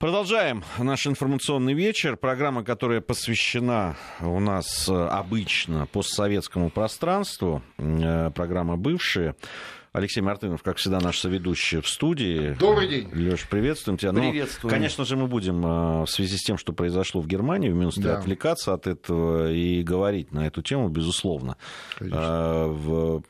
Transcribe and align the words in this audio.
Продолжаем 0.00 0.64
наш 0.78 1.06
информационный 1.06 1.74
вечер. 1.74 2.16
Программа, 2.16 2.64
которая 2.64 3.02
посвящена 3.02 3.96
у 4.22 4.40
нас 4.40 4.88
э, 4.88 4.94
обычно 4.94 5.84
постсоветскому 5.88 6.70
пространству. 6.70 7.60
Э, 7.76 8.30
программа 8.34 8.78
«Бывшие». 8.78 9.34
Алексей 9.92 10.20
Мартынов, 10.20 10.62
как 10.62 10.76
всегда, 10.76 11.00
наш 11.00 11.18
соведущий 11.18 11.80
в 11.80 11.88
студии. 11.88 12.54
Добрый 12.60 12.88
день. 12.88 13.10
Леш, 13.12 13.48
приветствуем 13.48 13.98
тебя. 13.98 14.12
Приветствую. 14.12 14.70
Ну, 14.70 14.76
конечно 14.78 15.04
же, 15.04 15.16
мы 15.16 15.26
будем 15.26 15.66
э, 15.66 16.02
в 16.04 16.06
связи 16.06 16.36
с 16.38 16.44
тем, 16.44 16.56
что 16.56 16.72
произошло 16.72 17.20
в 17.20 17.26
Германии, 17.26 17.68
в 17.68 17.74
Мюнстере, 17.74 18.06
Да. 18.10 18.18
отвлекаться 18.20 18.72
от 18.72 18.86
этого 18.86 19.52
и 19.52 19.82
говорить 19.82 20.32
на 20.32 20.46
эту 20.46 20.62
тему, 20.62 20.88
безусловно. 20.88 21.56
Конечно. 21.98 22.68
В- 22.68 23.22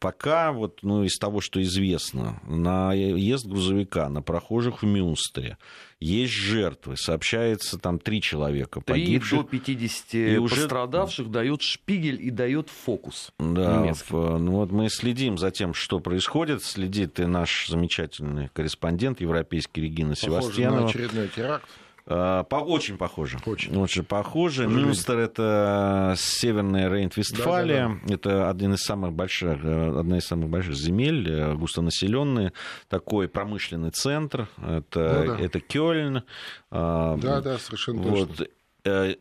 Пока, 0.00 0.50
вот, 0.52 0.78
ну, 0.82 1.04
из 1.04 1.16
того, 1.18 1.40
что 1.42 1.62
известно, 1.62 2.40
наезд 2.48 3.46
грузовика 3.46 4.08
на 4.08 4.20
прохожих 4.22 4.82
в 4.82 4.86
Мюнстере 4.86 5.58
есть 6.00 6.32
жертвы. 6.32 6.96
Сообщается, 6.96 7.78
там 7.78 7.98
три 7.98 8.20
человека 8.22 8.80
Три 8.80 9.04
погибших. 9.04 9.38
до 9.38 9.44
50 9.44 10.14
И 10.34 10.38
уже- 10.38 10.54
пострадавших 10.54 11.30
дает 11.30 11.62
шпигель 11.62 12.20
и 12.24 12.30
дает 12.30 12.68
фокус. 12.70 13.32
Да, 13.38 13.78
немецкий. 13.82 14.12
в- 14.14 14.38
ну 14.38 14.52
вот 14.52 14.70
мы 14.70 14.88
следим 14.90 15.38
за 15.38 15.50
тем, 15.50 15.74
что 15.74 15.98
происходит. 16.00 16.62
Следит 16.62 17.18
и 17.20 17.26
наш 17.26 17.68
замечательный 17.68 18.48
корреспондент 18.54 19.20
европейский 19.20 19.80
Регина 19.82 20.14
Похоже 20.14 20.30
на 20.30 20.40
Севастьянова. 20.42 20.88
очередной 20.88 21.28
теракт. 21.28 21.68
А, 22.10 22.44
По, 22.44 22.56
очень 22.56 22.96
похоже. 22.96 23.38
Очень. 23.44 23.76
Очень 23.76 24.02
похоже. 24.02 24.62
Сожалению. 24.62 24.86
Мюнстер 24.86 25.18
это 25.18 26.14
северная 26.16 26.88
Рейн-Вестфалия. 26.88 28.00
Это 28.08 28.48
один 28.48 28.74
из 28.74 28.80
самых 28.80 29.12
больших, 29.12 29.62
э, 29.62 29.98
одна 29.98 30.16
из 30.16 30.24
самых 30.26 30.48
больших 30.48 30.74
земель, 30.74 31.30
э, 31.30 31.54
густонаселенный, 31.54 32.52
такой 32.88 33.28
промышленный 33.28 33.90
центр. 33.90 34.48
Это, 34.66 35.24
Ну 35.26 35.36
да. 35.36 35.42
это 35.42 35.60
Кёльн. 35.60 36.22
Да, 36.70 37.16
да, 37.42 37.58
совершенно 37.58 38.02
точно. 38.02 38.16
вот. 38.26 38.40
Э, 38.40 38.46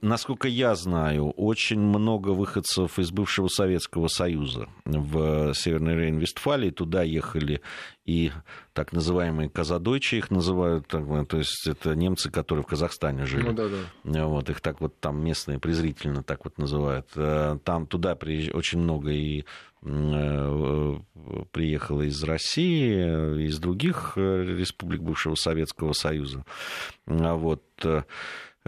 Насколько 0.01 0.47
я 0.47 0.75
знаю, 0.75 1.31
очень 1.31 1.79
много 1.79 2.29
выходцев 2.29 2.99
из 2.99 3.11
бывшего 3.11 3.47
Советского 3.47 4.07
Союза 4.07 4.67
в 4.85 5.53
Северной 5.53 5.95
Рейн-Вестфалии. 5.95 6.71
Туда 6.71 7.03
ехали 7.03 7.61
и 8.05 8.31
так 8.73 8.93
называемые 8.93 9.49
казадойчи 9.49 10.15
их 10.15 10.31
называют. 10.31 10.93
э, 10.93 11.25
То 11.27 11.37
есть 11.37 11.67
это 11.67 11.95
немцы, 11.95 12.29
которые 12.31 12.63
в 12.63 12.67
Казахстане 12.67 13.25
жили. 13.25 13.43
Ну 13.43 13.53
да, 13.53 13.67
да. 13.67 14.19
Э, 14.19 14.25
Вот, 14.25 14.49
их 14.49 14.61
так 14.61 14.79
вот 14.81 14.99
там 14.99 15.23
местные 15.23 15.59
презрительно 15.59 16.23
так 16.23 16.45
вот 16.45 16.57
называют. 16.57 17.07
Э, 17.15 17.57
Там 17.63 17.85
туда 17.87 18.13
приезж- 18.15 18.52
очень 18.53 18.79
много 18.79 19.11
и 19.11 19.43
м, 19.83 20.11
э, 20.13 20.99
приехало 21.52 22.02
из 22.03 22.23
России, 22.23 22.93
э, 22.95 23.41
из 23.43 23.59
других 23.59 24.13
э, 24.15 24.43
республик 24.43 25.02
бывшего 25.02 25.35
Советского 25.35 25.93
Союза. 25.93 26.45
А 27.07 27.35
Вот. 27.35 27.63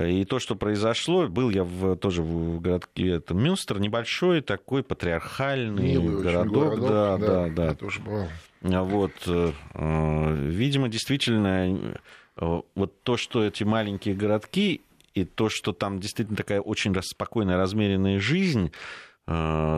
И 0.07 0.23
то, 0.25 0.39
что 0.39 0.55
произошло, 0.55 1.27
был 1.27 1.49
я 1.49 1.63
в, 1.63 1.95
тоже 1.97 2.21
в 2.21 2.61
городке 2.61 3.09
это 3.09 3.33
Мюнстер, 3.33 3.79
небольшой 3.79 4.41
такой 4.41 4.83
патриархальный 4.83 5.95
Милый 5.95 6.23
городок, 6.23 6.75
городок, 6.75 6.89
да, 6.89 7.17
да, 7.17 7.49
да, 7.49 7.65
Я 7.65 7.73
тоже 7.73 7.99
бывал. 7.99 8.27
Вот, 8.61 9.11
э, 9.27 9.51
э, 9.73 10.35
видимо, 10.47 10.89
действительно, 10.89 11.97
э, 12.37 12.61
вот 12.75 13.01
то, 13.03 13.17
что 13.17 13.43
эти 13.43 13.63
маленькие 13.63 14.15
городки 14.15 14.81
и 15.13 15.25
то, 15.25 15.49
что 15.49 15.73
там 15.73 15.99
действительно 15.99 16.37
такая 16.37 16.61
очень 16.61 16.95
спокойная, 17.01 17.57
размеренная 17.57 18.19
жизнь, 18.19 18.71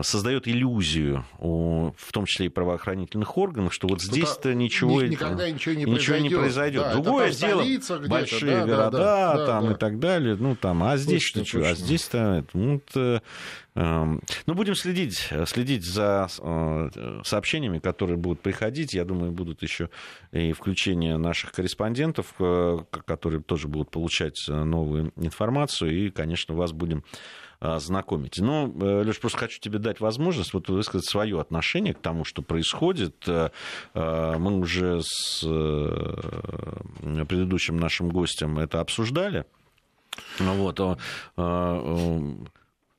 создает 0.02 0.48
иллюзию, 0.48 1.24
в 1.38 2.12
том 2.12 2.24
числе 2.24 2.46
и 2.46 2.48
правоохранительных 2.48 3.36
органов, 3.36 3.74
что 3.74 3.86
вот 3.86 4.00
здесь-то 4.00 4.54
ничего, 4.54 5.02
ни- 5.02 5.08
никогда 5.08 5.50
ничего 5.50 5.74
не 5.74 5.84
ничего 5.84 6.16
не 6.16 6.30
произойдет. 6.30 6.82
произойдет. 6.82 6.82
Да, 6.82 6.92
Другое 6.94 7.32
дело, 7.32 8.08
большие 8.08 8.50
да, 8.50 8.66
да, 8.66 8.76
города 8.76 8.98
да, 9.36 9.46
там 9.46 9.66
да, 9.66 9.72
и 9.72 9.74
так 9.76 9.98
далее, 9.98 10.36
ну 10.38 10.56
там, 10.56 10.82
а 10.82 10.96
здесь-то 10.96 11.44
что, 11.44 11.68
а 11.68 11.74
здесь-то, 11.74 12.44
ну, 12.54 12.76
это, 12.76 13.22
эм, 13.74 14.22
ну, 14.46 14.54
будем 14.54 14.74
следить, 14.74 15.28
следить 15.46 15.84
за 15.84 16.28
э, 16.38 17.20
сообщениями, 17.24 17.78
которые 17.78 18.16
будут 18.16 18.40
приходить. 18.40 18.94
Я 18.94 19.04
думаю, 19.04 19.32
будут 19.32 19.62
еще 19.62 19.90
и 20.32 20.52
включение 20.52 21.16
наших 21.16 21.52
корреспондентов, 21.52 22.34
э, 22.38 22.78
которые 23.06 23.42
тоже 23.42 23.68
будут 23.68 23.90
получать 23.90 24.38
э, 24.48 24.52
новую 24.64 25.12
информацию. 25.16 26.06
И, 26.06 26.10
конечно, 26.10 26.54
вас 26.54 26.72
будем 26.72 26.98
э, 26.98 27.02
знакомить. 27.78 28.38
Но, 28.38 28.66
Леш, 28.66 29.20
просто 29.20 29.38
хочу 29.38 29.60
тебе 29.60 29.78
дать 29.78 30.00
возможность 30.00 30.52
вот 30.52 30.68
высказать 30.68 31.08
свое 31.08 31.40
отношение 31.40 31.94
к 31.94 32.00
тому, 32.00 32.24
что 32.24 32.42
происходит. 32.42 33.14
Э, 33.28 33.50
э, 33.94 34.36
Мы 34.38 34.58
уже 34.58 35.00
с 35.02 35.42
э, 35.44 37.24
предыдущим 37.28 37.76
нашим 37.76 38.08
гостем 38.10 38.58
это 38.58 38.80
обсуждали. 38.80 39.44
Ну 40.40 40.54
Вот, 40.54 40.80
э, 40.80 40.96
э, 41.36 41.42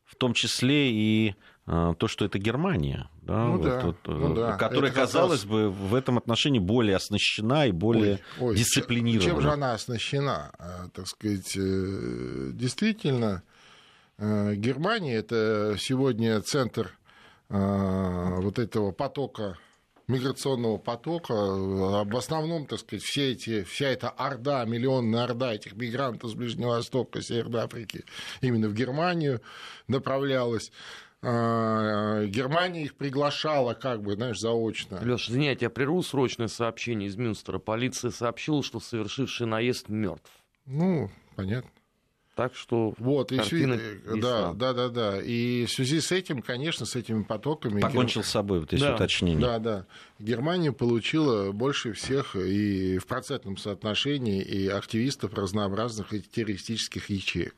в 0.06 0.16
том 0.18 0.34
числе 0.34 0.92
и 0.92 1.36
э, 1.68 1.94
то, 1.98 2.08
что 2.08 2.26
это 2.26 2.40
Германия, 2.40 3.10
да, 3.22 3.46
Ну 3.46 3.58
вот, 3.58 3.62
да, 3.64 3.80
вот, 3.82 3.96
ну 4.06 4.32
э, 4.34 4.36
да. 4.36 4.58
которая, 4.58 4.92
Это 4.92 5.02
казалось 5.02 5.44
бы, 5.46 5.70
в 5.70 5.94
этом 5.96 6.18
отношении 6.18 6.60
более 6.60 6.96
оснащена 6.96 7.68
и 7.68 7.72
более 7.72 8.20
Ой, 8.40 8.50
ой, 8.50 8.56
дисциплинирована. 8.56 9.32
Чем 9.32 9.42
же 9.42 9.52
она 9.52 9.74
оснащена? 9.74 10.52
А, 10.58 10.88
Так 10.94 11.08
сказать, 11.08 11.56
э, 11.58 12.52
действительно, 12.54 13.44
э, 14.18 14.56
Германия 14.56 15.16
это 15.16 15.76
сегодня 15.80 16.42
центр 16.42 16.98
э, 17.50 18.36
вот 18.40 18.60
этого 18.60 18.92
потока 18.92 19.58
миграционного 20.08 20.78
потока, 20.78 21.34
э, 21.34 22.04
в 22.06 22.18
основном, 22.18 22.66
так 22.66 22.80
сказать, 22.80 23.04
все 23.04 23.32
эти, 23.32 23.64
вся 23.64 23.88
эта 23.88 24.10
орда, 24.10 24.66
миллионная 24.66 25.24
орда 25.24 25.54
этих 25.54 25.76
мигрантов 25.76 26.32
с 26.32 26.34
Ближнего 26.34 26.70
Востока, 26.70 27.22
Северной 27.22 27.62
Африки 27.62 28.04
именно 28.42 28.68
в 28.68 28.74
Германию 28.74 29.42
направлялась. 29.88 30.72
А, 31.26 32.26
Германия 32.26 32.84
их 32.84 32.96
приглашала, 32.96 33.74
как 33.76 34.02
бы, 34.02 34.16
знаешь, 34.16 34.40
заочно. 34.40 35.00
Леша, 35.02 35.32
извини, 35.32 35.46
я 35.48 35.56
тебя 35.56 35.70
прерву 35.70 36.04
срочное 36.04 36.50
сообщение 36.50 37.08
из 37.08 37.16
Мюнстера. 37.16 37.60
Полиция 37.60 38.12
сообщила, 38.12 38.62
что 38.62 38.82
совершивший 38.82 39.48
наезд 39.48 39.88
мертв. 39.88 40.30
Ну, 40.66 41.10
понятно. 41.38 41.70
Так 42.36 42.56
что 42.56 42.96
Вот, 42.98 43.32
и 43.32 43.38
картина 43.38 43.74
ясна. 44.06 44.16
да, 44.22 44.54
да, 44.54 44.74
да, 44.74 44.90
да. 44.90 45.22
И 45.22 45.66
в 45.66 45.72
связи 45.72 46.00
с 46.02 46.12
этим, 46.12 46.42
конечно, 46.42 46.86
с 46.86 46.96
этими 46.96 47.22
потоками... 47.22 47.80
Покончил 47.80 48.24
с 48.24 48.28
собой, 48.30 48.60
вот 48.62 48.74
эти 48.74 48.82
Да. 48.82 48.96
уточнения. 48.96 49.40
Да, 49.40 49.60
да. 49.60 49.86
Германия 50.18 50.72
получила 50.72 51.52
больше 51.52 51.94
всех 51.94 52.36
и 52.36 52.98
в 52.98 53.06
процентном 53.06 53.58
соотношении 53.58 54.42
и 54.42 54.68
активистов 54.68 55.36
разнообразных 55.36 56.12
и 56.14 56.22
террористических 56.22 57.10
ячеек. 57.12 57.56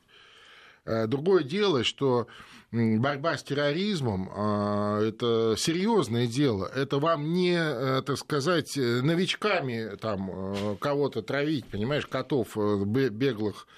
Э, 0.84 1.06
Другое 1.06 1.42
дело, 1.42 1.82
что 1.82 2.26
борьба 2.70 3.38
с 3.38 3.42
терроризмом 3.44 4.30
а, 4.36 5.00
это 5.00 5.54
серьезное 5.56 6.26
дело. 6.26 6.66
Это 6.74 6.98
вам 6.98 7.32
не, 7.32 7.56
э, 7.56 8.02
так 8.04 8.18
сказать, 8.18 8.76
э, 8.76 9.00
новичками 9.00 9.96
там 9.96 10.30
э, 10.30 10.76
кого-то 10.78 11.22
травить, 11.22 11.64
понимаешь, 11.66 12.06
котов 12.06 12.58
э, 12.58 12.82
бе- 12.84 13.08
беглых 13.08 13.66
э, 13.66 13.70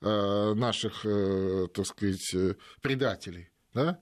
наших, 0.00 1.04
э, 1.04 1.66
так 1.74 1.86
сказать, 1.86 2.34
э, 2.34 2.54
предателей. 2.80 3.50
Да? 3.74 4.00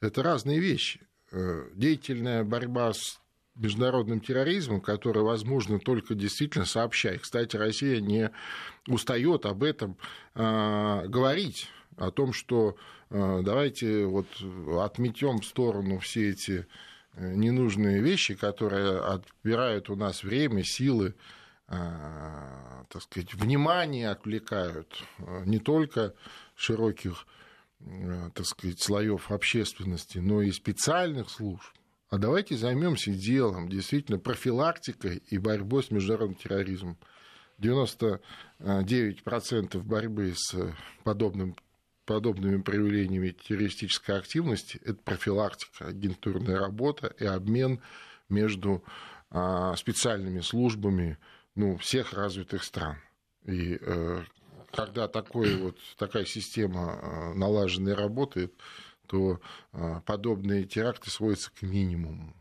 Это 0.00 0.22
разные 0.22 0.60
вещи. 0.60 1.00
Э, 1.32 1.68
Деятельная 1.74 2.44
борьба 2.44 2.92
с 2.92 3.20
международным 3.56 4.20
терроризмом, 4.20 4.80
которая 4.80 5.24
возможна 5.24 5.78
только 5.78 6.14
действительно 6.14 6.64
сообща. 6.64 7.10
И, 7.10 7.18
кстати, 7.18 7.56
Россия 7.56 8.00
не 8.00 8.30
устает 8.88 9.46
об 9.46 9.62
этом 9.62 9.96
э, 10.34 11.06
говорить, 11.06 11.68
о 11.96 12.10
том, 12.10 12.32
что 12.32 12.76
э, 13.10 13.40
давайте 13.44 14.06
вот 14.06 14.26
отметем 14.80 15.38
в 15.38 15.44
сторону 15.44 15.98
все 16.00 16.30
эти 16.30 16.66
э, 17.14 17.34
ненужные 17.34 18.00
вещи, 18.00 18.34
которые 18.34 18.98
отбирают 18.98 19.90
у 19.90 19.96
нас 19.96 20.24
время, 20.24 20.64
силы, 20.64 21.08
э, 21.08 21.12
так 21.66 23.02
сказать, 23.02 23.34
внимание 23.34 24.10
отвлекают 24.10 25.02
э, 25.18 25.42
не 25.46 25.58
только 25.58 26.14
широких 26.54 27.26
э, 27.80 28.30
так 28.34 28.46
сказать, 28.46 28.80
слоев 28.80 29.30
общественности, 29.30 30.18
но 30.18 30.42
и 30.42 30.52
специальных 30.52 31.30
служб. 31.30 31.64
А 32.10 32.18
давайте 32.18 32.56
займемся 32.56 33.12
делом, 33.12 33.68
действительно, 33.68 34.18
профилактикой 34.18 35.22
и 35.28 35.38
борьбой 35.38 35.82
с 35.82 35.90
международным 35.90 36.36
терроризмом. 36.36 36.98
99% 37.58 39.82
борьбы 39.82 40.34
с 40.36 40.54
подобным, 41.02 41.56
подобными 42.04 42.62
проявлениями 42.62 43.30
террористической 43.30 44.18
активности– 44.18 44.80
это 44.84 44.98
профилактика, 45.02 45.86
агентурная 45.86 46.58
работа 46.58 47.14
и 47.18 47.24
обмен 47.24 47.80
между 48.28 48.84
а, 49.30 49.74
специальными 49.76 50.40
службами 50.40 51.16
ну, 51.54 51.76
всех 51.78 52.12
развитых 52.12 52.64
стран. 52.64 52.96
И 53.44 53.78
э, 53.80 54.24
когда 54.72 55.08
такой 55.08 55.56
вот, 55.56 55.78
такая 55.96 56.24
система 56.24 56.98
э, 57.00 57.34
налаженная 57.34 57.94
работает, 57.94 58.54
то 59.06 59.40
э, 59.72 60.00
подобные 60.06 60.64
теракты 60.64 61.10
сводятся 61.10 61.50
к 61.52 61.62
минимуму. 61.62 62.34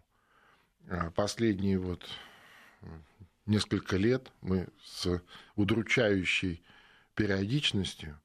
Последние 1.15 1.79
вот 1.79 2.05
несколько 3.45 3.95
лет 3.95 4.31
мы 4.41 4.67
с 4.83 5.21
удручающей 5.55 6.61
периодичностью 7.15 8.19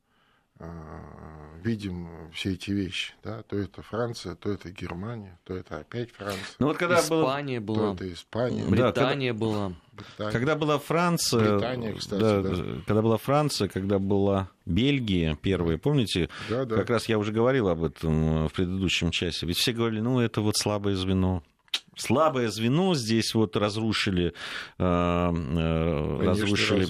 видим 1.62 2.08
все 2.32 2.54
эти 2.54 2.70
вещи, 2.70 3.14
да, 3.22 3.42
то 3.42 3.56
это 3.56 3.82
Франция, 3.82 4.34
то 4.34 4.50
это 4.50 4.70
Германия, 4.70 5.38
то 5.44 5.54
это 5.54 5.78
опять 5.78 6.10
Франция. 6.12 6.56
Ну 6.58 6.68
вот 6.68 6.78
когда 6.78 7.00
Испания 7.00 7.60
было, 7.60 7.76
была, 7.76 7.96
то 7.96 8.04
это 8.04 8.12
Испания, 8.12 8.64
Британия 8.64 9.32
да, 9.32 9.38
была, 9.38 9.72
Британия. 9.92 10.32
когда 10.32 10.56
была 10.56 10.78
Франция, 10.78 11.52
Британия, 11.54 11.94
кстати, 11.94 12.20
да, 12.20 12.42
да. 12.42 12.64
когда 12.86 13.02
была 13.02 13.16
Франция, 13.16 13.68
когда 13.68 13.98
была 13.98 14.50
Бельгия 14.66 15.36
первая, 15.40 15.78
помните, 15.78 16.28
да, 16.48 16.64
да. 16.64 16.76
как 16.76 16.90
раз 16.90 17.08
я 17.08 17.18
уже 17.18 17.32
говорил 17.32 17.68
об 17.68 17.84
этом 17.84 18.48
в 18.48 18.52
предыдущем 18.52 19.10
часе, 19.10 19.46
ведь 19.46 19.58
все 19.58 19.72
говорили, 19.72 20.00
ну 20.00 20.20
это 20.20 20.40
вот 20.40 20.56
слабое 20.56 20.94
звено, 20.96 21.42
слабое 21.96 22.48
звено 22.48 22.94
здесь 22.94 23.34
вот 23.34 23.56
разрушили, 23.56 24.28
э, 24.28 24.32
э, 24.78 26.16
Конечно, 26.18 26.26
разрушили 26.26 26.80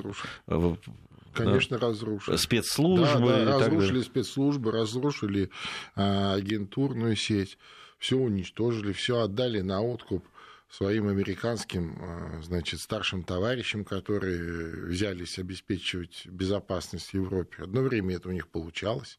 разрушили 0.47 0.99
конечно, 1.45 1.79
разрушили. 1.79 2.37
Спецслужбы. 2.37 3.29
Да, 3.29 3.45
да, 3.45 3.59
разрушили 3.59 4.01
спецслужбы, 4.03 4.73
разрушили 4.73 5.51
а, 5.95 6.35
агентурную 6.35 7.17
сеть, 7.17 7.59
все 7.99 8.17
уничтожили, 8.17 8.93
все 8.93 9.21
отдали 9.21 9.61
на 9.61 9.81
откуп 9.83 10.27
своим 10.71 11.09
американским, 11.09 11.99
а, 12.01 12.43
значит, 12.43 12.81
старшим 12.81 13.25
товарищам, 13.25 13.85
которые 13.85 14.87
взялись 14.87 15.39
обеспечивать 15.39 16.27
безопасность 16.27 17.11
в 17.11 17.15
Европе. 17.15 17.63
Одно 17.63 17.83
время 17.83 18.17
это 18.17 18.29
у 18.29 18.33
них 18.33 18.49
получалось, 18.49 19.19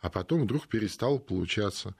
а 0.00 0.10
потом 0.10 0.42
вдруг 0.42 0.68
перестало 0.68 1.18
получаться. 1.18 1.94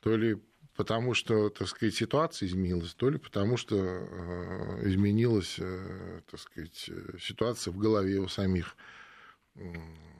То 0.00 0.16
ли 0.16 0.40
потому 0.76 1.14
что, 1.14 1.48
так 1.50 1.68
сказать, 1.68 1.94
ситуация 1.94 2.46
изменилась, 2.46 2.94
то 2.94 3.10
ли 3.10 3.18
потому 3.18 3.56
что 3.56 3.76
э, 3.76 4.88
изменилась, 4.88 5.56
э, 5.58 6.20
так 6.30 6.40
сказать, 6.40 6.90
ситуация 7.20 7.72
в 7.72 7.78
голове 7.78 8.18
у 8.18 8.28
самих 8.28 8.76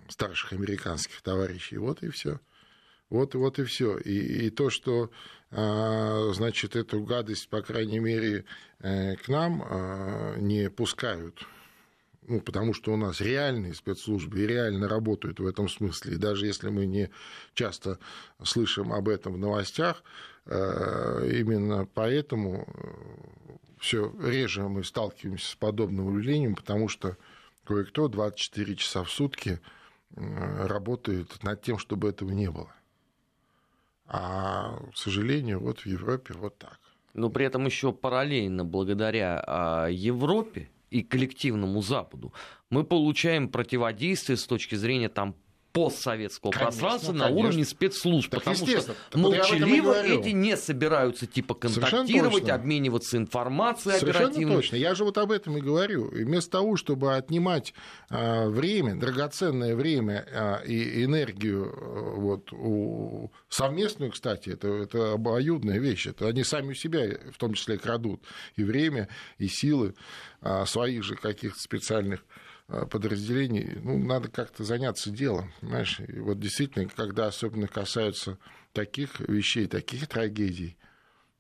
старших 0.09 0.53
американских 0.53 1.23
товарищей. 1.23 1.79
Вот 1.79 2.03
и 2.03 2.11
все. 2.11 2.41
Вот, 3.09 3.35
вот 3.35 3.59
и 3.59 3.65
все. 3.65 3.97
И, 3.99 4.47
и 4.47 4.51
то, 4.51 4.71
что, 4.71 5.11
а, 5.51 6.31
значит, 6.35 6.77
эту 6.77 7.03
гадость, 7.03 7.49
по 7.49 7.63
крайней 7.63 8.01
мере, 8.01 8.45
э, 8.81 9.17
к 9.17 9.29
нам 9.29 9.65
не 10.39 10.69
пускают 10.71 11.47
ну, 12.31 12.41
потому 12.41 12.75
что 12.75 12.93
у 12.93 12.97
нас 12.97 13.21
реальные 13.21 13.75
спецслужбы 13.75 14.41
и 14.41 14.47
реально 14.47 14.89
работают 14.89 15.41
в 15.41 15.47
этом 15.47 15.69
смысле. 15.69 16.15
И 16.15 16.17
даже 16.17 16.47
если 16.47 16.69
мы 16.69 16.87
не 16.87 17.11
часто 17.55 17.99
слышим 18.43 18.93
об 18.93 19.09
этом 19.09 19.35
в 19.35 19.39
новостях, 19.39 20.05
э, 20.05 20.30
именно 20.47 21.87
поэтому 21.95 22.67
э, 22.67 23.11
все 23.79 24.13
реже 24.21 24.63
мы 24.69 24.85
сталкиваемся 24.85 25.53
с 25.53 25.55
подобным 25.55 26.17
явлением, 26.17 26.55
потому 26.55 26.89
что 26.89 27.17
кое-кто 27.65 28.09
24 28.09 28.77
часа 28.77 29.05
в 29.05 29.11
сутки 29.11 29.61
э, 30.17 30.67
работает 30.67 31.43
над 31.43 31.63
тем, 31.63 31.79
чтобы 31.79 32.09
этого 32.09 32.31
не 32.31 32.51
было. 32.51 32.73
А, 34.07 34.77
к 34.93 34.97
сожалению, 34.97 35.61
вот 35.61 35.81
в 35.81 35.87
Европе 35.87 36.35
вот 36.35 36.59
так. 36.59 36.81
Но 37.15 37.31
при 37.31 37.47
этом 37.47 37.67
еще 37.67 37.93
параллельно, 37.93 38.65
благодаря 38.65 39.43
а, 39.47 39.87
Европе, 39.89 40.69
и 40.91 41.03
коллективному 41.03 41.83
Западу, 41.83 42.33
мы 42.69 42.85
получаем 42.85 43.49
противодействие 43.49 44.37
с 44.37 44.45
точки 44.45 44.75
зрения 44.75 45.09
там 45.09 45.35
постсоветского 45.73 46.51
конечно, 46.51 46.67
пространства 46.67 47.13
конечно. 47.13 47.29
на 47.29 47.35
уровне 47.35 47.65
спецслужб. 47.65 48.31
Так 48.31 48.41
потому 48.41 48.67
что 48.67 48.95
молчаливо 49.15 50.03
эти 50.03 50.31
не 50.31 50.57
собираются 50.57 51.27
типа 51.27 51.55
контактировать, 51.55 52.49
обмениваться 52.49 53.17
информацией 53.17 53.99
Совершенно 53.99 54.27
оперативно. 54.29 54.57
точно. 54.57 54.77
Я 54.77 54.95
же 54.95 55.05
вот 55.05 55.19
об 55.19 55.33
этом 55.33 55.57
и 55.59 55.61
говорю. 55.61 56.09
И 56.09 56.25
вместо 56.25 56.51
того, 56.53 56.77
чтобы 56.77 57.15
отнимать 57.15 57.75
а, 58.09 58.49
время, 58.49 58.97
драгоценное 58.97 59.77
время 59.77 60.27
а, 60.33 60.63
и 60.65 61.05
энергию 61.05 61.73
а, 61.73 62.15
вот, 62.17 62.53
у... 62.53 63.31
совместную, 63.49 64.13
кстати, 64.13 64.51
это, 64.51 64.69
это 64.69 65.13
обоюдная 65.13 65.79
вещь. 65.79 66.07
Это 66.07 66.27
они 66.29 66.45
сами 66.45 66.71
у 66.71 66.75
себя 66.75 67.07
в 67.33 67.39
том 67.39 67.55
числе 67.55 67.79
крадут 67.79 68.23
и 68.57 68.65
время, 68.65 69.09
и 69.39 69.47
силы 69.47 69.95
а, 70.41 70.67
своих 70.67 71.05
же 71.05 71.17
каких-то 71.17 71.61
специальных 71.61 72.21
Э, 72.21 72.50
подразделений, 72.91 73.79
ну, 73.83 73.99
надо 73.99 74.29
как-то 74.29 74.65
заняться 74.65 75.11
делом, 75.11 75.53
понимаешь? 75.61 76.01
И 76.01 76.21
вот 76.21 76.39
действительно, 76.39 76.89
когда 76.89 77.27
особенно 77.27 77.67
касаются 77.67 78.39
таких 78.73 79.21
вещей, 79.21 79.67
таких 79.67 80.07
трагедий, 80.07 80.77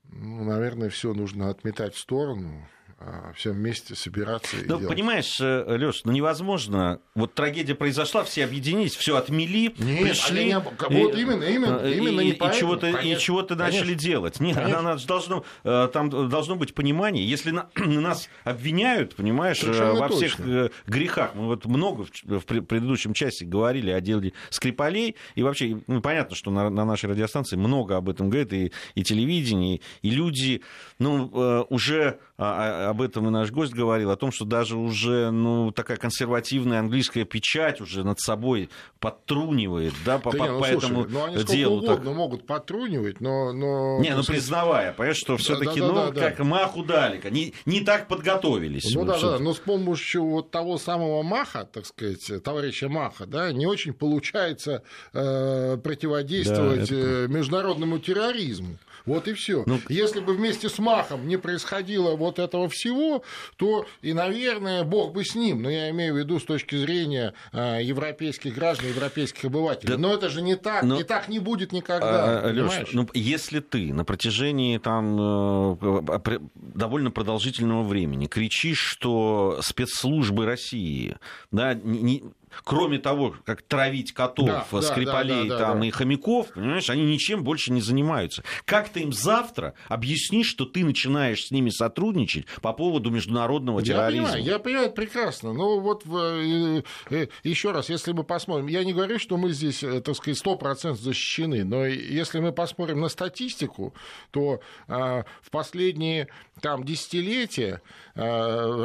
ну, 0.04 0.44
наверное, 0.44 0.90
все 0.90 1.14
нужно 1.14 1.50
отметать 1.50 1.94
в 1.94 2.00
сторону, 2.00 2.68
а, 3.02 3.32
все 3.34 3.52
вместе 3.52 3.94
собираться 3.94 4.56
ну, 4.56 4.78
делать. 4.78 4.88
понимаешь, 4.88 5.40
э, 5.40 5.64
Леш, 5.66 6.02
ну 6.04 6.12
невозможно. 6.12 7.00
Вот 7.14 7.32
трагедия 7.32 7.74
произошла, 7.74 8.24
все 8.24 8.44
объединились, 8.44 8.94
все 8.94 9.16
отмели, 9.16 9.74
Нет, 9.78 10.02
пришли. 10.02 10.44
Не... 10.44 10.58
Вот 10.60 10.90
и, 10.90 11.22
именно, 11.22 11.44
именно, 11.44 11.78
и, 11.78 11.96
именно 11.96 12.20
и, 12.20 12.32
и 12.32 12.38
чего-то, 12.38 12.88
и 12.88 13.16
чего-то 13.16 13.56
начали 13.56 13.94
делать. 13.94 14.38
Нет, 14.38 14.58
она, 14.58 14.96
должно, 14.96 15.46
э, 15.64 15.88
там 15.90 16.10
должно 16.28 16.56
быть 16.56 16.74
понимание. 16.74 17.26
Если 17.26 17.52
на, 17.52 17.70
нас 17.74 18.28
обвиняют, 18.44 19.16
понимаешь, 19.16 19.60
э, 19.60 19.62
Совершенно 19.62 19.94
во 19.94 20.08
точно. 20.08 20.26
всех 20.26 20.70
грехах. 20.86 21.34
Мы 21.34 21.46
вот 21.46 21.64
много 21.64 22.04
в 22.22 22.44
предыдущем 22.44 23.14
часе 23.14 23.46
говорили 23.46 23.90
о 23.92 24.02
деле 24.02 24.34
Скрипалей. 24.50 25.16
И 25.36 25.42
вообще, 25.42 25.80
ну, 25.86 26.02
понятно, 26.02 26.36
что 26.36 26.50
на, 26.50 26.68
на 26.68 26.84
нашей 26.84 27.08
радиостанции 27.08 27.56
много 27.56 27.96
об 27.96 28.10
этом 28.10 28.28
говорит, 28.28 28.52
и, 28.52 28.72
и 28.94 29.02
телевидение, 29.04 29.80
и 30.02 30.10
люди, 30.10 30.60
ну, 30.98 31.66
уже 31.70 32.18
а, 32.42 32.86
а, 32.86 32.90
об 32.90 33.02
этом 33.02 33.28
и 33.28 33.30
наш 33.30 33.50
гость 33.50 33.74
говорил, 33.74 34.10
о 34.10 34.16
том, 34.16 34.32
что 34.32 34.46
даже 34.46 34.78
уже 34.78 35.30
ну, 35.30 35.72
такая 35.72 35.98
консервативная 35.98 36.80
английская 36.80 37.24
печать 37.24 37.82
уже 37.82 38.02
над 38.02 38.18
собой 38.18 38.70
подтрунивает, 38.98 39.92
да, 40.06 40.18
по, 40.18 40.32
да 40.32 40.38
по, 40.38 40.42
не, 40.44 40.48
ну, 40.48 40.58
по 40.60 40.66
слушай, 40.66 40.84
этому 40.86 41.06
ну, 41.06 41.24
они 41.24 41.44
делу. 41.44 41.76
Угодно 41.76 41.96
так... 41.96 42.16
могут 42.16 42.46
подтрунивать, 42.46 43.20
но... 43.20 43.52
но 43.52 44.00
не, 44.00 44.14
ну 44.14 44.24
признавая, 44.24 44.94
понимаешь, 44.94 45.18
что 45.18 45.36
все 45.36 45.58
таки 45.58 45.80
да, 45.80 45.86
да, 45.88 45.92
ну, 45.92 46.12
да, 46.12 46.20
как 46.30 46.38
да. 46.38 46.44
маху 46.44 46.82
дали, 46.82 47.20
не, 47.30 47.52
не 47.66 47.82
так 47.82 48.08
подготовились. 48.08 48.94
Ну 48.94 49.04
да, 49.04 49.20
да, 49.20 49.38
но 49.38 49.52
с 49.52 49.58
помощью 49.58 50.24
вот 50.24 50.50
того 50.50 50.78
самого 50.78 51.22
маха, 51.22 51.68
так 51.70 51.84
сказать, 51.84 52.42
товарища 52.42 52.88
Маха, 52.88 53.26
да, 53.26 53.52
не 53.52 53.66
очень 53.66 53.92
получается 53.92 54.82
э, 55.12 55.76
противодействовать 55.76 56.88
да, 56.88 56.96
это... 56.96 57.28
международному 57.28 57.98
терроризму. 57.98 58.78
Вот 59.06 59.28
и 59.28 59.32
все. 59.34 59.64
Ну... 59.66 59.80
Если 59.88 60.20
бы 60.20 60.34
вместе 60.34 60.68
с 60.68 60.78
Махом 60.78 61.26
не 61.26 61.36
происходило 61.36 62.16
вот 62.16 62.38
этого 62.38 62.68
всего, 62.68 63.22
то 63.56 63.86
и, 64.02 64.12
наверное, 64.12 64.84
Бог 64.84 65.12
бы 65.12 65.24
с 65.24 65.34
ним. 65.34 65.62
Но 65.62 65.70
я 65.70 65.90
имею 65.90 66.14
в 66.14 66.18
виду 66.18 66.38
с 66.38 66.44
точки 66.44 66.76
зрения 66.76 67.34
а, 67.52 67.78
европейских 67.78 68.54
граждан, 68.54 68.88
европейских 68.88 69.44
обывателей. 69.46 69.94
Да... 69.94 69.98
Но 69.98 70.14
это 70.14 70.28
же 70.28 70.42
не 70.42 70.56
так. 70.56 70.82
Но... 70.82 71.00
И 71.00 71.04
так 71.04 71.28
не 71.28 71.38
будет 71.38 71.72
никогда. 71.72 72.40
А, 72.40 72.52
Леш, 72.52 72.92
ну, 72.92 73.08
если 73.14 73.60
ты 73.60 73.92
на 73.92 74.04
протяжении 74.04 74.78
там 74.78 75.76
э, 75.80 76.38
довольно 76.54 77.10
продолжительного 77.10 77.82
времени 77.82 78.26
кричишь, 78.26 78.80
что 78.80 79.60
спецслужбы 79.62 80.46
России 80.46 81.16
да, 81.50 81.74
не, 81.74 82.24
кроме 82.64 82.98
того, 82.98 83.34
как 83.44 83.62
травить 83.62 84.12
котов, 84.12 84.66
да, 84.70 84.82
скрипалей 84.82 85.48
да, 85.48 85.58
да, 85.58 85.64
там, 85.66 85.80
да, 85.80 85.86
и 85.86 85.90
хомяков, 85.90 86.52
понимаешь, 86.54 86.90
они 86.90 87.04
ничем 87.04 87.44
больше 87.44 87.72
не 87.72 87.80
занимаются. 87.80 88.42
Как 88.64 88.88
ты 88.88 89.00
им 89.00 89.12
завтра 89.12 89.74
объяснишь, 89.88 90.48
что 90.48 90.64
ты 90.64 90.84
начинаешь 90.84 91.46
с 91.46 91.50
ними 91.50 91.70
сотрудничать 91.70 92.46
по 92.62 92.72
поводу 92.72 93.10
международного 93.10 93.82
терроризма? 93.82 94.28
Я 94.28 94.32
понимаю, 94.32 94.44
я 94.44 94.58
понимаю 94.58 94.92
прекрасно. 94.92 95.52
Но 95.52 95.80
вот 95.80 96.04
э, 96.06 96.82
э, 97.10 97.26
еще 97.42 97.72
раз, 97.72 97.88
если 97.88 98.12
мы 98.12 98.24
посмотрим, 98.24 98.66
я 98.66 98.84
не 98.84 98.92
говорю, 98.92 99.18
что 99.18 99.36
мы 99.36 99.50
здесь, 99.50 99.82
э, 99.82 100.00
так 100.00 100.16
сказать, 100.16 100.40
100% 100.42 100.94
защищены, 100.94 101.64
но 101.64 101.86
если 101.86 102.40
мы 102.40 102.52
посмотрим 102.52 103.00
на 103.00 103.08
статистику, 103.08 103.94
то 104.30 104.60
в 104.86 105.50
последние 105.50 106.28
там 106.60 106.84
десятилетия 106.84 107.80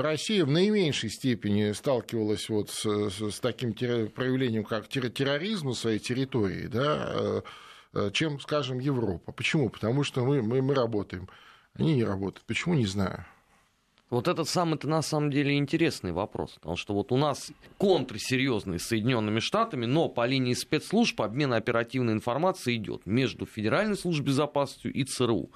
Россия 0.01 0.45
в 0.45 0.49
наименьшей 0.49 1.09
степени 1.09 1.73
сталкивалась 1.73 2.47
вот 2.49 2.69
с, 2.69 2.85
с 2.85 3.39
таким 3.39 3.65
таким 3.73 4.09
проявлением, 4.09 4.63
как 4.63 4.87
терроризм 4.87 5.67
на 5.67 5.73
своей 5.73 5.99
территории, 5.99 6.67
да, 6.67 7.11
э, 7.13 7.41
э, 7.93 8.11
чем, 8.13 8.39
скажем, 8.39 8.79
Европа. 8.79 9.31
Почему? 9.31 9.69
Потому 9.69 10.03
что 10.03 10.23
мы, 10.23 10.41
мы, 10.41 10.61
мы 10.61 10.73
работаем. 10.73 11.27
Они 11.73 11.95
не 11.95 12.03
работают. 12.03 12.45
Почему, 12.45 12.75
не 12.75 12.85
знаю. 12.85 13.25
Вот 14.09 14.27
этот 14.27 14.47
самый-то 14.47 14.87
на 14.87 15.01
самом 15.01 15.31
деле 15.31 15.57
интересный 15.57 16.11
вопрос, 16.11 16.53
потому 16.55 16.77
что 16.77 16.93
вот 16.93 17.11
у 17.11 17.17
нас 17.17 17.51
контры 17.77 18.19
серьезные 18.19 18.79
с 18.79 18.83
Соединенными 18.83 19.39
Штатами, 19.39 19.87
но 19.87 20.09
по 20.09 20.25
линии 20.27 20.53
спецслужб 20.53 21.19
обмен 21.21 21.53
оперативной 21.53 22.13
информацией 22.13 22.77
идет 22.77 23.05
между 23.07 23.45
Федеральной 23.45 23.97
службой 23.97 24.27
безопасности 24.27 24.87
и 24.87 25.03
ЦРУ. 25.03 25.49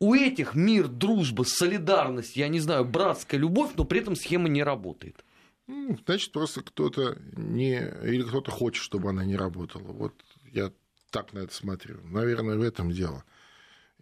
У 0.00 0.14
этих 0.14 0.54
мир, 0.54 0.88
дружба, 0.88 1.44
солидарность, 1.44 2.36
я 2.36 2.48
не 2.48 2.60
знаю, 2.60 2.84
братская 2.84 3.38
любовь, 3.38 3.72
но 3.76 3.84
при 3.84 4.00
этом 4.00 4.16
схема 4.16 4.48
не 4.48 4.62
работает. 4.62 5.24
Ну, 5.66 5.98
значит, 6.04 6.32
просто 6.32 6.62
кто-то 6.62 7.18
не... 7.36 7.76
Или 8.02 8.22
кто-то 8.22 8.50
хочет, 8.50 8.82
чтобы 8.82 9.10
она 9.10 9.24
не 9.24 9.36
работала. 9.36 9.82
Вот 9.82 10.14
я 10.52 10.72
так 11.10 11.32
на 11.32 11.40
это 11.40 11.54
смотрю. 11.54 12.00
Наверное, 12.04 12.56
в 12.56 12.62
этом 12.62 12.90
дело. 12.90 13.24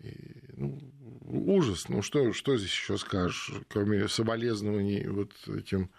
И, 0.02 0.16
ну, 0.56 0.80
ужас. 1.20 1.88
Ну, 1.88 2.02
что, 2.02 2.32
что 2.32 2.56
здесь 2.56 2.70
еще 2.70 2.98
скажешь, 2.98 3.52
кроме 3.68 4.08
соболезнований 4.08 5.06
вот 5.06 5.32
этим 5.46 5.90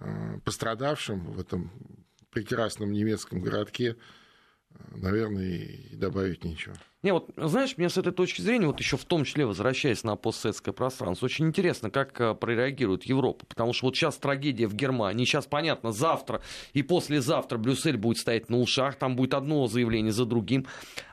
э, 0.00 0.38
пострадавшим 0.44 1.32
в 1.32 1.40
этом 1.40 1.70
прекрасном 2.30 2.92
немецком 2.92 3.40
городке, 3.40 3.96
наверное, 4.96 5.46
и 5.46 5.96
добавить 5.96 6.44
ничего. 6.44 6.74
Не, 7.02 7.12
вот, 7.12 7.30
знаешь, 7.36 7.78
мне 7.78 7.88
с 7.88 7.96
этой 7.96 8.12
точки 8.12 8.42
зрения, 8.42 8.66
вот 8.66 8.78
еще 8.78 8.98
в 8.98 9.04
том 9.06 9.24
числе 9.24 9.46
возвращаясь 9.46 10.04
на 10.04 10.16
постсоветское 10.16 10.72
пространство, 10.72 11.26
очень 11.26 11.46
интересно, 11.46 11.90
как 11.90 12.20
э, 12.20 12.34
прореагирует 12.34 13.04
Европа, 13.04 13.46
потому 13.46 13.72
что 13.72 13.86
вот 13.86 13.96
сейчас 13.96 14.16
трагедия 14.16 14.66
в 14.66 14.74
Германии, 14.74 15.24
сейчас 15.24 15.46
понятно, 15.46 15.92
завтра 15.92 16.42
и 16.74 16.82
послезавтра 16.82 17.56
Брюссель 17.56 17.96
будет 17.96 18.18
стоять 18.18 18.50
на 18.50 18.58
ушах, 18.58 18.96
там 18.96 19.16
будет 19.16 19.32
одно 19.32 19.66
заявление 19.66 20.12
за 20.12 20.26
другим, 20.26 20.66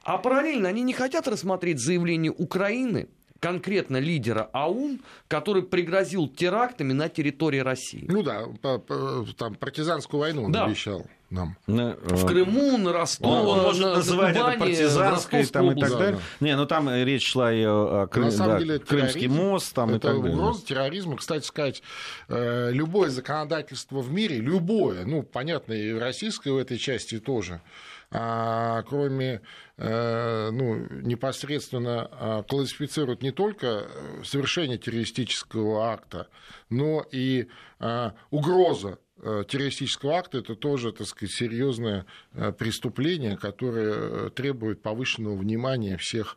а 0.03 0.17
параллельно 0.17 0.67
они 0.67 0.81
не 0.81 0.93
хотят 0.93 1.25
рассмотреть 1.27 1.79
заявление 1.79 2.33
Украины, 2.33 3.07
конкретно 3.39 3.97
лидера 3.97 4.49
АУН, 4.51 4.99
который 5.29 5.63
пригрозил 5.63 6.27
терактами 6.27 6.91
на 6.91 7.07
территории 7.07 7.59
России. 7.59 8.05
Ну 8.09 8.23
да, 8.23 8.47
по, 8.61 8.79
по, 8.79 9.25
там 9.37 9.55
партизанскую 9.55 10.19
войну 10.19 10.45
он 10.45 10.51
да. 10.51 10.65
обещал 10.65 11.05
нам. 11.29 11.57
На, 11.67 11.95
в 11.95 12.25
э, 12.25 12.27
Крыму, 12.27 12.77
на 12.77 12.93
Ростове, 12.93 13.31
он, 13.31 13.47
он 13.47 13.63
может 13.63 13.81
на, 13.81 13.95
называть 13.95 14.35
Кубани, 14.35 14.55
это 14.55 14.59
партизанской 14.59 15.45
там, 15.45 15.71
и 15.71 15.79
так 15.79 15.91
далее. 15.91 16.19
Да. 16.39 16.45
Не, 16.45 16.55
ну 16.55 16.65
там 16.65 16.89
речь 16.89 17.27
шла 17.27 17.53
и 17.53 17.63
о 17.65 18.07
Крым, 18.07 18.25
на 18.25 18.31
самом 18.31 18.53
да, 18.53 18.59
деле, 18.59 18.79
Крымский 18.79 19.27
мост 19.27 19.73
там, 19.73 19.89
это 19.89 19.97
и 19.97 20.11
так 20.11 20.21
далее. 20.21 20.37
угроза 20.37 20.65
терроризма. 20.65 21.17
Кстати 21.17 21.45
сказать, 21.45 21.83
э, 22.29 22.71
любое 22.71 23.09
законодательство 23.09 23.99
в 23.99 24.11
мире, 24.11 24.37
любое, 24.37 25.05
ну, 25.05 25.23
понятно, 25.23 25.73
и 25.73 25.91
российское 25.93 26.51
в 26.51 26.57
этой 26.57 26.77
части 26.77 27.19
тоже, 27.19 27.61
а, 28.09 28.83
кроме 28.83 29.41
э, 29.77 30.49
ну, 30.51 30.87
непосредственно 31.01 32.09
а, 32.11 32.43
классифицирует 32.43 33.21
не 33.21 33.31
только 33.31 33.87
совершение 34.23 34.77
террористического 34.77 35.91
акта, 35.91 36.27
но 36.69 37.05
и 37.11 37.47
а, 37.79 38.13
угроза 38.29 38.91
э, 38.91 39.06
террористического 39.21 40.17
акта 40.17 40.39
это 40.39 40.55
тоже, 40.55 40.91
так 40.91 41.07
сказать, 41.07 41.33
серьезное 41.33 42.05
э, 42.33 42.51
преступление, 42.51 43.37
которое 43.37 44.29
требует 44.29 44.81
повышенного 44.81 45.35
внимания 45.35 45.97
всех 45.97 46.35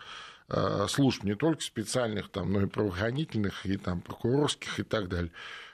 служб, 0.88 1.22
не 1.22 1.36
только 1.36 1.62
специальных, 1.62 2.28
там, 2.28 2.52
но 2.52 2.62
и 2.62 2.66
правоохранительных, 2.66 3.64
и 3.66 3.76
там, 3.76 4.00
прокурорских 4.00 4.80
и 4.80 4.82
так 4.82 5.08
далее. 5.08 5.30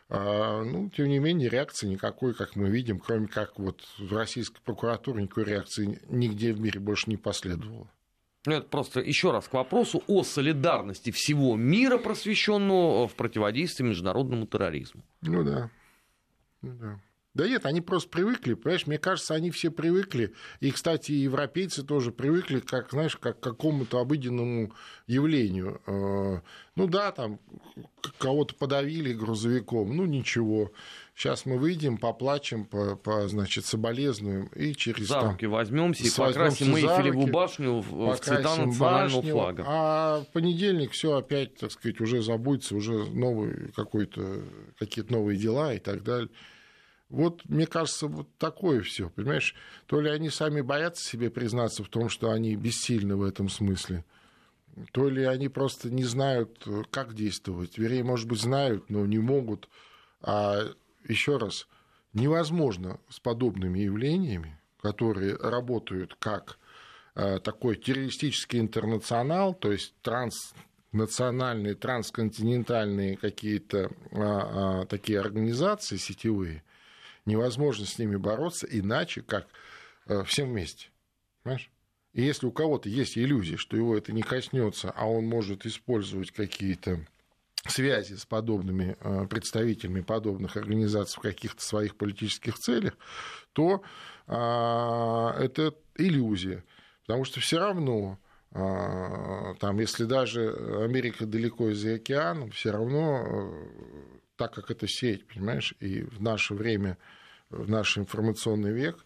А, 0.08 0.62
ну, 0.62 0.88
тем 0.90 1.08
не 1.08 1.18
менее, 1.18 1.48
реакции 1.48 1.88
никакой, 1.88 2.34
как 2.34 2.54
мы 2.54 2.68
видим, 2.68 3.00
кроме 3.00 3.26
как 3.26 3.58
вот 3.58 3.80
в 3.98 4.14
российской 4.14 4.60
прокуратуре 4.60 5.22
никакой 5.22 5.44
реакции 5.44 6.00
нигде 6.08 6.52
в 6.52 6.60
мире 6.60 6.78
больше 6.78 7.10
не 7.10 7.16
последовало. 7.16 7.90
Ну, 8.46 8.52
это 8.52 8.68
просто 8.68 9.00
еще 9.00 9.32
раз 9.32 9.48
к 9.48 9.54
вопросу 9.54 10.04
о 10.06 10.22
солидарности 10.22 11.10
всего 11.10 11.56
мира, 11.56 11.98
просвещенного 11.98 13.08
в 13.08 13.14
противодействии 13.16 13.84
международному 13.84 14.46
терроризму. 14.46 15.02
Ну 15.22 15.42
да. 15.42 15.70
Ну, 16.62 17.00
да. 17.36 17.48
Нет, 17.48 17.66
они 17.66 17.80
просто 17.80 18.08
привыкли, 18.08 18.54
понимаешь, 18.54 18.86
мне 18.86 18.98
кажется, 18.98 19.34
они 19.34 19.50
все 19.50 19.70
привыкли, 19.70 20.34
и, 20.60 20.70
кстати, 20.70 21.12
европейцы 21.12 21.84
тоже 21.84 22.10
привыкли, 22.10 22.60
как, 22.60 22.90
знаешь, 22.90 23.16
как 23.16 23.38
к 23.38 23.42
какому-то 23.42 24.00
обыденному 24.00 24.72
явлению. 25.06 25.80
Э, 25.86 26.40
ну 26.74 26.86
да, 26.86 27.12
там 27.12 27.38
кого-то 28.18 28.54
подавили 28.54 29.12
грузовиком, 29.12 29.96
ну 29.96 30.06
ничего, 30.06 30.72
сейчас 31.14 31.46
мы 31.46 31.58
выйдем, 31.58 31.96
поплачем, 31.98 32.64
по, 32.64 32.96
по 32.96 33.26
значит, 33.28 33.64
соболезнуем, 33.64 34.46
и 34.54 34.74
через... 34.74 35.08
За 35.08 35.20
руки 35.20 35.46
возьмемся 35.46 36.04
и 36.04 36.10
покрасим 36.10 36.70
мы 36.70 36.80
Эйфелеву 36.80 37.26
башню 37.26 37.80
в, 37.80 38.16
цвета 38.16 38.56
национального 38.56 39.16
башню, 39.16 39.32
флага. 39.32 39.64
А 39.66 40.20
в 40.20 40.32
понедельник 40.32 40.92
все 40.92 41.16
опять, 41.16 41.56
так 41.56 41.72
сказать, 41.72 42.00
уже 42.00 42.22
забудется, 42.22 42.76
уже 42.76 43.06
какой-то, 43.74 44.42
какие-то 44.78 45.12
новые 45.12 45.38
дела 45.38 45.74
и 45.74 45.78
так 45.78 46.02
далее. 46.02 46.28
Вот, 47.08 47.44
мне 47.48 47.66
кажется, 47.66 48.08
вот 48.08 48.28
такое 48.36 48.82
все, 48.82 49.10
понимаешь? 49.10 49.54
То 49.86 50.00
ли 50.00 50.10
они 50.10 50.28
сами 50.28 50.60
боятся 50.60 51.04
себе 51.04 51.30
признаться 51.30 51.84
в 51.84 51.88
том, 51.88 52.08
что 52.08 52.30
они 52.30 52.56
бессильны 52.56 53.14
в 53.14 53.22
этом 53.22 53.48
смысле, 53.48 54.04
то 54.92 55.08
ли 55.08 55.24
они 55.24 55.48
просто 55.48 55.90
не 55.90 56.04
знают, 56.04 56.66
как 56.90 57.14
действовать. 57.14 57.78
Вернее, 57.78 58.02
может 58.02 58.28
быть, 58.28 58.40
знают, 58.40 58.90
но 58.90 59.06
не 59.06 59.18
могут. 59.18 59.68
А 60.20 60.64
еще 61.06 61.36
раз, 61.36 61.68
невозможно 62.12 62.98
с 63.08 63.20
подобными 63.20 63.78
явлениями, 63.78 64.58
которые 64.80 65.36
работают 65.36 66.16
как 66.18 66.58
э, 67.14 67.38
такой 67.38 67.76
террористический 67.76 68.60
интернационал, 68.60 69.54
то 69.54 69.70
есть 69.70 69.94
транснациональные, 70.02 71.74
трансконтинентальные 71.74 73.16
какие-то 73.16 73.90
а, 74.12 74.82
а, 74.82 74.86
такие 74.86 75.20
организации 75.20 75.96
сетевые, 75.96 76.62
невозможно 77.26 77.86
с 77.86 77.98
ними 77.98 78.16
бороться 78.16 78.66
иначе, 78.70 79.22
как 79.22 79.46
э, 80.06 80.22
всем 80.24 80.48
вместе. 80.48 80.88
Понимаешь? 81.42 81.70
И 82.12 82.22
если 82.22 82.46
у 82.46 82.52
кого-то 82.52 82.88
есть 82.88 83.18
иллюзия, 83.18 83.56
что 83.56 83.76
его 83.76 83.96
это 83.96 84.12
не 84.12 84.22
коснется, 84.22 84.90
а 84.90 85.06
он 85.06 85.26
может 85.26 85.66
использовать 85.66 86.30
какие-то 86.30 87.06
связи 87.68 88.14
с 88.14 88.24
подобными 88.24 88.96
э, 89.00 89.26
представителями 89.26 90.00
подобных 90.00 90.56
организаций 90.56 91.18
в 91.18 91.22
каких-то 91.22 91.62
своих 91.62 91.96
политических 91.96 92.56
целях, 92.58 92.94
то 93.52 93.82
а, 94.26 95.34
это 95.38 95.74
иллюзия. 95.96 96.64
Потому 97.06 97.24
что 97.24 97.40
все 97.40 97.58
равно, 97.58 98.18
а, 98.52 99.54
там, 99.60 99.78
если 99.78 100.04
даже 100.04 100.50
Америка 100.82 101.26
далеко 101.26 101.70
из-за 101.70 101.94
океана, 101.94 102.50
все 102.50 102.70
равно, 102.70 103.22
э, 103.24 104.15
так 104.36 104.54
как 104.54 104.70
это 104.70 104.86
сеть, 104.86 105.26
понимаешь, 105.26 105.74
и 105.80 106.02
в 106.02 106.20
наше 106.20 106.54
время 106.54 106.98
в 107.50 107.68
наш 107.68 107.96
информационный 107.98 108.72
век, 108.72 109.04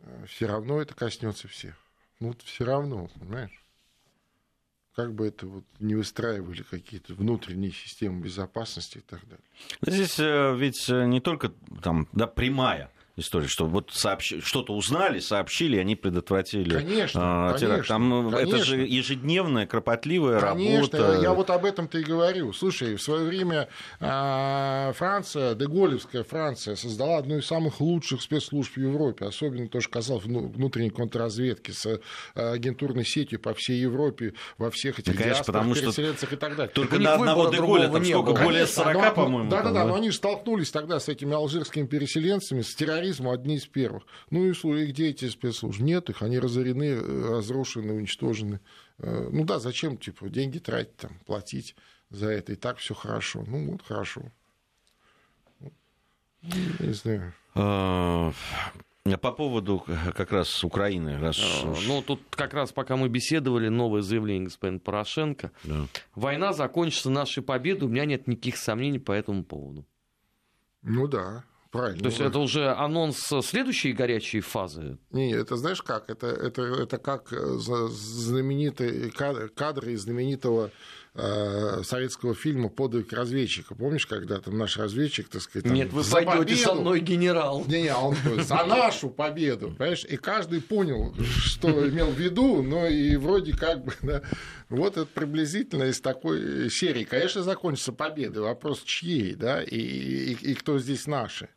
э, 0.00 0.24
все 0.28 0.46
равно 0.46 0.80
это 0.80 0.94
коснется 0.94 1.48
всех. 1.48 1.76
Ну, 2.20 2.28
вот 2.28 2.42
все 2.42 2.64
равно, 2.64 3.08
понимаешь? 3.18 3.62
Как 4.94 5.12
бы 5.12 5.26
это 5.26 5.46
вот 5.46 5.64
не 5.78 5.94
выстраивали 5.94 6.62
какие-то 6.62 7.14
внутренние 7.14 7.70
системы 7.70 8.22
безопасности 8.22 8.98
и 8.98 9.02
так 9.02 9.20
далее. 9.24 9.44
Здесь 9.82 10.18
э, 10.18 10.56
ведь 10.56 10.88
э, 10.88 11.04
не 11.06 11.20
только 11.20 11.52
там, 11.82 12.08
да, 12.12 12.26
прямая 12.26 12.90
история, 13.16 13.48
что 13.48 13.66
вот 13.66 13.90
сообщ... 13.92 14.34
что-то 14.42 14.74
узнали, 14.74 15.20
сообщили, 15.20 15.78
они 15.78 15.96
предотвратили 15.96 16.70
конечно, 16.70 17.52
э, 17.54 17.58
теракт. 17.58 17.88
Там, 17.88 18.30
конечно. 18.30 18.56
Это 18.56 18.64
же 18.64 18.76
ежедневная, 18.86 19.66
кропотливая 19.66 20.38
конечно, 20.40 20.98
работа. 20.98 21.22
Я 21.22 21.32
вот 21.32 21.50
об 21.50 21.64
этом-то 21.64 21.98
и 21.98 22.04
говорю. 22.04 22.52
Слушай, 22.52 22.96
в 22.96 23.02
свое 23.02 23.24
время 23.24 23.68
э, 24.00 24.92
Франция, 24.94 25.54
Деголевская 25.54 26.24
Франция, 26.24 26.76
создала 26.76 27.18
одну 27.18 27.38
из 27.38 27.46
самых 27.46 27.80
лучших 27.80 28.20
спецслужб 28.20 28.74
в 28.74 28.80
Европе, 28.80 29.24
особенно 29.24 29.68
то, 29.68 29.80
что 29.80 29.90
касалось 29.90 30.24
внутренней 30.24 30.90
контрразведки 30.90 31.70
с 31.70 31.86
э, 31.86 32.00
агентурной 32.34 33.06
сетью 33.06 33.40
по 33.40 33.54
всей 33.54 33.80
Европе, 33.80 34.34
во 34.58 34.70
всех 34.70 34.98
этих 34.98 35.16
да, 35.16 35.22
конечно, 35.22 35.44
потому 35.44 35.74
переселенцах 35.74 36.32
и 36.34 36.36
так 36.36 36.56
далее. 36.56 36.72
Только 36.72 36.98
на 36.98 37.14
одного 37.14 37.48
Деголя 37.48 37.88
там 37.88 38.04
сколько, 38.04 38.42
более 38.42 38.66
40, 38.66 39.14
по-моему. 39.14 39.50
Да-да-да, 39.50 39.86
но 39.86 39.94
они 39.94 40.10
же 40.10 40.16
столкнулись 40.16 40.70
тогда 40.70 41.00
с 41.00 41.08
этими 41.08 41.34
алжирскими 41.34 41.86
переселенцами, 41.86 42.60
с 42.60 42.74
террористами 42.74 43.05
терроризма 43.06 43.32
одни 43.32 43.56
из 43.56 43.66
первых. 43.66 44.04
Ну 44.30 44.44
и 44.44 44.86
где 44.86 45.08
эти 45.08 45.28
спецслужбы? 45.28 45.84
Нет 45.84 46.10
их, 46.10 46.22
они 46.22 46.38
разорены, 46.38 46.84
э, 46.84 47.30
разрушены, 47.36 47.92
уничтожены. 47.92 48.60
Э, 48.98 49.28
ну 49.30 49.44
да, 49.44 49.58
зачем, 49.58 49.96
типа, 49.96 50.28
деньги 50.28 50.58
тратить, 50.58 50.96
там, 50.96 51.12
платить 51.26 51.76
за 52.10 52.28
это, 52.28 52.52
и 52.52 52.56
так 52.56 52.78
все 52.78 52.94
хорошо. 52.94 53.44
Ну 53.46 53.70
вот, 53.70 53.82
хорошо. 53.82 54.22
Ну, 55.60 55.72
не 56.80 56.92
знаю. 56.92 57.32
А, 57.54 58.32
по 59.20 59.32
поводу 59.32 59.84
как 60.14 60.32
раз 60.32 60.64
Украины. 60.64 61.18
Раз... 61.18 61.38
А, 61.40 61.74
ну, 61.86 62.02
тут 62.02 62.20
как 62.30 62.54
раз 62.54 62.72
пока 62.72 62.96
мы 62.96 63.08
беседовали, 63.08 63.68
новое 63.68 64.02
заявление 64.02 64.44
господина 64.44 64.78
Порошенко. 64.78 65.50
Да. 65.64 65.86
Война 66.14 66.52
закончится 66.52 67.10
нашей 67.10 67.42
победой, 67.42 67.88
у 67.88 67.90
меня 67.90 68.04
нет 68.04 68.26
никаких 68.26 68.56
сомнений 68.56 68.98
по 68.98 69.12
этому 69.12 69.44
поводу. 69.44 69.84
Ну 70.82 71.08
да, 71.08 71.44
Правильно. 71.76 72.02
То 72.02 72.08
есть 72.08 72.20
это 72.20 72.38
уже 72.38 72.68
анонс 72.72 73.32
следующей 73.42 73.92
горячей 73.92 74.40
фазы? 74.40 74.98
Не, 75.10 75.32
это 75.32 75.56
знаешь 75.56 75.82
как? 75.82 76.10
Это, 76.10 76.26
это, 76.26 76.62
это 76.62 76.98
как 76.98 77.32
э, 77.32 77.58
знаменитые 77.58 79.10
кадры, 79.10 79.48
кадры 79.48 79.92
из 79.92 80.02
знаменитого 80.02 80.70
э, 81.14 81.82
советского 81.82 82.34
фильма 82.34 82.68
«Подвиг 82.68 83.12
разведчика». 83.12 83.74
Помнишь, 83.74 84.06
когда 84.06 84.40
там 84.40 84.56
наш 84.56 84.76
разведчик, 84.76 85.28
так 85.28 85.42
сказать... 85.42 85.64
Там, 85.64 85.74
Нет, 85.74 85.92
вы 85.92 86.02
пойдете 86.02 86.38
победу... 86.38 86.60
со 86.60 86.74
мной, 86.74 87.00
генерал. 87.00 87.64
Не, 87.66 87.82
не, 87.82 87.94
он 87.94 88.16
за 88.42 88.64
нашу 88.64 89.10
победу, 89.10 89.74
понимаешь? 89.76 90.04
И 90.04 90.16
каждый 90.16 90.60
понял, 90.60 91.14
что 91.24 91.88
имел 91.88 92.10
в 92.10 92.18
виду, 92.18 92.62
но 92.62 92.86
и 92.86 93.16
вроде 93.16 93.56
как 93.56 93.84
бы... 93.84 93.92
Да, 94.02 94.22
вот 94.68 94.96
это 94.96 95.06
приблизительно 95.06 95.84
из 95.84 96.00
такой 96.00 96.70
серии. 96.70 97.04
Конечно, 97.04 97.42
закончится 97.42 97.92
победой. 97.92 98.42
Вопрос 98.42 98.82
чьей, 98.82 99.34
да, 99.34 99.62
и, 99.62 99.76
и, 99.76 100.32
и 100.32 100.54
кто 100.54 100.78
здесь 100.78 101.06
наши. 101.06 101.48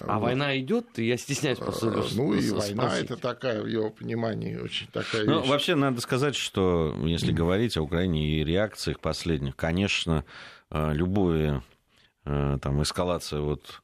А 0.00 0.18
вот. 0.18 0.26
война 0.26 0.58
идет, 0.58 0.98
я 0.98 1.16
стесняюсь 1.16 1.58
просто. 1.58 1.88
А, 1.88 2.04
ну 2.14 2.34
и 2.34 2.40
спросить. 2.40 2.76
война 2.76 2.98
это 2.98 3.16
такая, 3.16 3.62
в 3.62 3.66
его 3.66 3.90
понимании, 3.90 4.56
очень 4.56 4.86
такая 4.88 5.24
ну, 5.24 5.40
вещь. 5.40 5.48
Вообще 5.48 5.74
надо 5.74 6.00
сказать, 6.00 6.36
что 6.36 6.94
если 7.04 7.32
говорить 7.32 7.76
о 7.76 7.82
Украине 7.82 8.40
и 8.40 8.44
реакциях 8.44 9.00
последних, 9.00 9.56
конечно, 9.56 10.24
э, 10.70 10.92
любое 10.92 11.62
э, 12.24 12.58
там 12.60 12.82
эскалация 12.82 13.40
вот 13.40 13.82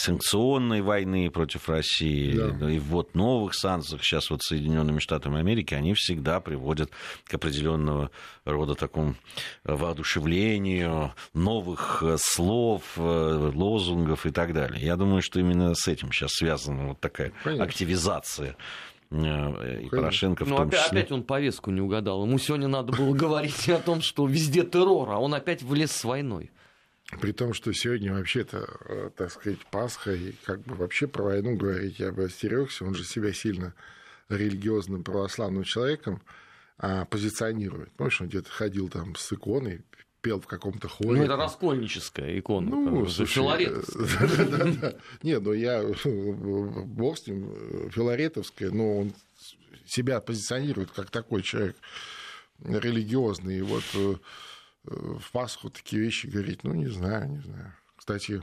санкционной 0.00 0.80
войны 0.80 1.30
против 1.30 1.68
России 1.68 2.34
да. 2.34 2.70
и 2.70 2.78
ввод 2.78 3.14
новых 3.14 3.54
санкций, 3.54 3.98
сейчас 4.02 4.30
вот 4.30 4.42
Соединенными 4.42 4.98
Штатами 4.98 5.38
Америки, 5.38 5.74
они 5.74 5.94
всегда 5.94 6.40
приводят 6.40 6.90
к 7.24 7.34
определенного 7.34 8.10
рода 8.44 8.74
такому 8.74 9.14
воодушевлению 9.64 11.12
новых 11.34 12.02
э, 12.02 12.16
слов, 12.18 12.82
э, 12.96 13.52
лозунгов 13.54 14.26
и 14.26 14.30
так 14.30 14.52
далее. 14.54 14.84
Я 14.84 14.96
думаю, 14.96 15.22
что 15.22 15.38
именно 15.40 15.74
с 15.74 15.86
этим 15.86 16.12
сейчас 16.12 16.32
связана 16.32 16.88
вот 16.88 17.00
такая 17.00 17.32
Конечно. 17.44 17.64
активизация 17.64 18.56
э, 19.10 19.14
и 19.14 19.16
Конечно. 19.18 19.90
Порошенко 19.90 20.44
в 20.44 20.48
ну, 20.48 20.56
том 20.56 20.68
опять, 20.68 20.84
числе. 20.84 21.00
опять 21.00 21.12
он 21.12 21.22
повестку 21.22 21.70
не 21.70 21.80
угадал. 21.80 22.24
Ему 22.24 22.38
сегодня 22.38 22.68
надо 22.68 22.92
было 22.92 23.14
говорить 23.14 23.68
о 23.68 23.78
том, 23.78 24.00
что 24.00 24.26
везде 24.26 24.62
террор, 24.64 25.10
а 25.10 25.18
он 25.18 25.34
опять 25.34 25.62
влез 25.62 25.92
с 25.92 26.04
войной. 26.04 26.50
При 27.20 27.32
том, 27.32 27.54
что 27.54 27.72
сегодня 27.72 28.12
вообще-то, 28.12 28.68
э, 28.84 29.10
так 29.16 29.32
сказать, 29.32 29.58
Пасха, 29.70 30.12
и 30.12 30.32
как 30.44 30.60
бы 30.60 30.76
вообще 30.76 31.08
про 31.08 31.24
войну 31.24 31.56
говорить 31.56 31.98
я 31.98 32.12
бы 32.12 32.24
остерегся, 32.24 32.84
он 32.84 32.94
же 32.94 33.04
себя 33.04 33.32
сильно 33.32 33.74
религиозным 34.28 35.02
православным 35.02 35.64
человеком 35.64 36.22
а, 36.78 37.04
позиционирует. 37.04 37.90
Помнишь, 37.92 38.20
он 38.20 38.28
где-то 38.28 38.50
ходил 38.50 38.88
там 38.88 39.16
с 39.16 39.32
иконой, 39.32 39.82
пел 40.20 40.40
в 40.40 40.46
каком-то 40.46 40.88
хоре. 40.88 41.18
Ну, 41.18 41.24
это 41.24 41.36
раскольническая 41.36 42.38
икона. 42.38 42.70
Ну, 42.70 43.06
слушай, 43.06 43.66
да. 44.80 44.94
Не, 45.22 45.40
ну 45.40 45.52
я, 45.52 45.82
бог 45.82 47.18
с 47.18 47.26
ним, 47.26 47.90
филаретовская, 47.90 48.70
но 48.70 48.98
он 48.98 49.12
себя 49.84 50.20
позиционирует 50.20 50.90
как 50.92 51.10
такой 51.10 51.42
человек 51.42 51.76
религиозный. 52.64 53.58
И 53.58 53.62
вот 53.62 53.84
э, 53.94 54.14
в 54.90 55.30
Пасху 55.32 55.70
такие 55.70 56.02
вещи 56.02 56.26
говорить, 56.26 56.64
ну, 56.64 56.74
не 56.74 56.88
знаю, 56.88 57.28
не 57.28 57.38
знаю. 57.38 57.72
Кстати, 57.96 58.42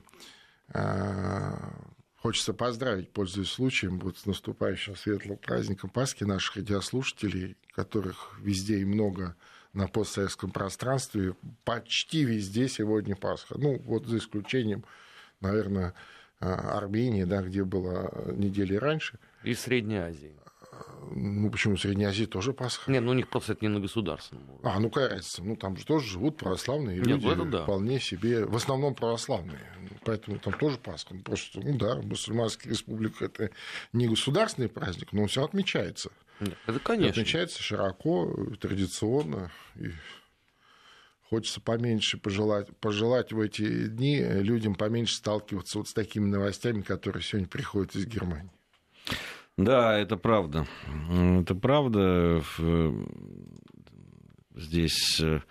а, 0.69 1.73
хочется 2.15 2.53
поздравить, 2.53 3.11
пользуясь 3.11 3.49
случаем, 3.49 3.99
вот 3.99 4.17
с 4.17 4.25
наступающим 4.25 4.95
светлым 4.95 5.37
праздником 5.37 5.89
Пасхи 5.89 6.23
наших 6.23 6.55
радиослушателей, 6.55 7.57
которых 7.73 8.39
везде 8.39 8.79
и 8.79 8.85
много 8.85 9.35
на 9.73 9.87
постсоветском 9.87 10.51
пространстве, 10.51 11.35
почти 11.65 12.23
везде 12.23 12.69
сегодня 12.69 13.15
Пасха. 13.15 13.57
Ну, 13.57 13.79
вот 13.79 14.07
за 14.07 14.17
исключением, 14.17 14.85
наверное, 15.41 15.93
а, 16.39 16.77
Армении, 16.77 17.25
да, 17.25 17.41
где 17.41 17.63
было 17.65 18.31
недели 18.31 18.75
раньше. 18.75 19.19
И 19.43 19.53
Средней 19.53 19.97
Азии. 19.97 20.33
Ну, 21.11 21.49
почему 21.49 21.75
в 21.75 21.81
Средней 21.81 22.05
Азии 22.05 22.25
тоже 22.25 22.53
Пасха? 22.53 22.91
Нет, 22.91 23.03
ну 23.03 23.11
у 23.11 23.13
них 23.13 23.29
просто 23.29 23.53
это 23.53 23.65
не 23.65 23.69
на 23.69 23.79
государственном 23.79 24.49
уровне. 24.49 24.69
А, 24.69 24.79
ну 24.79 24.91
разница? 24.93 25.43
Ну, 25.43 25.55
там 25.55 25.77
же 25.77 25.85
тоже 25.85 26.05
живут 26.07 26.37
православные 26.37 26.97
Нет, 26.97 27.07
люди, 27.21 27.49
да. 27.49 27.63
вполне 27.63 27.99
себе, 27.99 28.45
в 28.45 28.55
основном 28.55 28.93
православные. 28.93 29.59
Поэтому 30.03 30.39
там 30.39 30.53
тоже 30.53 30.77
Пасха. 30.77 31.13
Ну, 31.13 31.21
просто, 31.21 31.61
ну 31.61 31.77
да, 31.77 31.95
мусульманская 32.01 32.71
республика 32.71 33.25
это 33.25 33.51
не 33.93 34.07
государственный 34.07 34.69
праздник, 34.69 35.13
но 35.13 35.23
он 35.23 35.27
все 35.27 35.43
отмечается. 35.43 36.11
Нет, 36.39 36.57
это, 36.67 36.79
конечно. 36.79 37.09
отмечается 37.11 37.61
широко, 37.63 38.35
традиционно. 38.59 39.51
И 39.75 39.91
хочется 41.29 41.61
поменьше 41.61 42.17
пожелать, 42.17 42.75
пожелать 42.77 43.31
в 43.31 43.39
эти 43.39 43.87
дни 43.87 44.21
людям 44.21 44.75
поменьше 44.75 45.15
сталкиваться 45.15 45.79
вот 45.79 45.87
с 45.87 45.93
такими 45.93 46.27
новостями, 46.27 46.81
которые 46.81 47.23
сегодня 47.23 47.47
приходят 47.47 47.95
из 47.95 48.05
Германии. 48.05 48.51
Да, 49.57 49.97
это 49.97 50.17
правда. 50.17 50.67
Это 51.09 51.55
правда. 51.55 52.43
Здесь 54.55 55.21
э, 55.21 55.41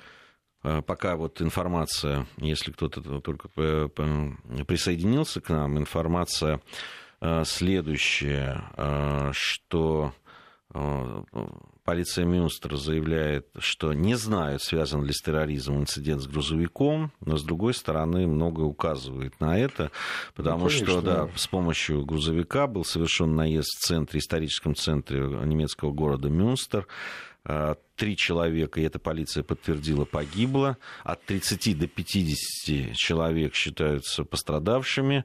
пока 0.83 1.17
вот 1.17 1.41
информация, 1.41 2.27
если 2.39 2.73
кто-то 2.73 3.21
только 3.21 3.49
присоединился 3.49 5.41
к 5.41 5.49
нам, 5.49 5.79
информация 5.79 6.61
э, 7.21 7.45
следующая, 7.45 8.65
э, 8.77 9.31
что 9.33 10.13
Полиция 11.87 12.25
Мюнстера 12.25 12.77
заявляет, 12.77 13.47
что 13.61 13.93
не 13.93 14.17
знают, 14.17 14.61
связан 14.61 15.05
ли 15.05 15.13
с 15.13 15.23
терроризмом 15.23 15.83
инцидент 15.83 16.21
с 16.21 16.27
грузовиком, 16.27 17.13
но, 17.25 17.37
с 17.37 17.45
другой 17.45 17.75
стороны, 17.75 18.27
многое 18.27 18.67
указывает 18.67 19.39
на 19.39 19.57
это, 19.57 19.93
потому 20.35 20.65
ну, 20.65 20.71
что 20.71 21.01
да, 21.01 21.29
с 21.37 21.47
помощью 21.47 22.05
грузовика 22.05 22.67
был 22.67 22.85
совершен 22.85 23.37
наезд 23.37 23.69
в 23.79 23.87
центре, 23.87 24.19
историческом 24.19 24.75
центре 24.75 25.21
немецкого 25.21 25.93
города 25.93 26.29
Мюнстер. 26.29 26.89
А, 27.45 27.77
три 27.95 28.17
человека, 28.17 28.81
и 28.81 28.85
эта 28.85 28.99
полиция 28.99 29.45
подтвердила, 29.45 30.05
погибло. 30.05 30.79
От 31.05 31.25
30 31.27 31.79
до 31.79 31.87
50 31.87 32.97
человек 32.97 33.55
считаются 33.55 34.25
пострадавшими. 34.25 35.25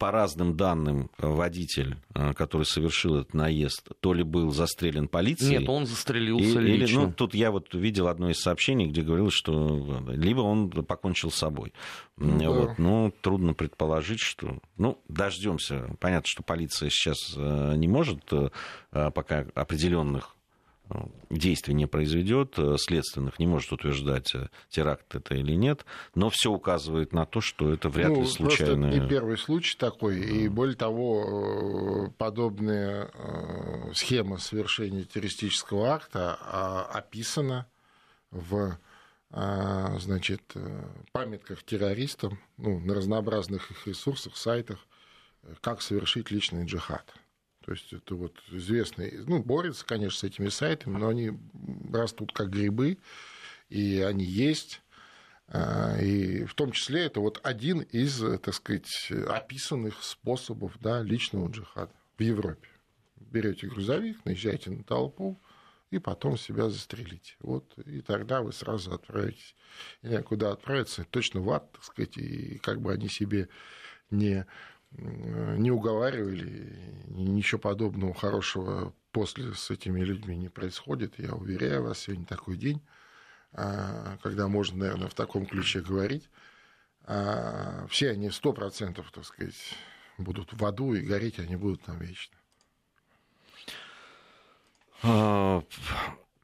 По 0.00 0.10
разным 0.10 0.56
данным, 0.56 1.10
э, 1.18 1.26
водитель, 1.26 1.96
э, 2.14 2.32
который 2.32 2.64
совершил 2.64 3.16
этот 3.16 3.34
наезд, 3.34 3.86
то 4.00 4.14
ли 4.14 4.22
был 4.22 4.50
застрелен 4.50 5.08
полицией... 5.08 5.58
Нет, 5.58 5.68
он 5.68 5.84
застрелился 5.84 6.58
и, 6.58 6.64
лично. 6.64 6.84
Или, 6.84 6.94
ну, 6.94 7.12
тут 7.12 7.34
я 7.34 7.50
вот 7.50 7.74
видел 7.74 8.08
одно 8.08 8.30
из 8.30 8.40
сообщений, 8.40 8.86
где 8.86 9.02
говорилось, 9.02 9.34
что 9.34 10.02
э, 10.08 10.14
либо 10.16 10.40
он 10.40 10.70
покончил 10.70 11.30
с 11.30 11.34
собой. 11.34 11.74
Ну, 12.16 12.54
вот. 12.54 12.68
Да. 12.68 12.74
Ну, 12.78 13.12
трудно 13.20 13.52
предположить, 13.52 14.20
что... 14.20 14.60
Ну, 14.78 14.98
дождемся. 15.08 15.94
Понятно, 16.00 16.26
что 16.26 16.42
полиция 16.42 16.88
сейчас 16.88 17.36
не 17.36 17.86
может 17.86 18.22
пока 18.90 19.46
определенных 19.54 20.34
действий 21.28 21.74
не 21.74 21.86
произведет, 21.86 22.58
э, 22.58 22.76
следственных 22.78 23.38
не 23.38 23.46
может 23.46 23.72
утверждать, 23.72 24.34
э, 24.34 24.48
теракт 24.68 25.14
это 25.14 25.34
или 25.34 25.54
нет, 25.54 25.84
но 26.14 26.30
все 26.30 26.50
указывает 26.50 27.12
на 27.12 27.26
то, 27.26 27.40
что 27.40 27.72
это 27.72 27.88
вряд 27.88 28.10
ну, 28.10 28.22
ли 28.22 28.26
случайно. 28.26 28.86
не 28.86 29.08
первый 29.08 29.38
случай 29.38 29.76
такой, 29.76 30.20
и 30.20 30.48
более 30.48 30.76
того, 30.76 32.08
э, 32.08 32.10
подобная 32.18 33.10
схема 33.94 34.38
совершения 34.38 35.04
террористического 35.04 35.90
акта 35.90 36.38
а, 36.40 36.84
описана 36.92 37.66
в 38.30 38.78
значит, 39.30 40.42
памятках 41.12 41.62
террористам, 41.62 42.40
ну, 42.56 42.80
на 42.80 42.94
разнообразных 42.94 43.70
их 43.70 43.86
ресурсах, 43.86 44.36
сайтах, 44.36 44.78
как 45.60 45.82
совершить 45.82 46.32
личный 46.32 46.64
джихад. 46.64 47.14
То 47.64 47.72
есть 47.72 47.92
это 47.92 48.14
вот 48.14 48.38
известный, 48.50 49.22
ну, 49.26 49.42
борется, 49.42 49.84
конечно, 49.84 50.18
с 50.18 50.24
этими 50.24 50.48
сайтами, 50.48 50.96
но 50.96 51.08
они 51.08 51.32
растут 51.92 52.32
как 52.32 52.50
грибы, 52.50 52.98
и 53.68 54.00
они 54.00 54.24
есть. 54.24 54.82
А, 55.48 55.98
и 56.00 56.44
в 56.44 56.54
том 56.54 56.72
числе 56.72 57.04
это 57.04 57.20
вот 57.20 57.40
один 57.42 57.80
из, 57.80 58.18
так 58.18 58.54
сказать, 58.54 59.12
описанных 59.28 60.02
способов 60.02 60.78
да, 60.80 61.02
личного 61.02 61.50
джихада 61.50 61.92
в 62.16 62.22
Европе. 62.22 62.68
Берете 63.16 63.66
грузовик, 63.66 64.24
наезжаете 64.24 64.70
на 64.70 64.82
толпу, 64.82 65.40
и 65.90 65.98
потом 65.98 66.38
себя 66.38 66.70
застрелите. 66.70 67.34
Вот, 67.40 67.76
и 67.78 68.00
тогда 68.00 68.42
вы 68.42 68.52
сразу 68.52 68.92
отправитесь. 68.92 69.54
И 70.02 70.16
куда 70.18 70.52
отправиться, 70.52 71.04
точно 71.04 71.40
в 71.40 71.50
ад, 71.50 71.70
так 71.72 71.84
сказать, 71.84 72.16
и 72.16 72.58
как 72.58 72.80
бы 72.80 72.92
они 72.92 73.08
себе 73.08 73.48
не 74.10 74.46
не 74.92 75.70
уговаривали, 75.70 77.04
ничего 77.08 77.60
подобного 77.60 78.14
хорошего 78.14 78.92
после 79.12 79.54
с 79.54 79.70
этими 79.70 80.00
людьми 80.00 80.36
не 80.36 80.48
происходит. 80.48 81.18
Я 81.18 81.34
уверяю 81.34 81.84
вас, 81.84 82.00
сегодня 82.00 82.26
такой 82.26 82.56
день, 82.56 82.80
а, 83.52 84.18
когда 84.22 84.48
можно, 84.48 84.78
наверное, 84.78 85.08
в 85.08 85.14
таком 85.14 85.46
ключе 85.46 85.80
говорить. 85.80 86.28
А, 87.04 87.86
все 87.88 88.10
они 88.10 88.30
сто 88.30 88.52
процентов, 88.52 89.10
так 89.12 89.24
сказать, 89.24 89.74
будут 90.18 90.52
в 90.52 90.64
аду, 90.64 90.94
и 90.94 91.00
гореть 91.00 91.38
они 91.38 91.56
будут 91.56 91.82
там 91.82 91.98
вечно. 91.98 92.36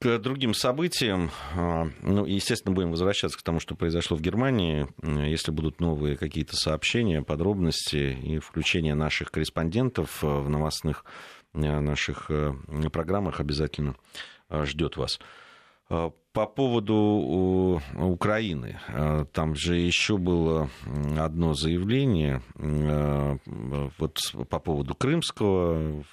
А, 0.00 0.18
к 0.18 0.18
другим 0.18 0.54
событиям, 0.54 1.30
а, 1.54 1.88
ну, 2.02 2.24
естественно, 2.24 2.74
будем 2.74 2.90
возвращаться 2.90 3.38
к 3.38 3.42
тому, 3.42 3.60
что 3.60 3.74
произошло 3.74 4.16
в 4.16 4.20
Германии. 4.20 4.88
Если 5.02 5.50
будут 5.50 5.80
новые 5.80 6.16
какие-то 6.16 6.56
сообщения, 6.56 7.22
подробности 7.22 8.18
и 8.22 8.38
включение 8.38 8.94
наших 8.94 9.30
корреспондентов 9.30 10.22
в 10.22 10.48
новостных 10.48 11.04
э, 11.54 11.80
наших 11.80 12.26
э, 12.30 12.54
программах, 12.92 13.40
обязательно 13.40 13.96
э, 14.48 14.64
ждет 14.64 14.96
вас. 14.96 15.18
По 16.36 16.44
поводу 16.44 17.80
Украины. 17.94 18.78
Там 19.32 19.54
же 19.54 19.76
еще 19.76 20.18
было 20.18 20.68
одно 21.18 21.54
заявление 21.54 22.42
вот 23.98 24.18
по 24.50 24.58
поводу 24.58 24.94
Крымского, 24.94 26.04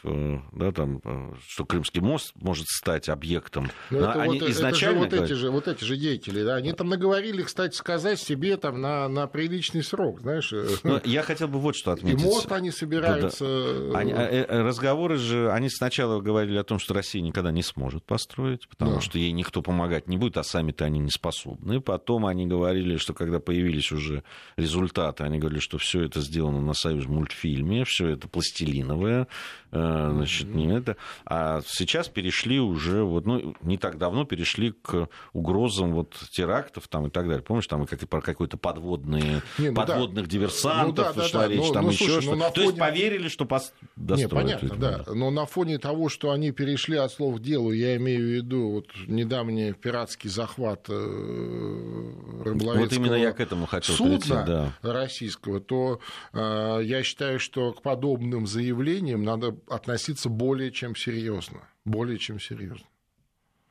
да, 0.53 0.71
там, 0.71 1.01
что 1.45 1.65
Крымский 1.65 1.99
мост 1.99 2.31
может 2.35 2.67
стать 2.67 3.09
объектом. 3.09 3.69
Но 3.89 3.99
ну, 3.99 4.05
это 4.05 4.21
они 4.21 4.39
вот, 4.39 4.49
изначально 4.49 5.05
это 5.05 5.15
же 5.15 5.19
вот, 5.19 5.25
эти 5.25 5.33
же, 5.33 5.51
вот 5.51 5.67
эти 5.67 5.83
же 5.83 5.97
деятели, 5.97 6.41
да, 6.41 6.55
они 6.55 6.71
там 6.71 6.87
наговорили, 6.87 7.41
кстати 7.41 7.75
сказать, 7.75 8.17
себе 8.17 8.55
там 8.55 8.79
на, 8.79 9.09
на 9.09 9.27
приличный 9.27 9.83
срок, 9.83 10.21
знаешь. 10.21 10.53
Но 10.83 11.01
я 11.03 11.23
хотел 11.23 11.49
бы 11.49 11.59
вот 11.59 11.75
что 11.75 11.91
отметить. 11.91 12.21
И 12.21 12.23
мост 12.23 12.49
они 12.49 12.71
собираются... 12.71 13.43
Да, 13.43 13.91
да. 13.91 13.99
Они, 13.99 14.13
э, 14.13 14.45
э, 14.47 14.61
разговоры 14.61 15.17
же, 15.17 15.51
они 15.51 15.69
сначала 15.69 16.21
говорили 16.21 16.57
о 16.57 16.63
том, 16.63 16.79
что 16.79 16.93
Россия 16.93 17.21
никогда 17.21 17.51
не 17.51 17.63
сможет 17.63 18.05
построить, 18.05 18.69
потому 18.69 18.95
да. 18.95 19.01
что 19.01 19.17
ей 19.17 19.33
никто 19.33 19.61
помогать 19.61 20.07
не 20.07 20.12
будет, 20.17 20.37
а 20.37 20.43
сами-то 20.43 20.85
они 20.85 20.99
не 20.99 21.09
способны. 21.09 21.81
Потом 21.81 22.25
они 22.25 22.45
говорили, 22.45 22.97
что 22.97 23.13
когда 23.13 23.39
появились 23.39 23.91
уже 23.91 24.23
результаты, 24.57 25.23
они 25.23 25.39
говорили, 25.39 25.59
что 25.59 25.77
все 25.77 26.03
это 26.03 26.21
сделано 26.21 26.61
на 26.61 26.73
союз 26.73 27.05
мультфильме, 27.05 27.83
все 27.85 28.09
это 28.09 28.27
пластилиновое, 28.27 29.27
э, 29.71 30.09
значит, 30.13 30.47
не 30.47 30.73
это. 30.73 30.97
А 31.25 31.61
сейчас 31.67 32.07
перешли 32.07 32.59
уже, 32.59 33.03
вот, 33.03 33.25
ну, 33.25 33.55
не 33.61 33.77
так 33.77 33.97
давно 33.97 34.25
перешли 34.25 34.71
к 34.71 35.09
угрозам 35.33 35.93
вот 35.93 36.13
терактов 36.31 36.87
там 36.87 37.07
и 37.07 37.09
так 37.09 37.27
далее. 37.27 37.43
Помнишь, 37.43 37.67
там 37.67 37.85
как, 37.85 37.99
про 38.07 38.21
какой-то 38.21 38.57
подводные, 38.57 39.41
не, 39.57 39.69
ну, 39.69 39.75
подводных 39.75 40.25
да. 40.25 40.31
диверсантов 40.31 41.15
ну, 41.15 41.21
да, 41.21 41.27
шла 41.27 41.41
да, 41.41 41.47
речь, 41.47 41.67
но, 41.67 41.73
там 41.73 41.85
ну, 41.85 41.91
еще 41.91 42.05
слушай, 42.05 42.21
что-то. 42.21 42.37
Ну, 42.37 42.43
фоне... 42.43 42.53
То 42.53 42.61
есть 42.61 42.77
поверили, 42.77 43.27
что 43.27 43.45
пос... 43.45 43.73
Не, 43.95 44.27
понятно, 44.27 44.75
да. 44.75 45.03
Но 45.13 45.31
на 45.31 45.45
фоне 45.45 45.77
того, 45.77 46.09
что 46.09 46.31
они 46.31 46.51
перешли 46.51 46.97
от 46.97 47.11
слов 47.11 47.37
к 47.37 47.41
делу, 47.41 47.71
я 47.71 47.95
имею 47.97 48.21
в 48.21 48.31
виду 48.31 48.69
вот 48.71 48.87
недавний 49.07 49.73
пиратский 50.03 50.29
захват 50.29 50.89
рыболовецкого 50.89 52.79
Вот 52.79 52.93
именно 52.93 53.15
я 53.15 53.31
к 53.31 53.39
этому 53.39 53.65
хотел 53.65 53.95
судна 53.95 54.17
прийти, 54.17 54.29
да. 54.29 54.73
российского, 54.81 55.59
то 55.59 55.99
э, 56.33 56.79
я 56.83 57.03
считаю, 57.03 57.39
что 57.39 57.71
к 57.73 57.81
подобным 57.81 58.45
заявлениям 58.47 59.23
надо 59.23 59.57
относиться 59.69 60.29
более 60.29 60.71
чем 60.71 60.95
серьезно. 60.95 61.61
Более 61.85 62.17
чем 62.17 62.39
серьезно. 62.39 62.85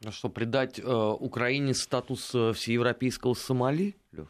А 0.04 0.10
что, 0.10 0.28
придать 0.28 0.78
э, 0.78 0.82
Украине 0.84 1.74
статус 1.74 2.34
э, 2.34 2.52
всеевропейского 2.52 3.34
Сомали, 3.34 3.94
Леш? 4.12 4.28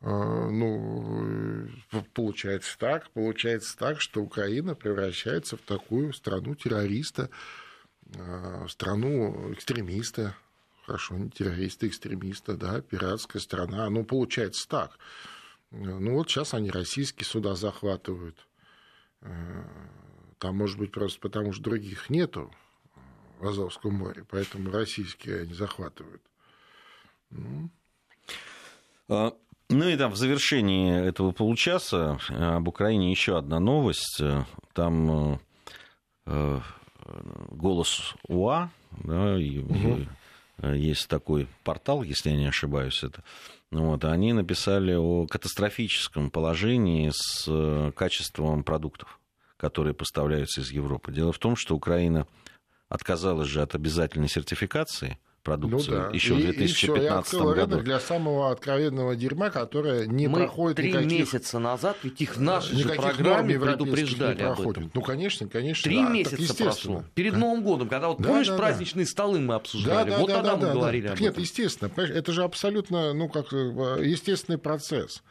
Ну, 0.00 1.68
э, 1.92 2.02
получается 2.14 2.76
так, 2.78 3.10
получается 3.10 3.76
так, 3.76 4.00
что 4.00 4.22
Украина 4.22 4.74
превращается 4.74 5.56
в 5.56 5.60
такую 5.60 6.12
страну 6.12 6.54
террориста, 6.54 7.30
страну 8.68 9.52
экстремиста, 9.52 10.34
хорошо, 10.92 11.16
не 11.16 11.30
террориста, 11.30 11.88
экстремиста, 11.88 12.54
да, 12.54 12.82
пиратская 12.82 13.40
страна, 13.40 13.88
ну, 13.88 14.04
получается 14.04 14.68
так. 14.68 14.98
Ну, 15.70 16.16
вот 16.16 16.28
сейчас 16.28 16.52
они 16.52 16.70
российские 16.70 17.24
суда 17.24 17.54
захватывают. 17.54 18.36
Там, 20.38 20.56
может 20.56 20.76
быть, 20.76 20.92
просто 20.92 21.18
потому 21.18 21.54
что 21.54 21.62
других 21.62 22.10
нету 22.10 22.52
в 23.38 23.48
Азовском 23.48 23.94
море, 23.94 24.26
поэтому 24.28 24.70
российские 24.70 25.42
они 25.42 25.54
захватывают. 25.54 26.20
Ну. 27.30 27.70
А, 29.08 29.32
ну 29.70 29.88
и 29.88 29.96
там 29.96 30.12
в 30.12 30.16
завершении 30.16 31.08
этого 31.08 31.32
получаса 31.32 32.18
э, 32.28 32.34
об 32.34 32.68
Украине 32.68 33.10
еще 33.10 33.38
одна 33.38 33.60
новость. 33.60 34.20
Э, 34.20 34.44
там 34.74 35.40
э, 36.26 36.60
голос 37.50 38.14
УА, 38.28 38.70
да, 39.04 39.40
и, 39.40 39.60
угу. 39.60 40.06
Есть 40.60 41.08
такой 41.08 41.48
портал, 41.64 42.02
если 42.02 42.30
я 42.30 42.36
не 42.36 42.46
ошибаюсь, 42.46 43.02
это. 43.02 43.22
Вот, 43.70 44.04
они 44.04 44.32
написали 44.32 44.94
о 44.94 45.26
катастрофическом 45.26 46.30
положении 46.30 47.10
с 47.14 47.92
качеством 47.92 48.64
продуктов, 48.64 49.18
которые 49.56 49.94
поставляются 49.94 50.60
из 50.60 50.70
Европы. 50.70 51.12
Дело 51.12 51.32
в 51.32 51.38
том, 51.38 51.56
что 51.56 51.74
Украина 51.74 52.26
отказалась 52.88 53.48
же 53.48 53.62
от 53.62 53.74
обязательной 53.74 54.28
сертификации 54.28 55.18
продукции 55.42 55.90
ну, 55.90 55.96
да. 55.96 56.10
еще 56.12 56.34
и, 56.34 56.42
в 56.42 56.54
2015 56.54 57.32
и 57.32 57.36
всё, 57.36 57.54
году. 57.54 57.80
для 57.80 58.00
самого 58.00 58.50
откровенного 58.50 59.16
дерьма, 59.16 59.50
которое 59.50 60.06
не 60.06 60.28
Мы 60.28 60.38
проходит 60.38 60.76
три 60.76 60.88
никаких... 60.90 61.10
месяца 61.10 61.58
назад 61.58 61.96
ведь 62.02 62.20
их 62.20 62.36
в 62.36 62.40
нашей 62.40 62.76
же 62.76 62.88
программе 62.88 63.58
предупреждали 63.58 64.42
об 64.42 64.60
этом. 64.60 64.90
Ну, 64.94 65.02
конечно, 65.02 65.48
конечно. 65.48 65.84
Три 65.84 66.02
да, 66.02 66.08
месяца 66.08 66.54
прошло. 66.64 67.04
Перед 67.14 67.36
Новым 67.36 67.62
годом, 67.62 67.88
когда 67.88 68.08
вот, 68.08 68.18
да, 68.20 68.28
помнишь, 68.28 68.48
да, 68.48 68.56
праздничные 68.56 69.04
да. 69.04 69.10
столы 69.10 69.40
мы 69.40 69.54
обсуждали, 69.54 70.10
да, 70.10 70.16
да, 70.16 70.20
вот 70.20 70.28
да, 70.28 70.34
тогда 70.34 70.50
да, 70.50 70.56
мы 70.56 70.66
да, 70.66 70.72
говорили 70.72 71.06
да. 71.08 71.12
об 71.14 71.20
Нет, 71.20 71.38
естественно, 71.38 71.90
это 71.96 72.32
же 72.32 72.44
абсолютно, 72.44 73.12
ну, 73.12 73.28
как 73.28 73.52
э, 73.52 73.56
естественный 74.02 74.58
процесс. 74.58 75.22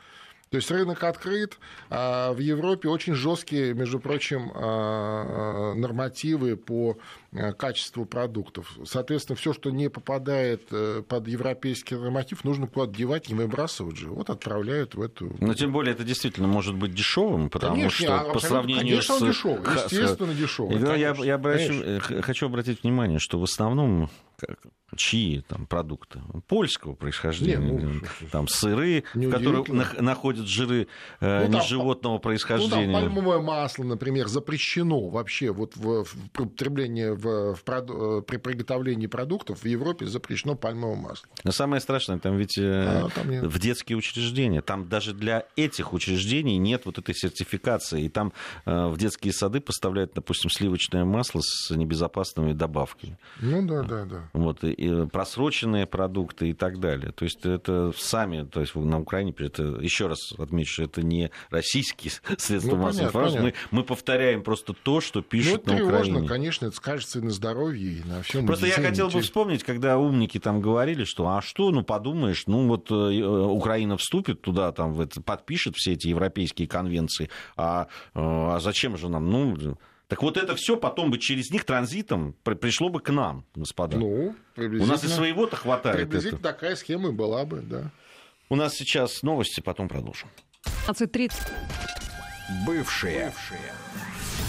То 0.51 0.57
есть 0.57 0.69
рынок 0.69 1.01
открыт, 1.05 1.57
а 1.89 2.33
в 2.33 2.39
Европе 2.39 2.89
очень 2.89 3.13
жесткие, 3.13 3.73
между 3.73 4.01
прочим, 4.01 4.51
а, 4.53 5.73
нормативы 5.75 6.57
по 6.57 6.97
а, 7.31 7.53
качеству 7.53 8.03
продуктов. 8.03 8.77
Соответственно, 8.83 9.37
все, 9.37 9.53
что 9.53 9.69
не 9.69 9.89
попадает 9.89 10.63
э, 10.71 11.03
под 11.07 11.29
европейский 11.29 11.95
норматив, 11.95 12.43
нужно 12.43 12.67
куда-то 12.67 12.91
девать, 12.91 13.29
не 13.29 13.35
выбрасывать 13.35 13.95
же. 13.95 14.09
Вот 14.09 14.29
отправляют 14.29 14.95
в 14.95 15.01
эту... 15.01 15.33
Но 15.39 15.53
тем 15.53 15.71
более 15.71 15.93
это 15.93 16.03
действительно 16.03 16.49
может 16.49 16.75
быть 16.75 16.93
дешевым, 16.93 17.49
потому 17.49 17.75
конечно, 17.75 18.05
что 18.05 18.19
а, 18.19 18.33
по 18.33 18.39
сравнению 18.39 18.97
конечно, 18.97 19.15
с... 19.15 19.21
он 19.21 19.27
дешевый, 19.29 19.73
естественно, 19.73 20.33
дешевый. 20.33 20.79
Я, 20.81 20.95
я, 20.95 21.15
я 21.23 21.35
обращу, 21.35 21.73
э, 21.81 21.99
хочу 22.01 22.47
обратить 22.47 22.83
внимание, 22.83 23.19
что 23.19 23.39
в 23.39 23.43
основном 23.45 24.09
чьи 24.95 25.41
там 25.47 25.65
продукты? 25.65 26.21
Польского 26.47 26.93
происхождения. 26.95 27.57
Не, 27.57 27.83
ну, 27.83 28.01
там 28.31 28.47
сыры, 28.47 29.03
в 29.13 29.29
которых 29.29 29.69
находят 29.99 30.47
жиры 30.47 30.87
э, 31.19 31.47
ну, 31.47 31.59
не 31.59 31.65
животного 31.65 32.17
происхождения. 32.17 32.87
Ну, 32.87 32.93
там 32.93 33.03
пальмовое 33.03 33.39
масло, 33.39 33.83
например, 33.83 34.27
запрещено 34.27 35.09
вообще 35.09 35.51
вот 35.51 35.75
в, 35.75 36.03
в 36.03 36.15
употреблении 36.37 37.09
в, 37.09 37.55
в, 37.55 37.61
э, 37.67 38.21
при 38.21 38.37
приготовлении 38.37 39.07
продуктов 39.07 39.63
в 39.63 39.65
Европе 39.65 40.07
запрещено 40.07 40.55
пальмовое 40.55 40.97
масло. 40.97 41.27
Но 41.43 41.51
самое 41.51 41.81
страшное, 41.81 42.19
там 42.19 42.37
ведь 42.37 42.57
э, 42.57 43.05
а, 43.05 43.09
там 43.09 43.27
в 43.27 43.59
детские 43.59 43.97
учреждения, 43.97 44.61
там 44.61 44.89
даже 44.89 45.13
для 45.13 45.45
этих 45.55 45.93
учреждений 45.93 46.57
нет 46.57 46.85
вот 46.85 46.97
этой 46.97 47.15
сертификации, 47.15 48.03
и 48.03 48.09
там 48.09 48.33
в 48.65 48.97
детские 48.97 49.33
сады 49.33 49.61
поставляют, 49.61 50.13
допустим, 50.13 50.49
сливочное 50.49 51.05
масло 51.05 51.41
с 51.41 51.69
небезопасными 51.71 52.53
добавками. 52.53 53.17
Ну 53.39 53.65
да, 53.65 53.83
да, 53.83 54.05
да. 54.05 54.29
Вот, 54.33 54.63
и 54.63 55.05
просроченные 55.07 55.85
продукты 55.85 56.49
и 56.49 56.53
так 56.53 56.79
далее. 56.79 57.11
То 57.11 57.25
есть 57.25 57.45
это 57.45 57.91
сами, 57.97 58.43
то 58.43 58.61
есть 58.61 58.75
на 58.75 58.99
Украине, 58.99 59.33
это, 59.37 59.63
еще 59.81 60.07
раз 60.07 60.33
отмечу, 60.37 60.83
это 60.83 61.01
не 61.01 61.31
российские 61.49 62.11
средства 62.37 62.75
ну, 62.75 62.83
массовой 62.83 63.07
информации. 63.07 63.39
Мы, 63.39 63.53
мы 63.71 63.83
повторяем 63.83 64.43
просто 64.43 64.73
то, 64.73 65.01
что 65.01 65.21
пишут 65.21 65.65
ну, 65.65 65.73
на 65.73 65.77
тревожно, 65.77 66.13
Украине. 66.13 66.27
конечно, 66.27 66.65
это 66.67 66.75
скажется 66.75 67.19
и 67.19 67.21
на 67.21 67.31
здоровье, 67.31 67.99
и 67.99 68.03
на 68.03 68.21
всем. 68.23 68.45
Просто 68.45 68.67
я 68.67 68.75
хотел 68.75 69.09
бы 69.09 69.21
вспомнить, 69.21 69.63
когда 69.63 69.97
умники 69.97 70.39
там 70.39 70.61
говорили, 70.61 71.03
что 71.03 71.27
а 71.27 71.41
что, 71.41 71.71
ну 71.71 71.83
подумаешь, 71.83 72.43
ну 72.47 72.67
вот 72.67 72.89
э, 72.91 72.93
Украина 72.93 73.97
вступит 73.97 74.41
туда, 74.41 74.71
там, 74.71 74.93
в 74.93 75.01
это, 75.01 75.21
подпишет 75.21 75.75
все 75.75 75.93
эти 75.93 76.07
европейские 76.07 76.67
конвенции, 76.67 77.29
а, 77.55 77.87
э, 78.13 78.19
а 78.21 78.59
зачем 78.59 78.97
же 78.97 79.09
нам, 79.09 79.29
ну 79.29 79.77
так 80.11 80.21
вот 80.23 80.35
это 80.35 80.57
все 80.57 80.75
потом 80.75 81.09
бы 81.09 81.17
через 81.19 81.51
них 81.51 81.63
транзитом 81.63 82.33
пришло 82.43 82.89
бы 82.89 82.99
к 82.99 83.09
нам, 83.13 83.45
господа. 83.55 83.95
Ну, 83.95 84.35
У 84.57 84.85
нас 84.85 85.05
и 85.05 85.07
своего-то 85.07 85.55
хватает. 85.55 85.95
Приблизительно 85.99 86.39
это. 86.39 86.49
такая 86.49 86.75
схема 86.75 87.13
была 87.13 87.45
бы, 87.45 87.61
да. 87.61 87.91
У 88.49 88.57
нас 88.57 88.73
сейчас 88.73 89.23
новости, 89.23 89.61
потом 89.61 89.87
продолжим. 89.87 90.27
20.30. 90.85 91.31
Бывшие. 92.65 93.27
Бывшие. 93.27 93.73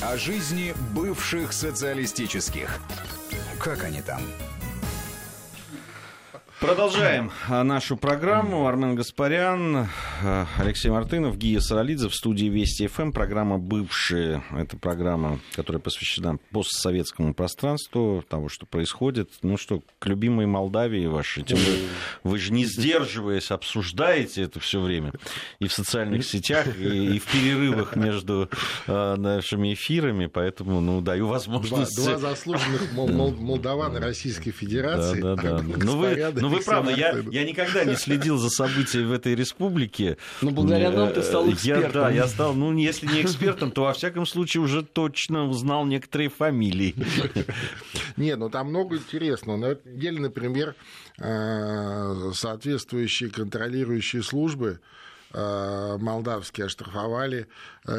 О 0.03 0.16
жизни 0.16 0.75
бывших 0.96 1.53
социалистических. 1.53 2.81
Как 3.61 3.85
они 3.85 4.03
там? 4.03 4.20
Продолжаем 6.62 7.33
а, 7.48 7.64
нашу 7.64 7.96
программу. 7.96 8.68
Армен 8.68 8.94
Гаспарян, 8.94 9.88
а, 10.22 10.46
Алексей 10.57 10.90
Мартынов, 10.90 11.37
Гия 11.37 11.59
Саралидзе 11.59 12.09
в 12.09 12.14
студии 12.14 12.44
Вести 12.44 12.87
ФМ. 12.87 13.11
Программа 13.11 13.59
«Бывшие». 13.59 14.44
Это 14.57 14.77
программа, 14.77 15.40
которая 15.57 15.81
посвящена 15.81 16.38
постсоветскому 16.53 17.35
пространству, 17.35 18.25
того, 18.29 18.48
что 18.48 18.64
происходит. 18.64 19.31
Ну 19.42 19.57
что, 19.57 19.83
к 19.98 20.07
любимой 20.07 20.46
Молдавии 20.46 21.05
вашей. 21.07 21.42
Тем 21.42 21.59
более, 21.59 21.88
вы 22.22 22.38
же 22.38 22.53
не 22.53 22.64
сдерживаясь 22.64 23.51
обсуждаете 23.51 24.42
это 24.42 24.61
все 24.61 24.81
время. 24.81 25.12
И 25.59 25.66
в 25.66 25.72
социальных 25.72 26.25
сетях, 26.25 26.68
и, 26.79 27.18
в 27.18 27.25
перерывах 27.25 27.96
между 27.96 28.48
а, 28.87 29.16
нашими 29.16 29.75
эфирами. 29.75 30.27
Поэтому, 30.27 30.81
ну, 30.81 31.01
даю 31.01 31.27
возможность... 31.27 31.96
Два, 31.96 32.18
два 32.18 32.31
заслуженных 32.31 32.92
молдавана 32.92 33.98
Российской 33.98 34.53
Федерации. 34.53 35.20
Да, 35.20 35.35
да, 35.35 35.59
да. 35.59 35.62
Ну, 35.62 35.96
вы, 35.96 36.33
ну, 36.37 36.52
вы 36.53 36.65
правы, 36.65 36.93
я, 36.93 37.17
я 37.31 37.45
никогда 37.45 37.85
не 37.85 37.97
следил 37.97 38.37
за 38.37 38.51
событиями 38.51 39.07
в 39.07 39.12
этой 39.12 39.35
республике, 39.35 40.05
деле. 40.05 40.19
Ну, 40.41 40.51
благодаря 40.51 40.91
нам 40.91 41.12
ты 41.12 41.23
стал 41.23 41.51
экспертом. 41.51 41.85
Я, 41.85 41.93
да, 41.93 42.11
я 42.11 42.27
стал, 42.27 42.55
ну, 42.55 42.77
если 42.77 43.07
не 43.07 43.23
экспертом, 43.23 43.71
то, 43.71 43.83
во 43.83 43.93
всяком 43.93 44.27
случае, 44.27 44.62
уже 44.62 44.83
точно 44.83 45.49
узнал 45.49 45.87
некоторые 45.87 46.29
фамилии. 46.29 46.95
Не, 48.17 48.37
ну, 48.37 48.51
там 48.51 48.69
много 48.69 48.97
интересного. 48.97 49.57
На 49.57 49.67
этой 49.67 49.97
деле, 49.97 50.21
например, 50.21 50.75
соответствующие 51.17 53.31
контролирующие 53.31 54.23
службы 54.23 54.81
молдавские 55.33 56.67
оштрафовали 56.67 57.49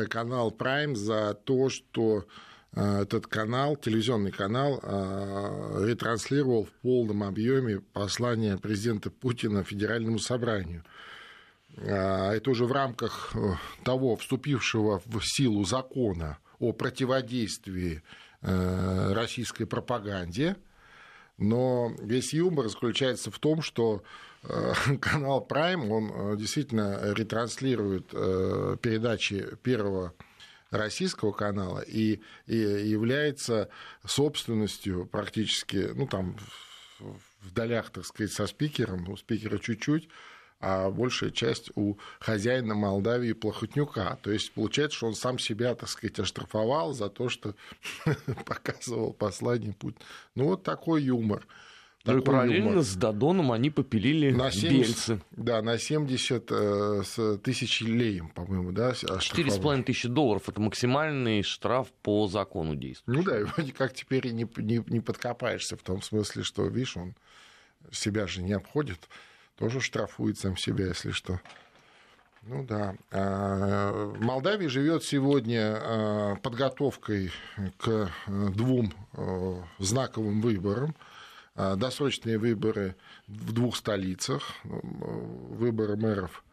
канал 0.09 0.55
Prime 0.57 0.95
за 0.95 1.33
то, 1.33 1.69
что 1.69 2.25
этот 2.75 3.27
канал, 3.27 3.75
телевизионный 3.75 4.31
канал, 4.31 4.79
ретранслировал 5.83 6.65
в 6.65 6.71
полном 6.81 7.23
объеме 7.23 7.81
послание 7.93 8.57
президента 8.57 9.11
Путина 9.11 9.63
Федеральному 9.63 10.17
собранию. 10.17 10.83
Это 11.77 12.51
уже 12.51 12.65
в 12.65 12.71
рамках 12.71 13.31
э, 13.35 13.55
того 13.83 14.15
вступившего 14.15 15.01
в 15.05 15.21
силу 15.21 15.65
закона 15.65 16.37
о 16.59 16.71
противодействии 16.71 18.03
э, 18.41 19.13
российской 19.13 19.65
пропаганде, 19.65 20.55
но 21.39 21.91
весь 21.99 22.33
юмор 22.33 22.69
заключается 22.69 23.31
в 23.31 23.39
том, 23.39 23.63
что 23.63 24.03
э, 24.43 24.73
канал 25.01 25.45
Prime, 25.49 25.89
он 25.89 26.37
действительно 26.37 27.11
ретранслирует 27.13 28.07
передачи 28.09 29.57
первого 29.63 30.13
российского 30.73 31.31
канала 31.31 31.79
и, 31.79 32.19
и 32.47 32.57
является 32.57 33.69
собственностью 34.05 35.05
практически, 35.05 35.91
ну 35.93 36.07
там 36.07 36.35
в 36.99 37.53
долях, 37.53 37.89
так 37.91 38.05
сказать, 38.05 38.31
со 38.31 38.47
спикером, 38.47 39.07
у 39.09 39.17
спикера 39.17 39.57
чуть-чуть, 39.57 40.09
а 40.59 40.89
большая 40.89 41.29
часть 41.31 41.71
у 41.75 41.97
хозяина 42.19 42.73
Молдавии 42.73 43.33
Плохотнюка. 43.33 44.17
То 44.21 44.31
есть 44.31 44.53
получается, 44.53 44.97
что 44.97 45.07
он 45.07 45.15
сам 45.15 45.37
себя, 45.37 45.75
так 45.75 45.89
сказать, 45.89 46.19
оштрафовал 46.19 46.93
за 46.93 47.09
то, 47.09 47.27
что 47.29 47.53
показывал 48.45 49.13
послание 49.13 49.73
Путина. 49.73 50.05
Ну, 50.35 50.45
вот 50.45 50.63
такой 50.63 51.03
юмор. 51.03 51.45
Ну 52.05 52.17
и 52.17 52.21
параллельно 52.21 52.69
юмор. 52.69 52.83
с 52.83 52.95
Дадоном 52.95 53.53
они 53.53 53.69
попилили 53.69 54.31
на 54.31 54.51
70, 54.51 54.69
бельцы. 54.71 55.21
Да, 55.31 55.61
на 55.61 55.77
70 55.77 56.47
э, 56.51 57.37
тысяч 57.41 57.79
леем, 57.81 58.27
по-моему, 58.29 58.73
да? 58.73 58.91
4,5 58.91 59.83
тысячи 59.83 60.09
долларов– 60.09 60.43
это 60.49 60.59
максимальный 60.59 61.43
штраф 61.43 61.93
по 62.01 62.27
закону 62.27 62.75
действует. 62.75 63.19
Ну 63.19 63.23
да, 63.23 63.39
и 63.39 63.43
вроде 63.43 63.71
как 63.71 63.93
теперь 63.93 64.29
не, 64.31 64.45
не, 64.57 64.83
не 64.85 64.99
подкопаешься 64.99 65.77
в 65.77 65.81
том 65.81 66.01
смысле, 66.01 66.43
что, 66.43 66.65
видишь, 66.67 66.97
он 66.97 67.15
себя 67.89 68.27
же 68.27 68.43
не 68.43 68.51
обходит, 68.51 69.07
тоже 69.57 69.79
штрафует 69.79 70.37
сам 70.37 70.57
себя, 70.57 70.87
если 70.87 71.11
что. 71.11 71.39
Ну 72.41 72.65
да. 72.65 72.95
А, 73.11 73.93
в 73.93 74.19
Молдавии 74.19 74.67
живет 74.67 75.05
сегодня 75.05 75.79
а, 75.79 76.35
подготовкой 76.35 77.31
к 77.77 77.87
э, 78.27 78.49
двум 78.49 78.93
э, 79.13 79.61
знаковым 79.79 80.41
выборам– 80.41 80.93
а, 81.05 81.12
досрочные 81.55 82.37
выборы 82.37 82.95
в 83.27 83.51
двух 83.53 83.75
столицах, 83.75 84.43
выборы 84.63 85.95
мэров 85.97 86.43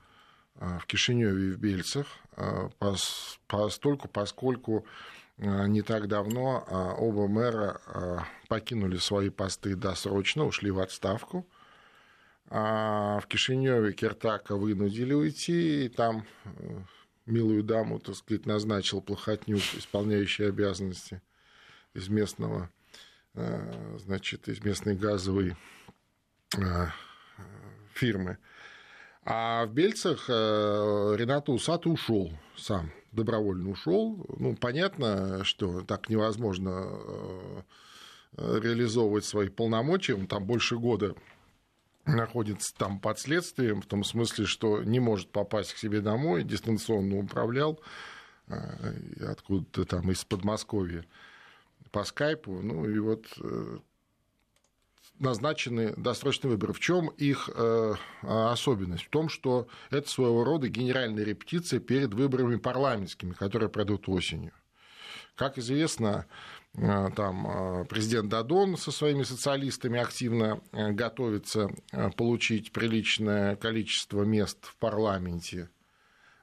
а, 0.57 0.79
в 0.79 0.87
Кишиневе 0.87 1.49
и 1.49 1.51
в 1.53 1.59
Бельцах, 1.59 2.07
а, 2.37 2.69
постольку, 3.47 4.09
поскольку 4.09 4.85
не 5.39 5.81
так 5.81 6.07
давно 6.07 6.67
оба 6.99 7.27
мэра 7.27 7.81
покинули 8.49 8.99
свои 8.99 9.31
посты 9.31 9.75
досрочно, 9.75 10.45
ушли 10.45 10.71
в 10.71 10.81
отставку. 10.81 11.47
А 12.51 13.21
в 13.21 13.27
Кишиневе 13.27 13.95
Киртака 13.95 14.57
вынудили 14.57 15.15
уйти, 15.15 15.87
и 15.87 15.89
там 15.89 16.27
э, 16.45 16.81
милую 17.25 17.63
даму, 17.63 18.01
так 18.01 18.17
сказать, 18.17 18.45
назначил 18.45 19.01
Плохотнюк, 19.01 19.63
исполняющий 19.79 20.45
обязанности 20.45 21.23
из 21.95 22.09
местного 22.09 22.69
Э, 22.69 22.80
значит, 23.35 24.49
из 24.49 24.63
местной 24.63 24.97
газовой 24.97 25.57
э, 26.57 26.87
фирмы. 27.95 28.39
А 29.25 29.67
в 29.67 29.73
Бельцах 29.73 30.27
э, 30.29 31.15
Ренато 31.17 31.53
Усата 31.53 31.89
ушел 31.89 32.33
сам, 32.57 32.91
добровольно 33.13 33.71
ушел. 33.71 34.27
Ну, 34.39 34.57
понятно, 34.57 35.45
что 35.45 35.83
так 35.83 36.09
невозможно 36.09 37.65
реализовывать 38.37 39.25
свои 39.25 39.49
полномочия. 39.49 40.15
Он 40.15 40.27
там 40.27 40.45
больше 40.45 40.77
года 40.77 41.15
находится 42.07 42.75
там 42.75 43.01
под 43.01 43.19
следствием, 43.19 43.83
в 43.83 43.87
том 43.87 44.05
смысле, 44.05 44.47
что 44.47 44.83
не 44.83 45.01
может 45.01 45.31
попасть 45.31 45.75
к 45.75 45.79
себе 45.79 46.01
домой, 46.01 46.45
дистанционно 46.45 47.19
управлял 47.19 47.81
откуда-то 48.49 49.85
там 49.85 50.11
из 50.11 50.25
Подмосковья 50.25 51.05
по 51.91 52.05
скайпу. 52.05 52.61
Ну 52.63 52.89
и 52.89 52.99
вот 52.99 53.27
э, 53.43 53.79
назначены 55.19 55.95
досрочные 55.97 56.53
выборы. 56.53 56.73
В 56.73 56.81
чем 56.81 57.09
их 57.09 57.51
э, 57.55 57.95
особенность? 58.23 59.05
В 59.05 59.11
том, 59.11 59.29
что 59.29 59.69
это 59.91 60.09
своего 60.09 60.45
рода 60.45 60.69
генеральная 60.69 61.25
репетиция 61.25 61.81
перед 61.81 62.15
выборами 62.15 62.57
парламентскими, 62.57 63.33
которые 63.33 63.69
пройдут 63.69 64.09
осенью. 64.09 64.53
Как 65.35 65.59
известно, 65.59 66.27
э, 66.75 67.11
там 67.17 67.87
президент 67.89 68.29
Дадон 68.29 68.77
со 68.77 68.91
своими 68.93 69.23
социалистами 69.23 69.99
активно 69.99 70.61
готовится 70.73 71.71
получить 72.17 72.73
приличное 72.73 73.57
количество 73.57 74.23
мест 74.23 74.59
в 74.67 74.77
парламенте. 74.77 75.71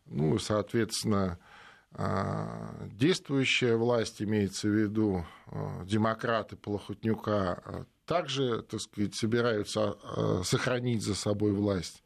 Ну, 0.10 0.40
соответственно, 0.40 1.38
а, 1.40 1.57
действующая 1.96 3.76
власть, 3.76 4.22
имеется 4.22 4.68
в 4.68 4.72
виду 4.72 5.26
а, 5.48 5.84
демократы 5.84 6.56
Полохотнюка, 6.56 7.62
а, 7.64 7.86
также, 8.06 8.62
так 8.62 8.80
сказать, 8.82 9.16
собираются 9.16 9.98
сохранить 10.44 11.04
за 11.04 11.16
собой 11.16 11.52
власть. 11.52 12.04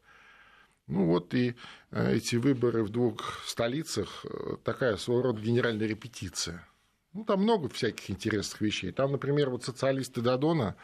Ну 0.88 1.06
вот 1.06 1.32
и 1.32 1.54
эти 1.92 2.36
выборы 2.36 2.82
в 2.82 2.88
двух 2.88 3.40
столицах, 3.46 4.26
такая 4.64 4.96
своего 4.96 5.22
рода 5.22 5.40
генеральная 5.40 5.86
репетиция. 5.86 6.66
Ну, 7.12 7.24
там 7.24 7.42
много 7.42 7.68
всяких 7.68 8.10
интересных 8.10 8.60
вещей. 8.60 8.90
Там, 8.90 9.12
например, 9.12 9.50
вот 9.50 9.62
социалисты 9.62 10.22
Дадона 10.22 10.74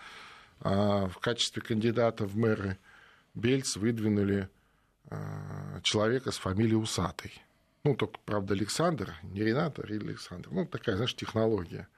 в 0.61 1.15
качестве 1.21 1.63
кандидата 1.63 2.25
в 2.25 2.37
мэры 2.37 2.79
Бельц 3.35 3.77
выдвинули 3.77 4.49
человека 5.83 6.31
с 6.31 6.39
фамилией 6.39 6.77
Усатый. 6.77 7.33
Ну, 7.85 7.95
только, 7.95 8.19
правда, 8.25 8.55
Александр, 8.55 9.14
не 9.23 9.43
Ренат, 9.43 9.79
а 9.79 9.83
Александр. 9.83 10.49
Ну, 10.51 10.67
такая, 10.67 10.97
знаешь, 10.97 11.14
технология. 11.14 11.88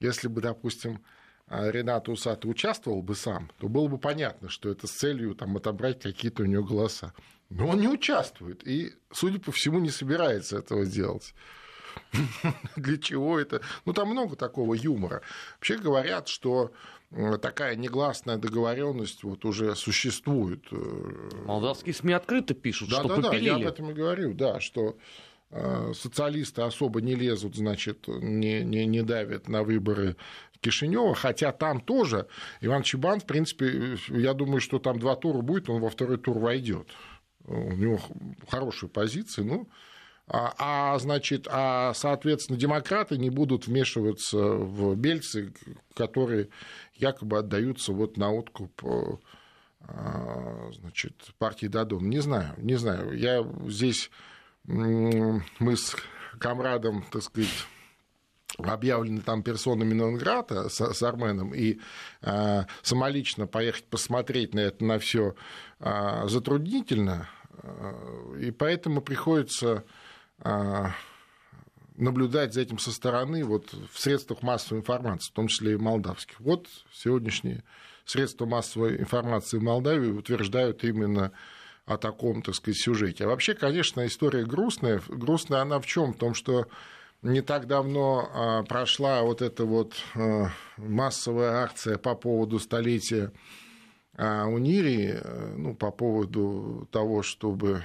Если 0.00 0.28
бы, 0.28 0.40
допустим, 0.40 1.02
а, 1.46 1.70
Ренат 1.70 2.08
Усатый 2.08 2.50
участвовал 2.50 3.02
бы 3.02 3.14
сам, 3.14 3.50
то 3.58 3.68
было 3.68 3.88
бы 3.88 3.98
понятно, 3.98 4.48
что 4.48 4.70
это 4.70 4.86
с 4.86 4.92
целью 4.92 5.34
там, 5.34 5.56
отобрать 5.56 6.02
какие-то 6.02 6.42
у 6.42 6.46
него 6.46 6.64
голоса. 6.64 7.14
Но 7.50 7.68
он 7.68 7.80
не 7.80 7.88
участвует 7.88 8.66
и, 8.66 8.92
судя 9.10 9.40
по 9.40 9.52
всему, 9.52 9.78
не 9.78 9.90
собирается 9.90 10.58
этого 10.58 10.84
делать. 10.84 11.34
Для 12.76 12.98
чего 12.98 13.38
это? 13.38 13.60
Ну, 13.84 13.92
там 13.92 14.08
много 14.08 14.36
такого 14.36 14.74
юмора. 14.74 15.22
Вообще 15.56 15.78
говорят, 15.78 16.28
что 16.28 16.72
такая 17.40 17.74
негласная 17.76 18.36
договоренность 18.36 19.22
вот 19.22 19.44
уже 19.44 19.74
существует. 19.76 20.64
Э, 20.70 21.44
Молдавские 21.46 21.94
СМИ 21.94 22.12
открыто 22.12 22.54
пишут, 22.54 22.90
да, 22.90 22.98
что 22.98 23.08
да, 23.08 23.30
попилили. 23.30 23.50
Да, 23.50 23.56
я 23.56 23.56
об 23.56 23.72
этом 23.72 23.90
и 23.90 23.94
говорю, 23.94 24.34
да, 24.34 24.60
что 24.60 24.98
э, 25.50 25.92
социалисты 25.94 26.62
особо 26.62 27.00
не 27.00 27.14
лезут, 27.14 27.56
значит, 27.56 28.06
не, 28.08 28.62
не, 28.62 28.84
не 28.84 29.02
давят 29.02 29.48
на 29.48 29.62
выборы 29.62 30.16
Кишинева, 30.60 31.14
хотя 31.14 31.52
там 31.52 31.80
тоже 31.80 32.26
Иван 32.60 32.82
Чебан, 32.82 33.20
в 33.20 33.26
принципе, 33.26 33.96
я 34.08 34.34
думаю, 34.34 34.60
что 34.60 34.78
там 34.78 34.98
два 34.98 35.16
тура 35.16 35.40
будет, 35.40 35.70
он 35.70 35.80
во 35.80 35.88
второй 35.88 36.18
тур 36.18 36.38
войдет. 36.38 36.90
У 37.44 37.72
него 37.72 37.98
хорошие 38.48 38.90
позиции, 38.90 39.42
ну, 39.42 39.66
а, 39.66 39.87
а, 40.30 40.98
значит, 40.98 41.46
а, 41.50 41.94
соответственно, 41.94 42.58
демократы 42.58 43.16
не 43.16 43.30
будут 43.30 43.66
вмешиваться 43.66 44.36
в 44.38 44.94
бельцы, 44.94 45.54
которые 45.94 46.48
якобы 46.94 47.38
отдаются 47.38 47.92
вот 47.92 48.16
на 48.16 48.30
откуп 48.32 48.82
а, 49.80 50.70
значит, 50.72 51.14
партии 51.38 51.66
Дадон. 51.66 52.10
Не 52.10 52.18
знаю, 52.20 52.54
не 52.58 52.76
знаю. 52.76 53.16
Я 53.16 53.46
здесь, 53.68 54.10
мы 54.64 55.42
с 55.76 55.96
комрадом, 56.38 57.04
так 57.10 57.22
сказать, 57.22 57.66
объявлены 58.58 59.22
там 59.22 59.42
персонами 59.42 59.94
Нонграта 59.94 60.68
с, 60.68 60.80
с 60.80 61.02
Арменом, 61.02 61.54
и 61.54 61.80
э, 62.22 62.64
самолично 62.82 63.46
поехать 63.46 63.84
посмотреть 63.84 64.54
на 64.54 64.60
это 64.60 64.84
на 64.84 64.98
все 64.98 65.34
э, 65.78 66.28
затруднительно, 66.28 67.28
э, 67.62 68.40
и 68.40 68.50
поэтому 68.50 69.00
приходится 69.00 69.68
а, 69.68 69.84
наблюдать 71.96 72.54
за 72.54 72.60
этим 72.60 72.78
со 72.78 72.92
стороны 72.92 73.44
вот, 73.44 73.74
в 73.92 73.98
средствах 73.98 74.42
массовой 74.42 74.80
информации, 74.80 75.30
в 75.30 75.34
том 75.34 75.48
числе 75.48 75.72
и 75.72 75.76
молдавских. 75.76 76.40
Вот 76.40 76.68
сегодняшние 76.92 77.64
средства 78.04 78.46
массовой 78.46 79.00
информации 79.00 79.58
в 79.58 79.62
Молдавии 79.62 80.10
утверждают 80.10 80.84
именно 80.84 81.32
о 81.84 81.96
таком, 81.96 82.42
так 82.42 82.54
сказать, 82.54 82.78
сюжете. 82.78 83.24
А 83.24 83.28
вообще, 83.28 83.54
конечно, 83.54 84.06
история 84.06 84.44
грустная. 84.44 85.02
Грустная 85.08 85.62
она 85.62 85.80
в 85.80 85.86
чем? 85.86 86.12
В 86.12 86.18
том, 86.18 86.34
что 86.34 86.66
не 87.22 87.40
так 87.40 87.66
давно 87.66 88.30
а, 88.32 88.62
прошла 88.62 89.22
вот 89.22 89.42
эта 89.42 89.64
вот 89.64 89.94
а, 90.14 90.50
массовая 90.76 91.62
акция 91.62 91.98
по 91.98 92.14
поводу 92.14 92.58
столетия 92.58 93.32
а, 94.16 94.46
Унирии, 94.46 95.18
ну, 95.56 95.74
по 95.74 95.90
поводу 95.90 96.88
того, 96.92 97.22
чтобы 97.22 97.84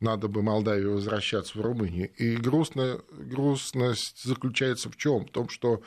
надо 0.00 0.28
бы 0.28 0.42
Молдавии 0.42 0.86
возвращаться 0.86 1.58
в 1.58 1.60
Румынию. 1.60 2.10
И 2.16 2.36
грустно, 2.36 3.00
грустность 3.10 4.22
заключается 4.22 4.90
в 4.90 4.96
чем? 4.96 5.26
В 5.26 5.30
том, 5.30 5.48
что 5.48 5.82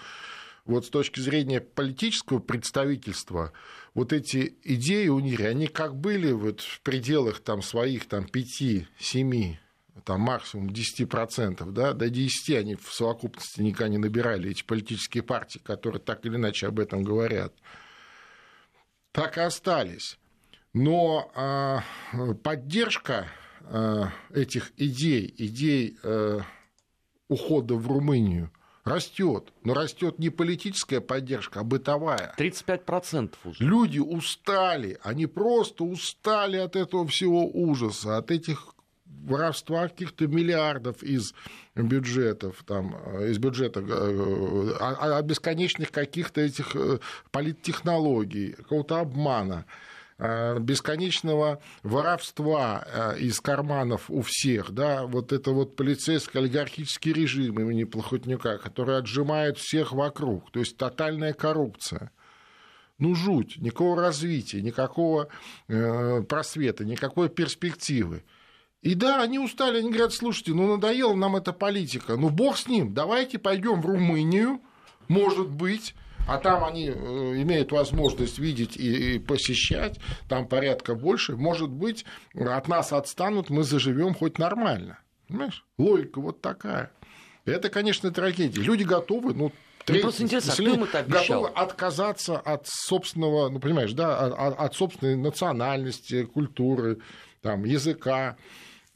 вот 0.66 0.86
с 0.86 0.90
точки 0.90 1.20
зрения 1.20 1.62
политического 1.62 2.40
представительства 2.40 3.52
вот 3.94 4.14
эти 4.14 4.58
идеи 4.64 5.08
Унири, 5.08 5.44
они 5.44 5.68
как 5.68 5.96
были 5.96 6.32
вот 6.32 6.62
в 6.62 6.82
пределах 6.82 7.40
там, 7.40 7.62
своих 7.62 8.08
там, 8.08 8.26
5-7 8.26 9.58
там 10.06 10.22
максимум 10.22 10.70
10%, 10.70 11.72
да, 11.72 11.94
до 11.94 12.10
10 12.10 12.56
они 12.56 12.76
в 12.76 12.92
совокупности 12.92 13.62
никогда 13.62 13.90
не 13.90 13.98
набирали, 13.98 14.50
эти 14.50 14.64
политические 14.64 15.22
партии, 15.22 15.60
которые 15.60 16.02
так 16.02 16.26
или 16.26 16.36
иначе 16.36 16.68
об 16.68 16.80
этом 16.80 17.04
говорят, 17.04 17.54
так 19.12 19.38
и 19.38 19.42
остались. 19.42 20.18
Но 20.74 21.30
а, 21.36 21.84
поддержка 22.44 23.28
этих 24.34 24.72
идей, 24.78 25.34
идей 25.38 25.98
а, 26.04 26.42
ухода 27.28 27.76
в 27.76 27.88
Румынию– 27.88 28.52
растет. 28.84 29.54
Но 29.64 29.74
растет 29.74 30.20
не 30.20 30.30
политическая 30.30 31.02
поддержка, 31.02 31.62
а 31.62 31.64
бытовая. 31.64 32.34
35% 32.38 33.34
уже. 33.46 33.64
Люди 33.64 34.00
устали, 34.00 35.00
они 35.04 35.28
просто 35.28 35.84
устали 35.84 36.58
от 36.58 36.76
этого 36.76 37.08
всего 37.08 37.48
ужаса, 37.48 38.18
от 38.18 38.32
этих 38.32 38.76
воровства 39.06 39.88
каких-то 39.88 40.28
миллиардов 40.28 41.04
из 41.04 41.34
бюджетов, 41.76 42.64
там, 42.66 42.96
из 43.22 43.38
бюджета, 43.38 43.82
э, 43.82 44.72
от 44.80 45.26
бесконечных 45.26 45.92
каких-то 45.92 46.42
этих 46.42 46.76
э, 46.76 47.00
политтехнологий, 47.32 48.54
какого-то 48.54 49.00
обмана. 49.00 49.66
Э, 50.24 50.60
бесконечного 50.60 51.64
воровства 51.82 52.86
э, 52.86 53.18
из 53.22 53.42
карманов 53.42 54.06
у 54.08 54.22
всех, 54.22 54.70
да, 54.70 55.08
вот 55.08 55.34
это 55.34 55.50
вот 55.50 55.76
полицейский 55.76 56.40
олигархический 56.40 57.12
режим 57.12 57.60
имени 57.60 57.86
Плохотнюка, 57.86 58.60
который 58.60 59.00
отжимает 59.00 59.58
всех 59.58 59.94
вокруг, 59.94 60.52
то 60.52 60.60
есть 60.60 60.78
тотальная 60.78 61.34
коррупция. 61.34 62.12
Ну, 63.00 63.16
жуть, 63.16 63.58
никакого 63.58 64.00
развития, 64.00 64.62
никакого 64.62 65.28
э, 65.68 66.22
просвета, 66.22 66.86
никакой 66.86 67.28
перспективы. 67.28 68.24
И 68.84 68.94
да, 68.94 69.24
они 69.24 69.40
устали, 69.40 69.80
они 69.80 69.90
говорят, 69.90 70.14
слушайте, 70.14 70.54
ну 70.54 70.68
надоела 70.68 71.16
нам 71.16 71.36
эта 71.36 71.52
политика, 71.52 72.16
ну 72.16 72.30
бог 72.30 72.58
с 72.58 72.68
ним, 72.68 72.94
давайте 72.94 73.40
пойдем 73.40 73.82
в 73.82 73.88
Румынию, 73.88 74.62
может 75.08 75.50
быть, 75.50 75.96
а 76.28 76.38
там 76.38 76.64
они 76.64 76.88
э, 76.88 76.94
имеют 77.42 77.72
возможность 77.72 78.40
видеть 78.40 78.78
и 78.78 79.20
посещать, 79.20 80.00
там 80.30 80.48
порядка 80.48 80.96
больше, 80.96 81.36
может 81.36 81.70
быть, 81.70 82.06
от 82.36 82.68
нас 82.68 82.94
отстанут, 82.94 83.50
мы 83.50 83.64
заживем 83.64 84.14
хоть 84.14 84.38
нормально. 84.38 85.00
Понимаешь? 85.28 85.66
Логика 85.78 86.20
вот 86.20 86.42
такая. 86.42 86.92
Это, 87.46 87.70
конечно, 87.70 88.12
трагедия. 88.12 88.62
Люди 88.62 88.84
готовы, 88.84 89.34
ну, 89.34 89.52
Мне 89.88 90.00
просто 90.00 90.24
интересно, 90.24 90.54
а 90.54 90.56
кто 90.56 90.74
им 90.74 90.84
это 90.84 91.00
обещал? 91.00 91.42
Готовы 91.42 91.48
отказаться 91.50 92.38
от 92.38 92.68
собственного, 92.68 93.50
ну, 93.50 93.60
понимаешь, 93.60 93.94
да, 93.94 94.28
от, 94.28 94.60
от 94.60 94.76
собственной 94.76 95.16
национальности, 95.16 96.24
культуры, 96.24 97.00
там, 97.42 97.64
языка. 97.66 98.38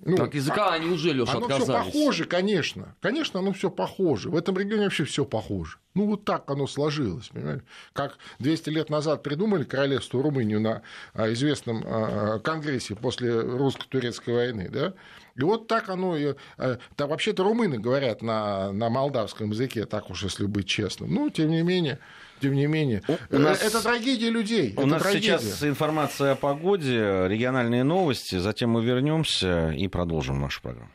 Ну, 0.05 0.23
От 0.23 0.35
языка 0.35 0.69
а, 0.69 0.73
они 0.75 0.87
уже, 0.87 1.13
Леша, 1.13 1.31
оно 1.31 1.47
отказались. 1.47 1.89
Все 1.89 1.99
похоже, 1.99 2.25
конечно. 2.25 2.95
Конечно, 3.01 3.39
оно 3.39 3.53
все 3.53 3.71
похоже. 3.71 4.29
В 4.29 4.35
этом 4.35 4.55
регионе 4.55 4.83
вообще 4.83 5.03
все 5.03 5.25
похоже. 5.25 5.79
Ну, 5.95 6.05
вот 6.05 6.25
так 6.25 6.49
оно 6.51 6.67
сложилось, 6.67 7.29
понимаете? 7.29 7.63
Как 7.91 8.19
200 8.37 8.69
лет 8.69 8.91
назад 8.91 9.23
придумали 9.23 9.63
королевство 9.63 10.21
Румынию 10.21 10.61
на 10.61 10.83
а, 11.15 11.33
известном 11.33 11.83
а, 11.83 12.37
конгрессе 12.37 12.93
после 12.93 13.39
русско-турецкой 13.39 14.35
войны, 14.35 14.69
да? 14.71 14.93
И 15.35 15.41
вот 15.41 15.67
так 15.67 15.89
оно... 15.89 16.15
Да, 16.57 17.07
вообще-то 17.07 17.43
румыны 17.43 17.79
говорят 17.79 18.21
на, 18.21 18.71
на 18.71 18.89
молдавском 18.89 19.49
языке, 19.49 19.85
так 19.85 20.09
уж, 20.11 20.23
если 20.23 20.45
быть 20.45 20.67
честным. 20.67 21.13
Ну, 21.13 21.29
тем 21.29 21.49
не 21.49 21.61
менее, 21.63 21.99
тем 22.41 22.53
не 22.53 22.67
менее. 22.67 23.01
У 23.29 23.37
нас... 23.37 23.61
Это 23.61 23.81
трагедия 23.81 24.29
людей. 24.29 24.73
У 24.75 24.81
это 24.81 24.87
нас 24.87 25.01
трагедия. 25.01 25.39
сейчас 25.39 25.63
информация 25.63 26.33
о 26.33 26.35
погоде, 26.35 27.27
региональные 27.27 27.83
новости, 27.83 28.37
затем 28.37 28.71
мы 28.71 28.83
вернемся 28.83 29.71
и 29.71 29.87
продолжим 29.87 30.41
нашу 30.41 30.61
программу. 30.61 30.91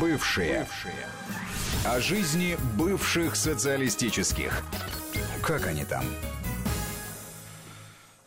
Бывшие. 0.00 0.60
Бывшие. 0.60 1.06
О 1.84 2.00
жизни 2.00 2.56
бывших 2.76 3.36
социалистических. 3.36 4.62
Как 5.42 5.66
они 5.66 5.84
там? 5.84 6.04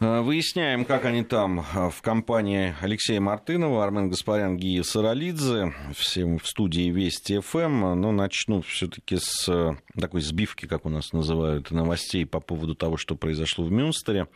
Э, 0.01 0.21
выясняем, 0.21 0.85
как 0.85 1.03
они 1.03 1.23
там 1.23 1.59
э, 1.59 1.89
в 1.89 2.01
компании 2.01 2.73
Алексея 2.79 3.19
Мартынова, 3.19 3.83
Армен 3.83 4.09
Гаспарян, 4.09 4.55
Гия 4.55 4.81
Саралидзе, 4.83 5.73
всем 5.93 6.39
в 6.39 6.47
студии 6.47 6.89
Вести 6.89 7.39
ФМ. 7.39 7.81
Но 7.81 7.95
ну, 7.95 8.11
начну 8.13 8.61
все-таки 8.61 9.17
с 9.17 9.49
э, 9.49 9.75
такой 9.99 10.21
сбивки, 10.21 10.67
как 10.67 10.85
у 10.85 10.89
нас 10.89 11.11
называют, 11.11 11.71
новостей 11.71 12.25
по 12.25 12.39
поводу 12.39 12.75
того, 12.75 12.95
что 12.95 13.15
произошло 13.15 13.65
в 13.65 13.71
Мюнстере. 13.71 14.27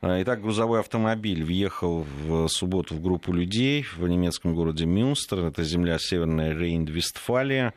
Итак, 0.00 0.40
грузовой 0.40 0.80
автомобиль 0.80 1.44
въехал 1.44 2.06
в 2.22 2.48
субботу 2.48 2.94
в 2.94 3.02
группу 3.02 3.32
людей 3.32 3.84
в 3.96 4.06
немецком 4.06 4.54
городе 4.54 4.86
Мюнстер. 4.86 5.44
Это 5.44 5.62
земля 5.62 5.98
Северная 5.98 6.54
Рейн-Вестфалия. 6.54 7.74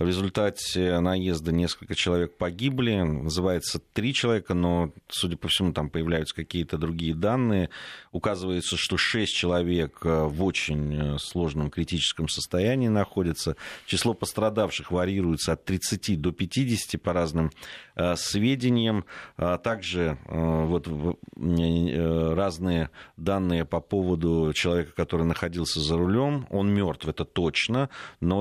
В 0.00 0.06
результате 0.06 0.98
наезда 0.98 1.52
несколько 1.52 1.94
человек 1.94 2.38
погибли. 2.38 3.02
Называется 3.02 3.82
три 3.92 4.14
человека, 4.14 4.54
но, 4.54 4.94
судя 5.10 5.36
по 5.36 5.48
всему, 5.48 5.74
там 5.74 5.90
появляются 5.90 6.34
какие-то 6.34 6.78
другие 6.78 7.14
данные. 7.14 7.68
Указывается, 8.10 8.78
что 8.78 8.96
шесть 8.96 9.34
человек 9.34 10.00
э, 10.02 10.24
в 10.24 10.42
очень 10.42 10.94
э, 10.94 11.18
сложном 11.18 11.70
критическом 11.70 12.30
состоянии 12.30 12.88
находятся. 12.88 13.56
Число 13.84 14.14
пострадавших 14.14 14.90
варьируется 14.90 15.52
от 15.52 15.66
30 15.66 16.18
до 16.18 16.32
50 16.32 17.02
по 17.02 17.12
разным 17.12 17.50
э, 17.94 18.16
сведениям. 18.16 19.04
А 19.36 19.58
также 19.58 20.16
вот 20.26 20.88
разные 21.36 22.88
данные 23.18 23.66
по 23.66 23.80
поводу 23.80 24.52
человека, 24.54 24.92
который 24.96 25.26
находился 25.26 25.78
за 25.78 25.98
рулем. 25.98 26.46
Он 26.48 26.72
мертв, 26.72 27.06
это 27.06 27.26
точно, 27.26 27.90
но 28.20 28.40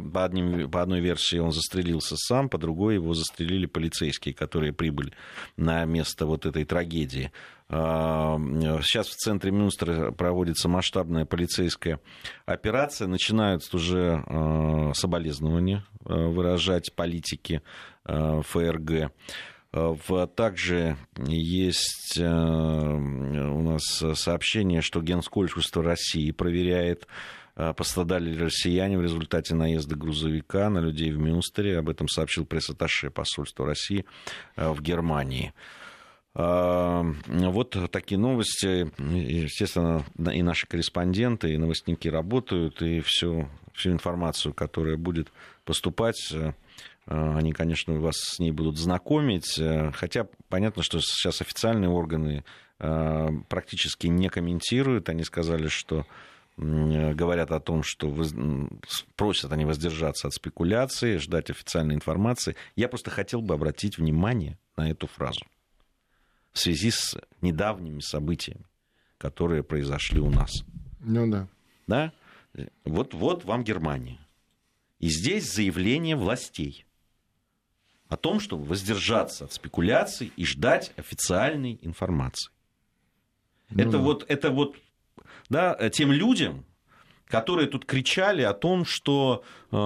по, 0.00 0.24
одним, 0.24 0.68
по 0.68 0.82
одной 0.82 0.95
версии 1.00 1.38
он 1.38 1.52
застрелился 1.52 2.16
сам, 2.16 2.48
по 2.48 2.58
другой 2.58 2.94
его 2.94 3.14
застрелили 3.14 3.66
полицейские, 3.66 4.34
которые 4.34 4.72
прибыли 4.72 5.12
на 5.56 5.84
место 5.84 6.26
вот 6.26 6.46
этой 6.46 6.64
трагедии. 6.64 7.30
А, 7.68 8.38
сейчас 8.82 9.08
в 9.08 9.16
центре 9.16 9.50
Мюнстера 9.50 10.12
проводится 10.12 10.68
масштабная 10.68 11.24
полицейская 11.24 12.00
операция. 12.44 13.08
Начинают 13.08 13.62
уже 13.74 14.22
а, 14.26 14.92
соболезнования 14.94 15.84
а, 16.04 16.28
выражать 16.28 16.94
политики 16.94 17.62
ФРГ. 18.04 19.10
Также 20.36 20.96
есть 21.18 22.18
у 22.18 22.22
нас 22.22 23.82
сообщение, 24.14 24.80
что 24.80 25.02
Генсконсульство 25.02 25.82
России 25.82 26.30
проверяет 26.30 27.08
пострадали 27.76 28.30
ли 28.30 28.44
россияне 28.44 28.98
в 28.98 29.02
результате 29.02 29.54
наезда 29.54 29.96
грузовика 29.96 30.68
на 30.70 30.78
людей 30.78 31.10
в 31.10 31.18
Мюнстере. 31.18 31.78
Об 31.78 31.88
этом 31.88 32.08
сообщил 32.08 32.44
пресс-атташе 32.44 33.10
посольства 33.10 33.66
России 33.66 34.04
в 34.56 34.80
Германии. 34.82 35.52
Вот 36.34 37.76
такие 37.90 38.18
новости. 38.18 38.92
Естественно, 38.98 40.04
и 40.30 40.42
наши 40.42 40.66
корреспонденты, 40.66 41.54
и 41.54 41.56
новостники 41.56 42.08
работают, 42.08 42.82
и 42.82 43.00
всю, 43.00 43.48
всю 43.72 43.92
информацию, 43.92 44.52
которая 44.52 44.98
будет 44.98 45.32
поступать, 45.64 46.32
э, 46.32 46.52
они, 47.06 47.52
конечно, 47.52 47.94
вас 47.94 48.16
с 48.16 48.38
ней 48.38 48.52
будут 48.52 48.78
знакомить. 48.78 49.58
Э, 49.58 49.92
хотя 49.92 50.26
понятно, 50.48 50.82
что 50.82 51.00
сейчас 51.00 51.40
официальные 51.40 51.88
органы 51.88 52.44
э, 52.78 53.28
практически 53.48 54.06
не 54.06 54.28
комментируют. 54.28 55.08
Они 55.08 55.24
сказали, 55.24 55.68
что 55.68 56.06
говорят 56.56 57.50
о 57.50 57.60
том, 57.60 57.82
что 57.82 58.14
просят 59.14 59.52
они 59.52 59.64
воздержаться 59.64 60.28
от 60.28 60.34
спекуляции, 60.34 61.18
ждать 61.18 61.50
официальной 61.50 61.94
информации. 61.94 62.56
Я 62.76 62.88
просто 62.88 63.10
хотел 63.10 63.42
бы 63.42 63.54
обратить 63.54 63.98
внимание 63.98 64.58
на 64.76 64.90
эту 64.90 65.06
фразу 65.06 65.44
в 66.52 66.58
связи 66.58 66.90
с 66.90 67.14
недавними 67.42 68.00
событиями, 68.00 68.64
которые 69.18 69.62
произошли 69.62 70.20
у 70.20 70.30
нас. 70.30 70.64
Ну 71.00 71.30
да. 71.30 71.48
Да? 71.86 72.12
Вот, 72.84 73.12
вот 73.12 73.44
вам 73.44 73.62
Германия. 73.62 74.18
И 74.98 75.08
здесь 75.08 75.52
заявление 75.52 76.16
властей. 76.16 76.86
о 78.08 78.16
том, 78.16 78.40
чтобы 78.40 78.64
воздержаться 78.64 79.44
от 79.44 79.52
спекуляций 79.52 80.32
и 80.36 80.44
ждать 80.44 80.92
официальной 80.96 81.78
информации. 81.82 82.50
Ну, 83.70 83.82
это, 83.82 83.92
да. 83.92 83.98
вот, 83.98 84.24
это 84.28 84.50
вот 84.50 84.76
да, 85.48 85.90
тем 85.90 86.12
людям, 86.12 86.64
которые 87.28 87.68
тут 87.68 87.84
кричали 87.84 88.42
о 88.42 88.52
том, 88.52 88.84
что 88.84 89.42
э, 89.72 89.76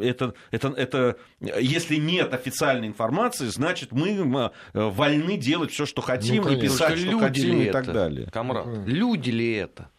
это, 0.00 0.34
это, 0.50 0.68
это, 0.68 1.16
если 1.40 1.96
нет 1.96 2.34
официальной 2.34 2.88
информации, 2.88 3.46
значит 3.46 3.92
мы 3.92 4.10
э, 4.10 4.50
вольны 4.72 5.36
делать 5.36 5.70
все, 5.70 5.86
что 5.86 6.02
хотим, 6.02 6.44
ну, 6.44 6.50
и 6.50 6.60
писать, 6.60 6.98
что 6.98 7.18
хотим, 7.18 7.60
и 7.60 7.70
так 7.70 7.92
далее. 7.92 8.28
Камрад, 8.30 8.66
люди 8.86 9.30
ли 9.30 9.52
это? 9.54 9.90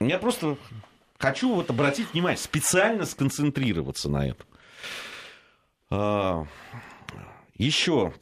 Я 0.00 0.18
просто 0.18 0.56
хочу 1.18 1.54
вот 1.54 1.68
обратить 1.68 2.12
внимание, 2.14 2.38
специально 2.38 3.04
сконцентрироваться 3.04 4.08
на 4.08 4.26
этом. 4.26 4.46
А, 5.90 6.46
еще 7.56 8.14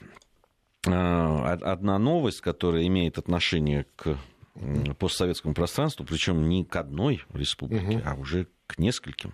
а, 0.87 1.53
одна 1.63 1.99
новость, 1.99 2.41
которая 2.41 2.87
имеет 2.87 3.19
отношение 3.19 3.87
к 3.95 4.17
постсоветскому 4.99 5.55
пространству, 5.55 6.05
причем 6.05 6.49
не 6.49 6.65
к 6.65 6.75
одной 6.77 7.23
республике, 7.33 7.99
угу. 7.99 8.03
а 8.05 8.15
уже 8.15 8.49
к 8.67 8.79
нескольким. 8.79 9.33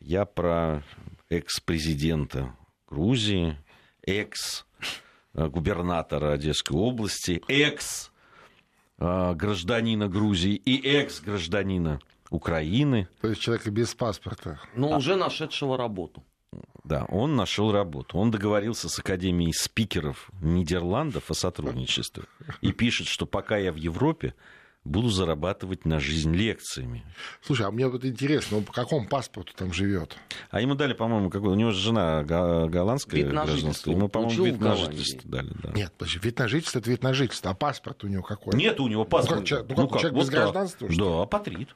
Я 0.00 0.24
про 0.24 0.84
экс-президента 1.28 2.54
Грузии, 2.88 3.58
экс-губернатора 4.02 6.32
Одесской 6.32 6.78
области, 6.78 7.42
экс-гражданина 7.48 10.08
Грузии 10.08 10.54
и 10.54 10.80
экс-гражданина 10.88 12.00
Украины. 12.30 13.08
То 13.20 13.28
есть 13.28 13.40
человека 13.40 13.70
без 13.70 13.94
паспорта. 13.94 14.60
Но 14.74 14.92
а... 14.92 14.98
уже 14.98 15.16
нашедшего 15.16 15.76
работу. 15.76 16.22
Да, 16.84 17.04
он 17.04 17.36
нашел 17.36 17.70
работу. 17.70 18.16
Он 18.16 18.30
договорился 18.30 18.88
с 18.88 18.98
Академией 18.98 19.52
спикеров 19.52 20.30
Нидерландов 20.40 21.30
о 21.30 21.34
сотрудничестве. 21.34 22.24
И 22.62 22.72
пишет, 22.72 23.06
что 23.06 23.26
пока 23.26 23.58
я 23.58 23.72
в 23.72 23.76
Европе, 23.76 24.34
буду 24.84 25.10
зарабатывать 25.10 25.84
на 25.84 26.00
жизнь 26.00 26.34
лекциями. 26.34 27.04
Слушай, 27.42 27.66
а 27.66 27.70
мне 27.70 27.86
вот 27.88 28.04
интересно, 28.04 28.58
он 28.58 28.64
по 28.64 28.72
какому 28.72 29.06
паспорту 29.06 29.52
там 29.54 29.72
живет? 29.72 30.16
А 30.50 30.60
ему 30.60 30.74
дали, 30.74 30.94
по-моему, 30.94 31.30
какой... 31.30 31.50
у 31.50 31.54
него 31.54 31.72
жена 31.72 32.22
голландская 32.24 33.22
вид 33.22 33.30
гражданство. 33.30 33.90
Ему, 33.90 34.08
по-моему, 34.08 34.44
вид 34.44 34.60
на 34.60 34.76
жительство 34.76 35.30
дали. 35.30 35.50
Да. 35.62 35.72
Нет, 35.72 35.92
подожди, 35.96 36.18
вид 36.20 36.38
на 36.38 36.48
жительство 36.48 36.78
это 36.78 36.90
вид 36.90 37.02
на 37.02 37.12
жительство, 37.12 37.50
а 37.50 37.54
паспорт 37.54 38.04
у 38.04 38.08
него 38.08 38.22
какой? 38.22 38.56
Нет 38.56 38.80
у 38.80 38.88
него 38.88 39.04
паспорта. 39.04 39.40
Ну, 39.40 39.46
как, 39.46 39.68
ну, 39.68 39.68
как, 39.68 39.76
ну, 39.76 39.88
как, 39.88 40.00
человек 40.00 40.16
вот 40.16 40.22
без 40.22 40.30
гражданства? 40.30 40.88
Да, 40.88 41.22
апатрид. 41.22 41.68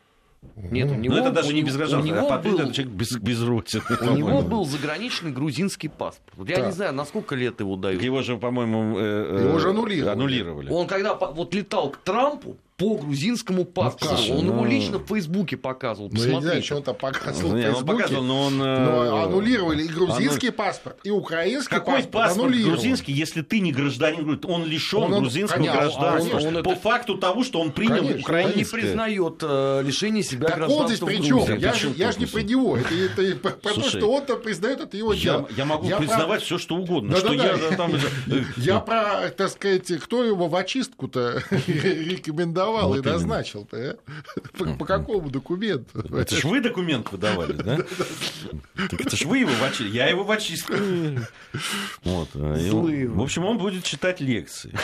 Нет, 0.56 0.90
у 0.90 0.94
него, 0.94 1.14
Но 1.14 1.20
это 1.20 1.30
даже 1.30 1.54
не 1.54 1.62
без 1.62 1.76
гражданства, 1.76 2.34
а 2.34 2.38
был, 2.38 2.58
это 2.58 2.72
человек 2.72 2.94
без, 2.94 3.12
без 3.16 3.42
родины. 3.42 3.82
У 4.00 4.16
него 4.16 4.42
был 4.42 4.64
заграничный 4.64 5.30
грузинский 5.30 5.88
паспорт. 5.88 6.48
Я 6.48 6.56
да. 6.56 6.66
не 6.66 6.72
знаю, 6.72 6.92
на 6.92 7.04
сколько 7.04 7.34
лет 7.34 7.60
его 7.60 7.76
дают. 7.76 8.02
Его 8.02 8.22
же, 8.22 8.36
по-моему, 8.36 8.98
э, 8.98 9.38
э, 9.40 9.46
его 9.48 9.58
же 9.58 9.70
аннулировали. 9.70 10.12
аннулировали. 10.12 10.70
Он 10.70 10.86
когда 10.86 11.14
вот 11.14 11.54
летал 11.54 11.90
к 11.90 11.98
Трампу, 11.98 12.56
по 12.82 12.96
грузинскому 12.96 13.64
паспорту. 13.64 14.16
Ну, 14.26 14.38
он 14.38 14.46
ну... 14.46 14.52
его 14.54 14.66
лично 14.66 14.98
в 14.98 15.06
Фейсбуке 15.06 15.56
показывал. 15.56 16.10
Ну, 16.12 16.20
я 16.20 16.34
не 16.34 16.40
знаю, 16.40 16.62
что 16.64 16.76
он 16.76 16.82
там 16.82 16.96
показывал 16.96 17.52
ну, 17.52 17.56
в 17.56 17.60
Фейсбуке. 17.60 17.78
Он 17.78 17.86
показывал, 17.86 18.22
но 18.24 18.42
он... 18.42 18.58
Но 18.58 18.64
э, 18.64 19.22
аннулировали 19.22 19.84
и 19.84 19.88
грузинский 19.88 20.48
Анну... 20.48 20.56
паспорт, 20.56 20.98
и 21.04 21.10
украинский 21.10 21.76
Какой 21.76 22.02
паспорт, 22.02 22.10
паспорт 22.10 22.54
грузинский, 22.56 23.12
если 23.12 23.42
ты 23.42 23.60
не 23.60 23.70
гражданин? 23.70 24.40
Он 24.48 24.66
лишен 24.66 25.02
он, 25.04 25.20
грузинского 25.20 25.58
конечно, 25.58 25.80
гражданства. 25.80 26.38
Он, 26.38 26.56
он, 26.56 26.64
по 26.64 26.70
это... 26.70 26.80
факту 26.80 27.18
того, 27.18 27.44
что 27.44 27.60
он 27.60 27.70
принял 27.70 27.98
конечно, 27.98 28.20
украинское. 28.20 28.52
Он 28.52 28.58
не 28.58 28.64
признает 28.64 29.34
э, 29.42 29.82
лишение 29.84 30.24
себя 30.24 30.48
так 30.48 30.56
гражданства 30.56 30.82
он 30.82 30.88
здесь 30.88 31.20
при 31.20 31.28
чем? 31.28 31.58
Я, 31.58 31.74
же, 31.74 31.92
я 31.96 32.10
же 32.10 32.18
не 32.18 32.26
про 32.26 32.42
него. 32.42 32.76
Это, 32.76 33.22
это 33.22 33.48
про 33.60 33.74
то, 33.74 33.82
что 33.82 34.10
он-то 34.10 34.36
признает, 34.36 34.80
это 34.80 34.96
его 34.96 35.14
дело. 35.14 35.48
Я 35.56 35.66
могу 35.66 35.88
признавать 35.88 36.42
все, 36.42 36.58
что 36.58 36.74
угодно. 36.74 37.16
Что 37.16 37.32
я 37.32 37.56
там... 37.76 37.92
Я 38.56 38.80
про, 38.80 39.30
так 39.30 39.50
сказать, 39.50 39.86
кто 40.00 40.24
его 40.24 40.48
в 40.48 40.56
очистку-то 40.56 41.44
рекомендовал 41.68 42.71
и 42.94 43.00
назначил 43.00 43.66
начал-то, 43.68 43.76
а? 43.76 44.38
по, 44.58 44.74
по 44.74 44.84
какому 44.84 45.30
документу? 45.30 46.00
Это 46.16 46.36
ж 46.36 46.44
вы 46.44 46.60
документ 46.60 47.10
выдавали, 47.10 47.52
да? 47.52 47.78
Так 48.90 49.00
это 49.00 49.16
ж 49.16 49.24
вы 49.24 49.38
его 49.38 49.52
в 49.52 49.62
очистку. 49.62 49.94
Я 49.94 50.08
его 50.08 50.24
в 50.24 50.30
очистку. 50.30 50.74
Вот. 52.04 52.28
В 52.34 53.22
общем, 53.22 53.44
он 53.44 53.58
будет 53.58 53.84
читать 53.84 54.20
лекции. 54.20 54.74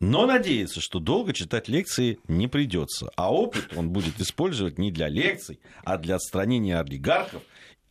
Но 0.00 0.26
надеется, 0.26 0.80
что 0.80 1.00
долго 1.00 1.32
читать 1.32 1.68
лекции 1.68 2.20
не 2.28 2.46
придется. 2.46 3.10
А 3.16 3.32
опыт 3.32 3.68
он 3.76 3.90
будет 3.90 4.20
использовать 4.20 4.78
не 4.78 4.92
для 4.92 5.08
лекций, 5.08 5.58
а 5.84 5.98
для 5.98 6.16
отстранения 6.16 6.78
олигархов 6.78 7.42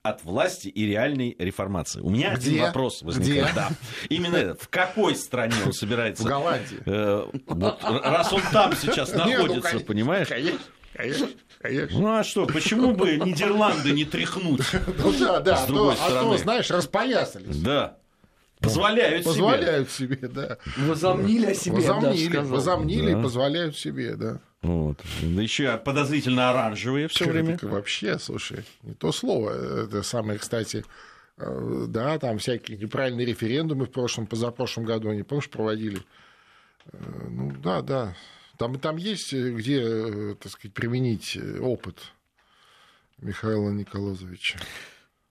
от 0.10 0.24
власти 0.24 0.68
и 0.68 0.86
реальной 0.86 1.36
реформации. 1.38 2.02
У 2.02 2.10
меня 2.10 2.36
Где? 2.36 2.52
один 2.52 2.62
вопрос 2.64 3.02
возникает. 3.02 3.46
Где? 3.46 3.54
Да. 3.56 3.70
Именно 4.10 4.36
этот. 4.38 4.62
В 4.62 4.70
какой 4.70 5.16
стране 5.16 5.56
он 5.66 5.74
собирается? 5.74 6.24
В 6.24 6.28
Голландии. 6.28 6.80
Э, 6.86 7.26
вот, 7.48 7.84
раз 7.84 8.34
он 8.34 8.42
там 8.52 8.76
сейчас 8.76 9.14
ну, 9.14 9.20
находится, 9.20 9.76
ну, 9.76 9.80
понимаешь? 9.82 10.28
Конечно, 10.28 10.60
конечно. 10.94 11.28
Конечно. 11.62 12.00
Ну 12.00 12.16
а 12.16 12.24
что, 12.24 12.46
почему 12.46 12.94
бы 12.94 13.18
Нидерланды 13.18 13.92
не 13.92 14.06
тряхнуть? 14.06 14.62
Ну 14.98 15.14
да, 15.20 15.40
да, 15.40 15.58
с 15.58 15.64
а 15.64 15.68
другой 15.68 15.96
то, 15.96 16.02
стороны. 16.02 16.20
А 16.20 16.32
то, 16.32 16.38
знаешь, 16.38 16.70
распоясались. 16.70 17.58
Да. 17.58 17.98
Позволяют, 18.60 19.24
позволяют 19.24 19.92
себе. 19.92 20.16
себе, 20.16 20.28
да. 20.28 20.58
Возомнили 20.78 21.48
о 21.48 21.54
себе, 21.54 21.76
возомнили, 21.76 22.38
возомнили 22.38 23.14
да. 23.14 23.20
и 23.20 23.22
позволяют 23.22 23.78
себе, 23.78 24.16
да. 24.16 24.40
Вот. 24.62 25.00
Да 25.22 25.42
еще 25.42 25.78
подозрительно 25.78 26.50
оранжевые 26.50 27.08
все 27.08 27.26
время. 27.26 27.58
Так 27.58 27.70
вообще, 27.70 28.18
слушай, 28.18 28.64
не 28.82 28.94
то 28.94 29.12
слово. 29.12 29.86
Это 29.86 30.02
самое, 30.02 30.40
кстати, 30.40 30.84
э, 31.38 31.86
да, 31.88 32.18
там 32.18 32.40
всякие 32.40 32.78
неправильные 32.78 33.26
референдумы 33.26 33.86
в 33.86 33.92
прошлом, 33.92 34.26
позапрошлом 34.26 34.86
году, 34.86 35.10
они, 35.10 35.24
помнишь, 35.24 35.50
проводили. 35.50 36.02
Э, 36.92 36.98
ну, 37.30 37.52
да, 37.62 37.82
да. 37.82 38.16
Там, 38.58 38.80
там 38.80 38.98
есть 38.98 39.32
где, 39.32 39.82
э, 39.82 40.36
так 40.42 40.52
сказать, 40.52 40.74
применить 40.74 41.38
опыт 41.62 42.12
Михаила 43.20 43.70
Николозовича. 43.70 44.60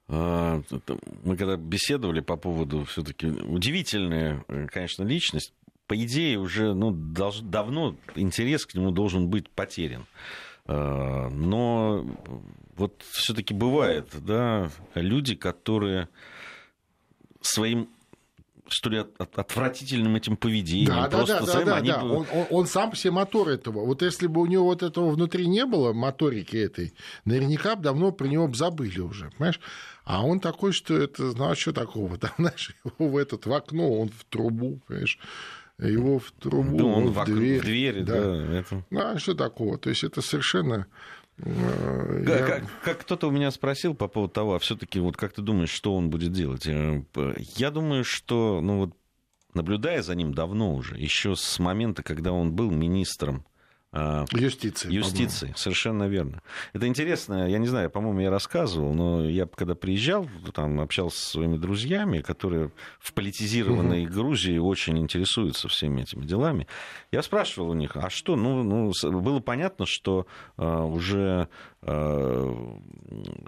А, 0.09 0.63
мы 1.25 1.37
когда 1.37 1.57
беседовали 1.57 2.21
по 2.21 2.37
поводу 2.37 2.85
все-таки 2.85 3.27
удивительная, 3.27 4.45
конечно, 4.69 5.03
личность, 5.03 5.53
по 5.87 5.97
идее, 5.97 6.39
уже 6.39 6.75
ну, 6.75 6.91
долж, 6.91 7.41
давно 7.41 7.97
интерес 8.15 8.67
к 8.67 8.75
нему 8.75 8.91
должен 8.91 9.29
быть 9.29 9.49
потерян. 9.51 10.07
А, 10.67 11.29
но 11.31 12.05
вот 12.77 13.03
все-таки 13.11 13.55
бывает, 13.55 14.09
да, 14.13 14.71
люди, 14.95 15.35
которые 15.35 16.09
своим 17.41 17.89
что 18.69 18.91
ли, 18.91 18.99
отвратительным 19.19 20.17
этим 20.17 20.37
поведением. 20.37 20.89
Да, 20.89 21.09
да, 21.09 21.25
да, 21.25 21.41
да, 21.41 21.65
да, 21.65 21.77
они... 21.77 21.89
да. 21.89 22.05
Он, 22.05 22.27
он, 22.33 22.47
он 22.51 22.67
сам 22.67 22.93
все 22.93 23.11
мотор 23.11 23.49
этого. 23.49 23.85
Вот 23.85 24.03
если 24.03 24.27
бы 24.27 24.41
у 24.41 24.47
него 24.47 24.65
вот 24.65 24.83
этого 24.83 25.11
внутри 25.11 25.47
не 25.47 25.65
было, 25.65 25.93
моторики 25.93 26.57
этой, 26.57 26.93
наверняка 27.25 27.77
бы 27.77 27.83
давно 27.83 28.13
про 28.13 28.27
него 28.27 28.49
бы 28.49 28.57
забыли 28.57 29.01
уже, 29.01 29.31
понимаешь? 29.37 29.61
А 30.05 30.25
он 30.25 30.41
такой, 30.41 30.73
что 30.73 30.97
это, 30.97 31.23
ну, 31.23 31.51
а 31.51 31.57
что 31.57 31.73
такого? 31.73 32.19
Там, 32.19 32.33
знаешь, 32.39 32.75
его 32.85 33.09
в 33.09 33.17
этот, 33.17 33.47
в 33.47 33.53
окно, 33.53 34.01
он 34.01 34.09
в 34.09 34.25
трубу, 34.25 34.81
понимаешь? 34.87 35.19
Его 35.79 36.19
в 36.19 36.33
трубу, 36.33 36.77
да, 36.77 36.85
он 36.85 37.11
в, 37.11 37.25
дверь. 37.25 37.61
В 37.61 37.65
двери, 37.65 38.03
да. 38.03 38.21
да 38.21 38.59
это... 38.59 38.85
Ну, 38.91 39.01
а 39.01 39.19
что 39.19 39.35
такого? 39.35 39.79
То 39.79 39.91
есть 39.91 40.05
это 40.05 40.23
совершенно... 40.23 40.87
Э, 41.39 42.25
я... 42.27 42.47
Как, 42.47 42.65
как 42.83 42.99
кто-то 43.01 43.29
у 43.29 43.31
меня 43.31 43.51
спросил 43.51 43.95
по 43.95 44.09
поводу 44.09 44.33
того, 44.33 44.55
а 44.55 44.59
все-таки 44.59 45.01
вот 45.01 45.17
как 45.17 45.33
ты 45.33 45.43
думаешь, 45.43 45.71
что 45.71 45.95
он 45.95 46.09
будет 46.09 46.33
делать? 46.33 46.67
Э, 46.67 47.03
я 47.57 47.71
думаю, 47.71 48.05
что, 48.05 48.61
ну 48.63 48.79
вот, 48.79 48.97
наблюдая 49.53 50.03
за 50.03 50.15
ним 50.15 50.33
давно 50.33 50.75
уже, 50.75 50.97
еще 50.97 51.37
с 51.37 51.59
момента, 51.59 52.03
когда 52.03 52.33
он 52.33 52.53
был 52.53 52.71
министром 52.71 53.45
юстиции. 54.33 54.93
Юстиции, 54.93 55.53
совершенно 55.57 56.05
верно. 56.05 56.43
Это 56.73 56.87
интересно, 56.87 57.49
я 57.49 57.59
не 57.59 57.67
знаю, 57.67 57.91
по-моему, 57.91 58.21
я 58.21 58.31
рассказывал, 58.31 58.95
но 58.95 59.29
я 59.29 59.47
когда 59.47 59.75
приезжал, 59.75 60.29
там 60.55 60.81
общался 60.81 61.19
со 61.19 61.31
своими 61.31 61.57
друзьями, 61.57 62.21
которые 62.21 62.71
в 63.01 63.13
политизированной 63.13 64.05
угу. 64.05 64.15
Грузии 64.15 64.59
очень 64.59 64.99
интересуются 64.99 65.69
всеми 65.69 66.03
этими 66.03 66.25
делами. 66.25 66.67
Я 67.11 67.23
спрашивал 67.23 67.71
у 67.71 67.75
них, 67.75 67.97
а 67.97 68.11
что? 68.11 68.37
Ну, 68.37 68.63
ну 68.63 68.93
было 69.21 69.41
понятно, 69.41 69.87
что 69.87 70.27
uh, 70.57 70.87
уже 70.87 71.49
uh, 71.83 72.83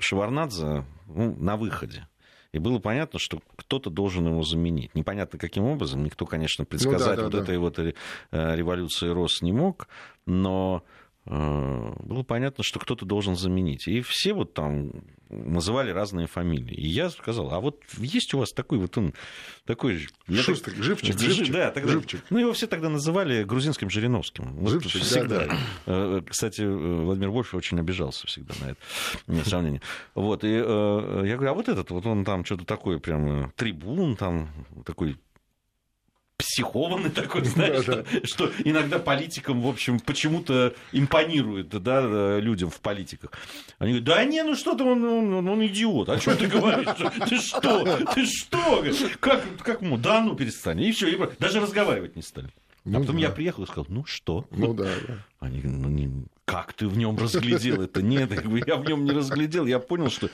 Шеварнадзе 0.00 0.84
ну, 1.06 1.36
на 1.38 1.56
выходе. 1.56 2.07
И 2.52 2.58
было 2.58 2.78
понятно, 2.78 3.18
что 3.18 3.40
кто-то 3.56 3.90
должен 3.90 4.26
его 4.26 4.42
заменить. 4.42 4.94
Непонятно 4.94 5.38
каким 5.38 5.64
образом. 5.64 6.02
Никто, 6.02 6.24
конечно, 6.24 6.64
предсказать 6.64 7.18
ну, 7.18 7.22
да, 7.22 7.22
да, 7.22 7.22
вот 7.24 7.32
да. 7.32 7.42
этой 7.42 7.58
вот 7.58 7.78
э, 7.78 8.56
революции 8.56 9.08
Рос 9.08 9.42
не 9.42 9.52
мог. 9.52 9.88
Но 10.24 10.82
было 11.28 12.22
понятно, 12.22 12.64
что 12.64 12.78
кто-то 12.78 13.04
должен 13.04 13.36
заменить. 13.36 13.86
И 13.86 14.00
все 14.00 14.32
вот 14.32 14.54
там 14.54 14.92
называли 15.28 15.90
разные 15.90 16.26
фамилии. 16.26 16.74
И 16.74 16.88
я 16.88 17.10
сказал, 17.10 17.52
а 17.52 17.60
вот 17.60 17.82
есть 17.98 18.32
у 18.32 18.38
вас 18.38 18.52
такой 18.52 18.78
вот 18.78 18.96
он, 18.96 19.12
такой... 19.66 20.06
Шустрик, 20.26 20.76
так, 20.76 20.84
живчик, 20.84 21.18
живчик. 21.18 21.52
Да, 21.52 21.70
тогда, 21.70 21.92
живчик. 21.92 22.24
Ну, 22.30 22.38
его 22.38 22.52
все 22.54 22.66
тогда 22.66 22.88
называли 22.88 23.44
грузинским 23.44 23.90
Жириновским. 23.90 24.54
Вот 24.56 24.70
живчик, 24.70 25.02
всегда. 25.02 25.46
Да, 25.84 26.20
да. 26.20 26.22
Кстати, 26.22 26.62
Владимир 26.62 27.28
Вольф 27.28 27.54
очень 27.54 27.78
обижался 27.78 28.26
всегда 28.26 28.54
на 28.62 28.70
это 28.70 29.44
сравнение. 29.48 29.82
Вот, 30.14 30.44
и 30.44 30.50
я 30.50 30.62
говорю, 31.36 31.50
а 31.50 31.54
вот 31.54 31.68
этот, 31.68 31.90
вот 31.90 32.06
он 32.06 32.24
там 32.24 32.44
что-то 32.46 32.64
такое 32.64 32.98
прям 32.98 33.52
трибун, 33.54 34.16
там 34.16 34.48
такой 34.86 35.18
психованный 36.38 37.10
такой, 37.10 37.44
знаешь, 37.44 37.84
да, 37.84 37.96
да. 37.96 38.04
Что, 38.24 38.48
что 38.48 38.52
иногда 38.64 38.98
политикам, 38.98 39.60
в 39.60 39.66
общем, 39.66 40.00
почему-то 40.00 40.74
импонирует 40.92 41.68
да, 41.68 42.38
людям 42.38 42.70
в 42.70 42.80
политиках. 42.80 43.32
Они 43.78 43.92
говорят, 43.92 44.04
да 44.04 44.24
не, 44.24 44.42
ну 44.42 44.54
что 44.54 44.74
ты, 44.74 44.84
он, 44.84 45.04
он, 45.04 45.48
он 45.48 45.66
идиот, 45.66 46.08
а 46.08 46.18
что 46.18 46.36
ты 46.36 46.46
говоришь? 46.46 46.88
Ты 47.28 47.38
что? 47.38 47.98
Ты 48.14 48.26
что? 48.26 48.84
Как, 49.20 49.44
как 49.62 49.82
ему? 49.82 49.98
Да 49.98 50.20
ну 50.20 50.34
перестань. 50.34 50.80
И 50.80 50.92
все, 50.92 51.08
и 51.08 51.18
даже 51.38 51.60
разговаривать 51.60 52.16
не 52.16 52.22
стали. 52.22 52.48
Ну, 52.84 52.98
а 52.98 53.00
потом 53.00 53.16
да. 53.16 53.22
я 53.22 53.30
приехал 53.30 53.64
и 53.64 53.66
сказал, 53.66 53.86
ну 53.88 54.04
что? 54.06 54.46
Ну 54.50 54.72
да. 54.72 54.84
да. 55.06 55.14
Они, 55.40 55.60
ну, 55.62 55.88
не, 55.88 56.10
как 56.44 56.72
ты 56.72 56.88
в 56.88 56.96
нем 56.96 57.18
разглядел 57.18 57.82
это? 57.82 58.00
Нет, 58.00 58.30
я 58.66 58.76
в 58.76 58.84
нем 58.84 59.04
не 59.04 59.10
разглядел. 59.10 59.66
Я 59.66 59.78
понял, 59.78 60.08
что 60.08 60.30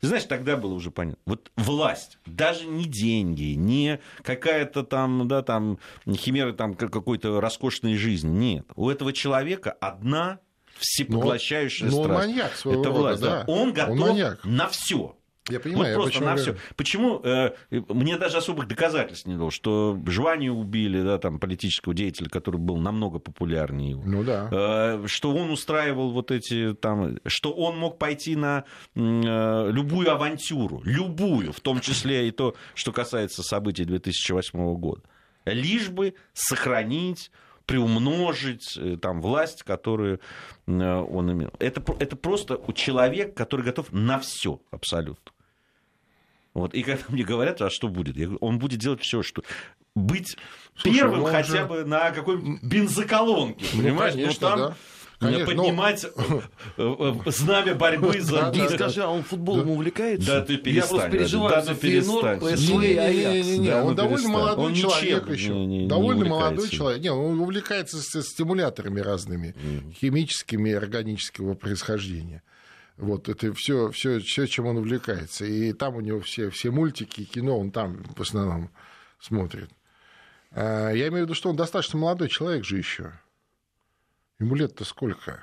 ты 0.00 0.06
знаешь, 0.06 0.24
тогда 0.24 0.56
было 0.56 0.72
уже 0.72 0.90
понятно. 0.90 1.22
Вот 1.26 1.52
власть, 1.56 2.18
даже 2.24 2.66
не 2.66 2.84
деньги, 2.84 3.54
не 3.54 4.00
какая-то 4.22 4.82
там, 4.82 5.28
да, 5.28 5.42
там, 5.42 5.78
химера 6.10 6.52
там 6.52 6.74
какой-то 6.74 7.40
роскошной 7.40 7.96
жизни. 7.96 8.30
Нет. 8.30 8.66
У 8.76 8.88
этого 8.88 9.12
человека 9.12 9.72
одна 9.72 10.40
всепоглощающая 10.78 11.88
но, 11.88 12.04
страсть. 12.04 12.08
Но 12.08 12.14
он 12.14 12.20
маньяк 12.20 12.56
своего 12.56 12.80
Это 12.80 12.90
власть, 12.90 13.22
рода, 13.22 13.44
да. 13.46 13.52
Он 13.52 13.72
готов 13.72 14.00
он 14.00 14.36
на 14.44 14.68
все. 14.68 15.16
Я 15.50 15.60
понимаю, 15.60 15.96
вот 15.96 16.04
просто 16.04 16.24
на 16.24 16.36
все. 16.36 16.56
Почему 16.76 17.20
э, 17.22 17.52
мне 17.70 18.16
даже 18.16 18.38
особых 18.38 18.68
доказательств 18.68 19.26
не 19.26 19.36
дало, 19.36 19.50
что 19.50 19.98
Жвани 20.06 20.48
убили, 20.48 21.02
да, 21.02 21.18
там 21.18 21.38
политического 21.38 21.94
деятеля, 21.94 22.28
который 22.28 22.58
был 22.58 22.76
намного 22.76 23.18
популярнее 23.18 23.90
его. 23.90 24.02
Ну 24.04 24.24
да. 24.24 24.48
Э, 24.50 25.06
что 25.06 25.34
он 25.34 25.50
устраивал 25.50 26.10
вот 26.10 26.30
эти 26.30 26.74
там, 26.74 27.18
что 27.26 27.52
он 27.52 27.78
мог 27.78 27.98
пойти 27.98 28.36
на 28.36 28.64
э, 28.94 29.70
любую 29.70 30.10
авантюру, 30.10 30.82
любую, 30.84 31.52
в 31.52 31.60
том 31.60 31.80
числе 31.80 32.28
и 32.28 32.30
то, 32.30 32.54
что 32.74 32.92
касается 32.92 33.42
событий 33.42 33.84
2008 33.84 34.74
года, 34.74 35.02
лишь 35.44 35.88
бы 35.88 36.14
сохранить 36.32 37.30
приумножить 37.70 38.76
э, 38.76 38.96
там, 39.00 39.22
власть, 39.22 39.62
которую 39.62 40.20
э, 40.66 40.72
он 40.72 41.30
имел. 41.30 41.52
Это, 41.60 41.80
это 42.00 42.16
просто 42.16 42.60
человек, 42.74 43.36
который 43.36 43.64
готов 43.64 43.92
на 43.92 44.18
все 44.18 44.60
абсолютно. 44.72 45.32
Вот, 46.54 46.74
и 46.74 46.82
когда 46.82 47.02
мне 47.08 47.24
говорят, 47.24 47.60
а 47.62 47.70
что 47.70 47.88
будет? 47.88 48.16
Я 48.16 48.26
говорю, 48.26 48.38
он 48.40 48.58
будет 48.58 48.80
делать 48.80 49.02
все, 49.02 49.22
что 49.22 49.42
быть 49.94 50.36
Слушай, 50.76 50.94
первым 50.94 51.24
хотя 51.24 51.62
же... 51.62 51.64
бы 51.66 51.84
на 51.84 52.10
какой-нибудь 52.10 52.62
бензоколонке, 52.62 53.64
ну, 53.74 53.82
понимаешь? 53.82 54.14
Ну, 54.14 54.20
конечно, 54.20 54.48
ну, 54.50 54.56
там... 54.56 54.58
Да. 54.70 54.76
Конечно, 55.20 55.46
поднимать 55.48 56.06
но... 56.16 56.42
Э, 56.78 57.12
э, 57.26 57.30
знамя 57.30 57.74
борьбы 57.74 58.22
за... 58.22 58.50
Да, 58.50 58.68
скажи, 58.70 59.02
а 59.02 59.08
он 59.08 59.22
футболом 59.22 59.68
увлекается? 59.68 60.26
Да 60.26 60.40
ты 60.40 60.56
перестань. 60.56 60.72
Я 60.72 60.86
просто 60.86 61.10
переживаю 61.10 61.54
да, 61.54 61.60
за 61.60 61.74
Фейнор, 61.74 62.40
Не-не-не, 62.40 63.82
он 63.82 63.94
довольно 63.94 64.28
молодой 64.30 64.74
человек 64.74 65.28
еще. 65.28 65.86
Довольно 65.86 66.24
молодой 66.24 66.68
человек. 66.70 67.02
Не, 67.02 67.12
он 67.12 67.38
увлекается 67.38 68.00
стимуляторами 68.22 69.00
разными, 69.00 69.54
химическими 70.00 70.70
и 70.70 70.72
органического 70.72 71.52
происхождения. 71.52 72.42
Вот 73.00 73.30
это 73.30 73.54
все, 73.54 73.90
все, 73.90 74.20
все, 74.20 74.46
чем 74.46 74.66
он 74.66 74.76
увлекается. 74.76 75.46
И 75.46 75.72
там 75.72 75.96
у 75.96 76.00
него 76.00 76.20
все, 76.20 76.50
все 76.50 76.70
мультики, 76.70 77.24
кино, 77.24 77.58
он 77.58 77.70
там 77.70 78.04
в 78.14 78.20
основном 78.20 78.70
смотрит. 79.18 79.70
А, 80.50 80.90
я 80.90 81.08
имею 81.08 81.24
в 81.24 81.26
виду, 81.26 81.34
что 81.34 81.48
он 81.48 81.56
достаточно 81.56 81.98
молодой 81.98 82.28
человек 82.28 82.64
же 82.64 82.76
еще. 82.76 83.12
Ему 84.38 84.54
лет-то 84.54 84.84
сколько? 84.84 85.42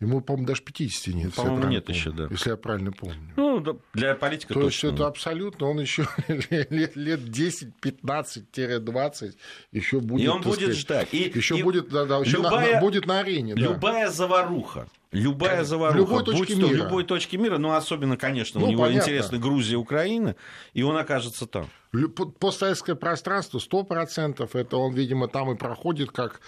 Ему, 0.00 0.22
по-моему, 0.22 0.46
даже 0.46 0.62
50 0.62 1.14
нет. 1.14 1.34
По-моему, 1.34 1.68
нет 1.68 1.84
помню, 1.84 1.98
еще, 1.98 2.10
да. 2.10 2.26
Если 2.30 2.50
я 2.50 2.56
правильно 2.56 2.92
помню. 2.92 3.32
Ну, 3.36 3.60
для 3.92 4.14
политика 4.14 4.54
То 4.54 4.62
точно. 4.62 4.86
есть 4.86 4.96
это 4.96 5.06
абсолютно, 5.06 5.66
он 5.66 5.80
еще 5.80 6.08
лет, 6.28 6.96
лет 6.96 7.20
10-15-20 7.20 9.34
еще 9.72 10.00
будет. 10.00 10.24
И 10.24 10.28
он 10.28 10.40
будет 10.42 10.56
сказать, 10.56 10.76
ждать. 10.76 11.08
И, 11.12 11.30
еще 11.34 11.58
и 11.58 11.62
будет, 11.62 11.90
да, 11.90 12.06
да, 12.06 12.18
еще 12.18 12.38
любая, 12.38 12.74
на, 12.74 12.80
будет 12.80 13.06
на 13.06 13.20
арене. 13.20 13.54
Любая 13.54 14.06
да. 14.06 14.12
заваруха 14.12 14.88
Любая 15.14 15.64
заваруха, 15.64 15.98
любой 15.98 16.24
точки 16.24 16.52
будь 16.54 16.56
мира. 16.56 16.68
то 16.68 16.74
любой 16.74 17.04
точки 17.04 17.36
мира, 17.36 17.58
но 17.58 17.74
особенно, 17.74 18.16
конечно, 18.16 18.60
ну, 18.60 18.66
у 18.66 18.70
него 18.70 18.82
понятно. 18.82 19.00
интересно 19.00 19.38
Грузия, 19.38 19.76
Украина, 19.76 20.34
и 20.72 20.82
он 20.82 20.96
окажется 20.96 21.46
там. 21.46 21.68
Постсоветское 22.40 22.96
пространство 22.96 23.58
100%, 23.58 24.48
это 24.52 24.76
он, 24.76 24.94
видимо, 24.94 25.28
там 25.28 25.52
и 25.52 25.56
проходит, 25.56 26.10
как 26.10 26.40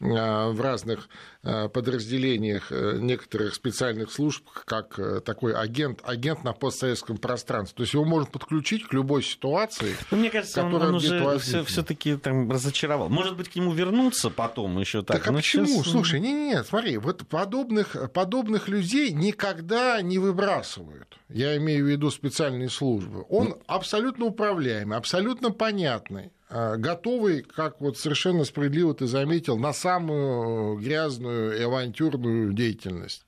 э, 0.00 0.04
в 0.04 0.60
разных 0.60 1.08
э, 1.44 1.68
подразделениях 1.68 2.72
э, 2.72 2.98
некоторых 2.98 3.54
специальных 3.54 4.10
служб, 4.10 4.44
как 4.50 4.98
такой 5.24 5.54
агент, 5.54 6.00
агент 6.04 6.42
на 6.42 6.52
постсоветском 6.52 7.18
пространстве. 7.18 7.76
То 7.76 7.82
есть 7.82 7.94
его 7.94 8.04
можно 8.04 8.28
подключить 8.28 8.88
к 8.88 8.92
любой 8.92 9.22
ситуации. 9.22 9.90
Но 10.10 10.16
ну, 10.16 10.18
мне 10.18 10.30
кажется, 10.30 10.64
он, 10.64 10.74
он 10.74 10.94
уже 10.96 11.38
все-таки 11.38 12.16
там 12.16 12.50
разочаровал. 12.50 13.08
Может 13.08 13.36
быть, 13.36 13.48
к 13.50 13.54
нему 13.54 13.72
вернуться 13.72 14.30
потом 14.30 14.78
еще 14.78 15.02
так. 15.02 15.18
Так 15.18 15.28
а 15.28 15.32
почему? 15.32 15.66
Сейчас... 15.66 15.92
Слушай, 15.92 16.18
не-не-не, 16.18 16.64
смотри, 16.64 16.98
вот 16.98 17.26
подобных, 17.28 17.94
подобных 18.08 18.68
людей 18.68 19.12
никогда 19.12 20.00
не 20.02 20.18
выбрасывают. 20.18 21.18
Я 21.28 21.56
имею 21.58 21.84
в 21.84 21.88
виду 21.88 22.10
специальные 22.10 22.70
службы. 22.70 23.26
Он 23.28 23.50
ну... 23.50 23.62
абсолютно 23.66 24.24
управляем 24.26 24.88
уважаемый, 24.88 24.96
абсолютно 24.96 25.50
понятный, 25.50 26.32
а, 26.48 26.76
готовый, 26.76 27.42
как 27.42 27.80
вот 27.80 27.98
совершенно 27.98 28.44
справедливо 28.44 28.94
ты 28.94 29.06
заметил, 29.06 29.58
на 29.58 29.72
самую 29.72 30.78
грязную 30.78 31.58
и 31.58 31.62
авантюрную 31.62 32.52
деятельность 32.52 33.24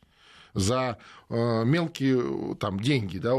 за 0.54 0.98
а, 1.28 1.64
мелкие 1.64 2.56
там 2.56 2.80
деньги, 2.80 3.18
да, 3.18 3.34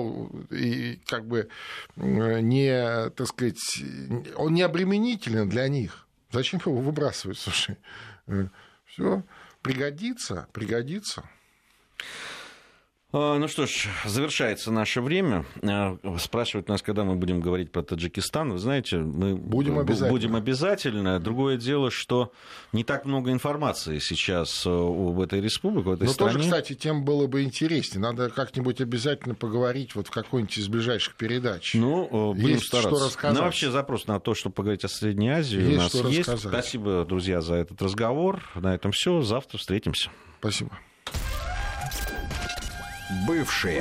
и 0.50 1.00
как 1.08 1.28
бы 1.28 1.50
не, 1.96 3.10
так 3.12 3.28
сказать, 3.28 3.84
он 4.36 4.54
не 4.54 4.62
обременителен 4.62 5.50
для 5.50 5.68
них. 5.68 6.08
Зачем 6.32 6.62
его 6.66 6.78
выбрасывать, 6.78 7.38
слушай? 7.40 7.78
Э, 8.28 8.48
Все 8.86 9.24
пригодится, 9.62 10.48
пригодится. 10.54 11.24
А, 13.14 13.38
ну 13.38 13.48
что 13.48 13.66
ж, 13.66 13.88
завершается 14.06 14.72
наше 14.72 15.02
время. 15.02 15.46
А, 15.64 15.98
спрашивают 16.18 16.70
нас, 16.70 16.82
когда 16.82 17.04
мы 17.04 17.16
будем 17.16 17.42
говорить 17.42 17.72
про 17.72 17.84
Таджикистан. 17.84 18.54
Вы 18.54 18.58
знаете, 18.58 18.98
мы 18.98 19.36
будем 19.36 19.80
обязательно. 19.80 20.10
будем 20.10 20.36
обязательно. 20.36 21.20
Другое 21.20 21.58
дело, 21.58 21.92
что 21.92 22.32
не 22.72 22.84
так 22.84 23.06
много 23.06 23.32
информации 23.32 24.00
сейчас 24.00 24.66
об 24.66 25.20
этой 25.20 25.42
республике, 25.42 25.90
в 25.90 25.92
этой 25.92 26.06
Но 26.06 26.14
стране. 26.14 26.34
тоже, 26.34 26.46
кстати, 26.46 26.74
тем 26.74 27.04
было 27.04 27.28
бы 27.28 27.44
интереснее. 27.44 28.02
Надо 28.02 28.30
как-нибудь 28.30 28.80
обязательно 28.80 29.36
поговорить 29.36 29.96
вот 29.96 30.08
в 30.08 30.12
какой-нибудь 30.12 30.58
из 30.58 30.68
ближайших 30.70 31.16
передач. 31.16 31.74
Ну, 31.74 32.34
будем 32.34 32.48
есть 32.48 32.68
стараться. 32.68 32.96
что 32.96 33.06
рассказать. 33.06 33.38
Ну, 33.38 33.44
вообще 33.44 33.72
запрос 33.72 34.08
на 34.08 34.20
то, 34.20 34.34
чтобы 34.36 34.56
поговорить 34.56 34.86
о 34.86 34.88
Средней 34.88 35.30
Азии 35.30 35.60
есть 35.60 35.74
у 35.74 35.82
нас 35.82 35.90
что 35.90 36.08
есть. 36.08 36.30
Рассказать. 36.30 36.54
Спасибо, 36.64 37.06
друзья, 37.06 37.42
за 37.42 37.56
этот 37.56 37.82
разговор. 37.82 38.42
На 38.56 38.74
этом 38.74 38.92
все. 38.92 39.22
Завтра 39.22 39.58
встретимся. 39.58 40.10
Спасибо. 40.40 40.72
Бывшие. 43.12 43.70